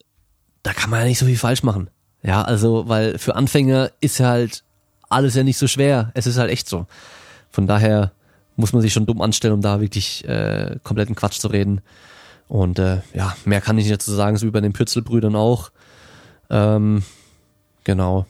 da 0.63 0.73
kann 0.73 0.89
man 0.89 1.01
ja 1.01 1.05
nicht 1.05 1.19
so 1.19 1.25
viel 1.25 1.37
falsch 1.37 1.63
machen. 1.63 1.89
Ja, 2.21 2.41
also, 2.41 2.87
weil 2.87 3.17
für 3.17 3.35
Anfänger 3.35 3.91
ist 4.01 4.19
halt 4.19 4.63
alles 5.09 5.35
ja 5.35 5.43
nicht 5.43 5.57
so 5.57 5.67
schwer. 5.67 6.11
Es 6.13 6.27
ist 6.27 6.37
halt 6.37 6.51
echt 6.51 6.67
so. 6.67 6.85
Von 7.49 7.67
daher 7.67 8.11
muss 8.55 8.73
man 8.73 8.81
sich 8.81 8.93
schon 8.93 9.05
dumm 9.05 9.21
anstellen, 9.21 9.53
um 9.53 9.61
da 9.61 9.81
wirklich 9.81 10.27
äh, 10.27 10.77
kompletten 10.83 11.15
Quatsch 11.15 11.39
zu 11.39 11.47
reden. 11.47 11.81
Und 12.47 12.79
äh, 12.79 12.97
ja, 13.13 13.35
mehr 13.45 13.61
kann 13.61 13.77
ich 13.77 13.85
nicht 13.85 13.93
dazu 13.93 14.11
sagen, 14.11 14.37
so 14.37 14.45
wie 14.45 14.51
bei 14.51 14.61
den 14.61 14.73
Pützelbrüdern 14.73 15.35
auch. 15.35 15.71
Ähm, 16.49 17.03
genau. 17.83 18.25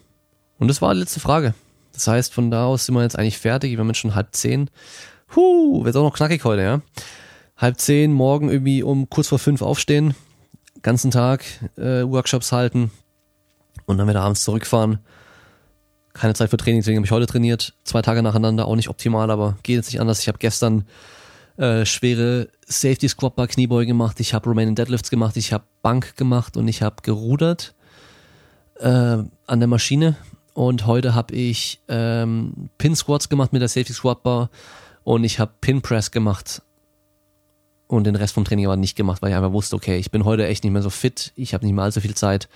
Und 0.58 0.68
das 0.68 0.80
war 0.80 0.94
die 0.94 1.00
letzte 1.00 1.20
Frage. 1.20 1.54
Das 1.92 2.06
heißt, 2.06 2.32
von 2.32 2.50
da 2.50 2.66
aus 2.66 2.86
sind 2.86 2.94
wir 2.94 3.02
jetzt 3.02 3.18
eigentlich 3.18 3.38
fertig. 3.38 3.72
Wir 3.72 3.78
haben 3.78 3.88
jetzt 3.88 3.98
schon 3.98 4.14
halb 4.14 4.34
zehn. 4.34 4.70
Huh, 5.34 5.84
wird 5.84 5.96
auch 5.96 6.02
noch 6.02 6.14
knackig 6.14 6.44
heute, 6.44 6.62
ja. 6.62 6.80
Halb 7.56 7.78
zehn, 7.78 8.12
morgen 8.12 8.50
irgendwie 8.50 8.82
um 8.82 9.08
kurz 9.10 9.28
vor 9.28 9.38
fünf 9.38 9.62
aufstehen, 9.62 10.14
ganzen 10.82 11.10
Tag 11.10 11.44
äh, 11.76 12.02
Workshops 12.02 12.52
halten 12.52 12.90
und 13.86 13.98
dann 13.98 14.08
wieder 14.08 14.22
abends 14.22 14.44
zurückfahren. 14.44 14.98
Keine 16.12 16.34
Zeit 16.34 16.50
für 16.50 16.56
Training, 16.56 16.80
deswegen 16.80 16.96
habe 16.98 17.06
ich 17.06 17.12
heute 17.12 17.26
trainiert. 17.26 17.74
Zwei 17.84 18.02
Tage 18.02 18.22
nacheinander, 18.22 18.66
auch 18.66 18.76
nicht 18.76 18.88
optimal, 18.88 19.30
aber 19.30 19.56
geht 19.62 19.76
jetzt 19.76 19.92
nicht 19.92 20.00
anders. 20.00 20.20
Ich 20.20 20.28
habe 20.28 20.38
gestern 20.38 20.84
äh, 21.56 21.84
schwere 21.84 22.48
Safety 22.66 23.08
Squat 23.08 23.36
Bar 23.36 23.46
Kniebeuge 23.46 23.86
gemacht, 23.86 24.18
ich 24.20 24.34
habe 24.34 24.48
Romanian 24.48 24.74
Deadlifts 24.74 25.10
gemacht, 25.10 25.36
ich 25.36 25.52
habe 25.52 25.64
Bank 25.82 26.16
gemacht 26.16 26.56
und 26.56 26.66
ich 26.68 26.82
habe 26.82 26.96
gerudert 27.02 27.74
äh, 28.78 28.88
an 28.88 29.58
der 29.58 29.68
Maschine. 29.68 30.16
Und 30.52 30.86
heute 30.86 31.14
habe 31.14 31.34
ich 31.34 31.80
ähm, 31.88 32.70
Pin 32.76 32.96
Squats 32.96 33.28
gemacht 33.28 33.52
mit 33.52 33.62
der 33.62 33.68
Safety 33.68 33.92
Squat 33.92 34.22
Bar 34.22 34.50
und 35.04 35.24
ich 35.24 35.38
habe 35.38 35.52
Pin 35.60 35.80
Press 35.80 36.10
gemacht 36.10 36.62
und 37.90 38.04
den 38.04 38.14
Rest 38.14 38.34
vom 38.34 38.44
Training 38.44 38.66
aber 38.66 38.76
nicht 38.76 38.96
gemacht, 38.96 39.20
weil 39.20 39.30
ich 39.30 39.36
einfach 39.36 39.52
wusste, 39.52 39.74
okay, 39.74 39.96
ich 39.96 40.10
bin 40.10 40.24
heute 40.24 40.46
echt 40.46 40.62
nicht 40.62 40.72
mehr 40.72 40.82
so 40.82 40.90
fit, 40.90 41.32
ich 41.34 41.54
habe 41.54 41.64
nicht 41.64 41.74
mehr 41.74 41.84
allzu 41.84 42.00
viel 42.00 42.14
Zeit. 42.14 42.48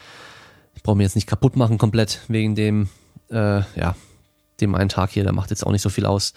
Ich 0.75 0.83
brauche 0.83 0.97
mich 0.97 1.05
jetzt 1.05 1.17
nicht 1.17 1.27
kaputt 1.27 1.57
machen 1.57 1.77
komplett 1.77 2.21
wegen 2.29 2.55
dem, 2.55 2.89
äh, 3.31 3.63
ja, 3.77 3.97
dem 4.61 4.75
einen 4.77 4.89
Tag 4.89 5.11
hier, 5.11 5.25
der 5.25 5.33
macht 5.33 5.51
jetzt 5.51 5.67
auch 5.67 5.73
nicht 5.73 5.83
so 5.83 5.89
viel 5.89 6.07
aus. 6.07 6.35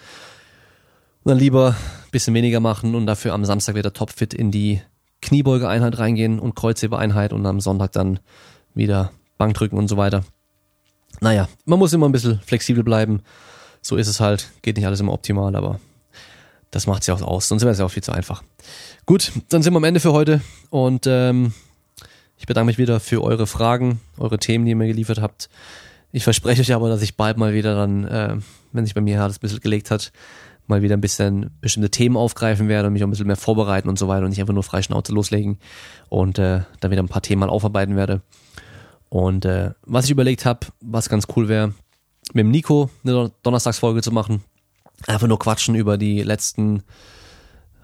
Und 1.24 1.30
dann 1.30 1.38
lieber 1.38 1.76
ein 2.06 2.12
bisschen 2.12 2.34
weniger 2.34 2.60
machen 2.60 2.96
und 2.96 3.06
dafür 3.06 3.34
am 3.34 3.46
Samstag 3.46 3.76
wieder 3.76 3.94
topfit 3.94 4.34
in 4.34 4.50
die 4.50 4.82
Kniebeugeeinheit 5.22 6.00
reingehen 6.00 6.40
und 6.40 6.56
Kreuzhebereinheit 6.56 7.34
und 7.34 7.46
am 7.46 7.60
Sonntag 7.60 7.92
dann 7.92 8.20
wieder 8.74 9.12
Bankdrücken 9.38 9.78
und 9.78 9.88
so 9.88 9.98
weiter. 9.98 10.24
Naja, 11.22 11.48
man 11.66 11.78
muss 11.78 11.94
immer 11.94 12.10
ein 12.10 12.12
bisschen 12.12 12.40
flexibel 12.40 12.84
bleiben. 12.84 13.22
So 13.82 13.96
ist 13.96 14.08
es 14.08 14.20
halt. 14.20 14.50
Geht 14.64 14.78
nicht 14.78 14.88
alles 14.88 15.00
immer 15.00 15.14
optimal, 15.14 15.56
aber 15.56 15.80
das 16.72 16.88
macht 16.88 17.02
es 17.02 17.08
ja 17.08 17.14
auch 17.14 17.22
aus. 17.22 17.48
Sonst 17.48 17.64
wäre 17.64 17.72
es 17.72 17.80
ja 17.80 17.86
auch 17.86 17.92
viel 17.92 18.04
zu 18.04 18.12
einfach. 18.12 18.44
Gut, 19.06 19.32
dann 19.50 19.64
sind 19.64 19.74
wir 19.74 19.78
am 19.78 19.84
Ende 19.84 20.00
für 20.00 20.14
heute 20.14 20.42
und 20.70 21.06
ähm, 21.08 21.54
ich 22.38 22.46
bedanke 22.46 22.68
mich 22.68 22.78
wieder 22.78 23.00
für 23.00 23.24
eure 23.24 23.48
Fragen, 23.48 24.02
eure 24.18 24.38
Themen, 24.38 24.66
die 24.66 24.72
ihr 24.72 24.76
mir 24.76 24.88
geliefert 24.88 25.22
habt. 25.22 25.50
Ich 26.12 26.24
verspreche 26.24 26.62
euch 26.62 26.74
aber, 26.74 26.90
dass 26.90 27.02
ich 27.02 27.16
bald 27.16 27.38
mal 27.38 27.54
wieder 27.54 27.76
dann, 27.76 28.06
äh, 28.06 28.36
wenn 28.72 28.86
sich 28.86 28.96
bei 28.96 29.02
mir 29.02 29.22
alles 29.22 29.38
ein 29.38 29.42
bisschen 29.42 29.60
gelegt 29.60 29.92
hat, 29.92 30.12
mal 30.68 30.82
wieder 30.82 30.96
ein 30.96 31.02
bisschen 31.02 31.52
bestimmte 31.62 31.90
Themen 31.90 32.18
aufgreifen 32.18 32.68
werde 32.68 32.88
und 32.88 32.94
mich 32.94 33.04
auch 33.04 33.08
ein 33.08 33.12
bisschen 33.12 33.28
mehr 33.28 33.36
vorbereiten 33.36 33.90
und 33.90 33.98
so 33.98 34.08
weiter 34.08 34.24
und 34.24 34.30
nicht 34.30 34.42
einfach 34.42 34.54
nur 34.54 34.64
frei 34.64 34.82
Schnauze 34.82 35.14
loslegen 35.14 35.60
und 36.10 36.38
äh, 36.40 36.62
dann 36.80 36.92
wieder 36.92 37.02
ein 37.02 37.08
paar 37.08 37.22
Themen 37.22 37.40
mal 37.40 37.50
aufarbeiten 37.50 37.96
werde. 37.96 38.22
Und 39.10 39.46
äh, 39.46 39.72
was 39.84 40.06
ich 40.06 40.12
überlegt 40.12 40.46
habe, 40.46 40.68
was 40.82 41.10
ganz 41.10 41.28
cool 41.36 41.48
wäre, 41.48 41.74
mit 42.34 42.44
dem 42.44 42.52
Nico 42.52 42.90
eine 43.06 43.32
Donnerstagsfolge 43.44 44.02
zu 44.02 44.12
machen. 44.12 44.44
Einfach 45.06 45.28
nur 45.28 45.40
quatschen 45.40 45.76
über 45.76 45.98
die 45.98 46.24
letzten 46.24 46.84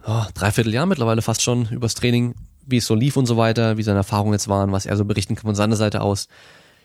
oh, 0.06 0.24
dreiviertel 0.34 0.74
Jahr 0.74 0.86
mittlerweile 0.86 1.22
fast 1.22 1.42
schon, 1.42 1.68
übers 1.70 1.96
Training, 1.96 2.36
wie 2.66 2.78
es 2.78 2.88
so 2.88 2.96
lief 2.96 3.18
und 3.18 3.26
so 3.26 3.38
weiter, 3.38 3.78
wie 3.78 3.84
seine 3.84 4.00
Erfahrungen 4.00 4.34
jetzt 4.34 4.48
waren, 4.48 4.72
was 4.72 4.86
er 4.86 4.98
so 4.98 5.06
berichten 5.06 5.36
kann 5.36 5.44
von 5.44 5.56
seiner 5.56 5.76
Seite 5.76 6.02
aus. 6.02 6.28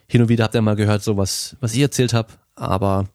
Hin 0.07 0.23
und 0.23 0.29
wieder 0.29 0.45
habt 0.45 0.55
ihr 0.55 0.63
mal 0.63 0.77
gehört, 0.77 1.03
so 1.03 1.17
was, 1.17 1.57
was 1.61 1.75
ich 1.75 1.81
erzählt 1.81 2.13
habe, 2.13 2.29
aber 2.55 3.07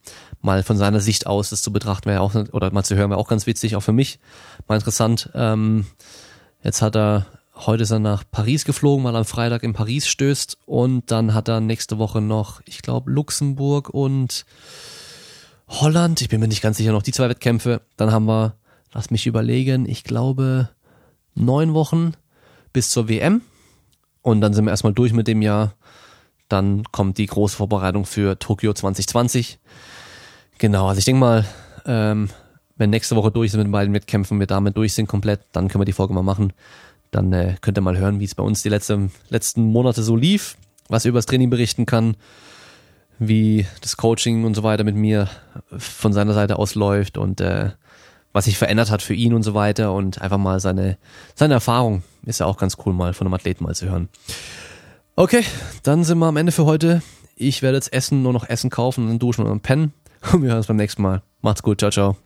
mal 0.42 0.64
von 0.64 0.78
seiner 0.78 1.00
Sicht 1.00 1.28
aus 1.28 1.50
das 1.50 1.62
zu 1.62 1.72
betrachten 1.74 2.10
wäre 2.10 2.22
auch, 2.22 2.36
oder 2.52 2.72
mal 2.72 2.84
zu 2.84 2.96
hören 2.96 3.10
wäre 3.10 3.20
auch 3.20 3.28
ganz 3.28 3.48
witzig, 3.48 3.76
auch 3.76 3.82
für 3.82 3.94
mich 3.94 4.20
mal 4.68 4.76
interessant. 4.76 5.30
Ähm, 5.34 5.86
jetzt 6.64 6.82
hat 6.82 6.96
er 6.96 7.26
Heute 7.56 7.84
ist 7.84 7.92
er 7.92 8.00
nach 8.00 8.24
Paris 8.30 8.66
geflogen, 8.66 9.06
weil 9.06 9.14
er 9.14 9.20
am 9.20 9.26
Freitag 9.26 9.62
in 9.62 9.74
Paris 9.74 10.08
stößt. 10.08 10.58
Und 10.66 11.12
dann 11.12 11.36
hat 11.36 11.48
er 11.48 11.62
nächste 11.62 12.00
Woche 12.00 12.20
noch, 12.20 12.62
ich 12.66 12.82
glaube, 12.82 13.12
Luxemburg 13.12 13.90
und 13.90 14.46
Holland. 15.82 16.22
Ich 16.22 16.30
bin 16.30 16.40
mir 16.40 16.48
nicht 16.48 16.62
ganz 16.62 16.78
sicher, 16.78 16.92
noch 16.92 17.04
die 17.04 17.12
zwei 17.12 17.30
Wettkämpfe. 17.30 17.82
Dann 17.98 18.12
haben 18.12 18.26
wir, 18.26 18.56
lass 18.94 19.12
mich 19.12 19.28
überlegen, 19.28 19.88
ich 19.88 20.04
glaube, 20.04 20.70
neun 21.36 21.74
Wochen 21.74 22.14
bis 22.72 22.90
zur 22.90 23.10
WM. 23.10 23.42
Und 24.22 24.42
dann 24.42 24.54
sind 24.54 24.66
wir 24.66 24.72
erstmal 24.72 24.94
durch 24.94 25.14
mit 25.14 25.28
dem 25.28 25.42
Jahr. 25.42 25.74
Dann 26.48 26.84
kommt 26.92 27.18
die 27.18 27.26
große 27.26 27.58
Vorbereitung 27.58 28.06
für 28.06 28.40
Tokio 28.40 28.74
2020. 28.74 29.60
Genau, 30.58 30.88
also 30.88 31.00
ich 31.00 31.06
denke 31.06 31.20
mal, 31.20 31.46
ähm, 31.86 32.30
wenn 32.78 32.90
nächste 32.90 33.16
Woche 33.16 33.32
durch 33.32 33.52
sind 33.52 33.60
mit 33.60 33.68
den 33.68 33.72
beiden 33.72 33.94
Wettkämpfen, 33.94 34.40
wir 34.40 34.48
damit 34.48 34.78
durch 34.78 34.94
sind 34.94 35.08
komplett, 35.08 35.42
dann 35.52 35.68
können 35.68 35.82
wir 35.82 35.86
die 35.86 35.94
Folge 35.94 36.14
mal 36.14 36.24
machen 36.24 36.54
dann 37.14 37.32
äh, 37.32 37.56
könnt 37.62 37.78
ihr 37.78 37.82
mal 37.82 37.98
hören, 37.98 38.20
wie 38.20 38.26
es 38.26 38.36
bei 38.36 38.44
uns 38.44 38.64
die 38.64 38.70
letzte, 38.70 39.10
letzten 39.30 39.64
Monate 39.64 40.04
so 40.04 40.16
lief, 40.16 40.58
was 40.90 41.06
ihr 41.06 41.10
über 41.10 41.20
das 41.20 41.26
Training 41.26 41.50
berichten 41.50 41.86
kann, 41.86 42.18
wie 43.20 43.66
das 43.82 43.98
Coaching 43.98 44.44
und 44.46 44.56
so 44.56 44.64
weiter 44.64 44.84
mit 44.84 44.96
mir 44.96 45.30
von 45.78 46.14
seiner 46.14 46.34
Seite 46.34 46.58
aus 46.60 46.76
läuft 46.76 47.18
und 47.18 47.42
äh, 47.42 47.72
was 48.34 48.46
sich 48.46 48.58
verändert 48.58 48.90
hat 48.90 49.02
für 49.02 49.14
ihn 49.14 49.34
und 49.34 49.44
so 49.44 49.54
weiter 49.54 49.94
und 49.94 50.22
einfach 50.22 50.40
mal 50.40 50.60
seine, 50.60 50.98
seine 51.36 51.54
Erfahrung 51.54 52.04
ist 52.26 52.40
ja 52.40 52.46
auch 52.46 52.58
ganz 52.58 52.78
cool 52.86 52.94
mal 52.94 53.14
von 53.14 53.28
einem 53.28 53.34
Athleten 53.36 53.64
mal 53.64 53.76
zu 53.76 53.90
hören. 53.90 54.10
Okay, 55.16 55.44
dann 55.84 56.04
sind 56.04 56.18
wir 56.18 56.26
am 56.26 56.38
Ende 56.38 56.52
für 56.52 56.66
heute. 56.66 57.04
Ich 57.36 57.62
werde 57.62 57.78
jetzt 57.78 57.94
essen, 57.94 58.24
nur 58.24 58.34
noch 58.34 58.50
Essen 58.50 58.70
kaufen 58.70 59.08
dann 59.08 59.20
duschen 59.20 59.44
und 59.44 59.50
dann 59.50 59.60
pennen. 59.60 59.94
Und 60.32 60.42
wir 60.42 60.50
hören 60.50 60.58
uns 60.58 60.68
beim 60.68 60.78
nächsten 60.78 61.02
Mal. 61.02 61.22
Macht's 61.42 61.62
gut, 61.62 61.80
ciao, 61.80 61.92
ciao. 61.92 62.23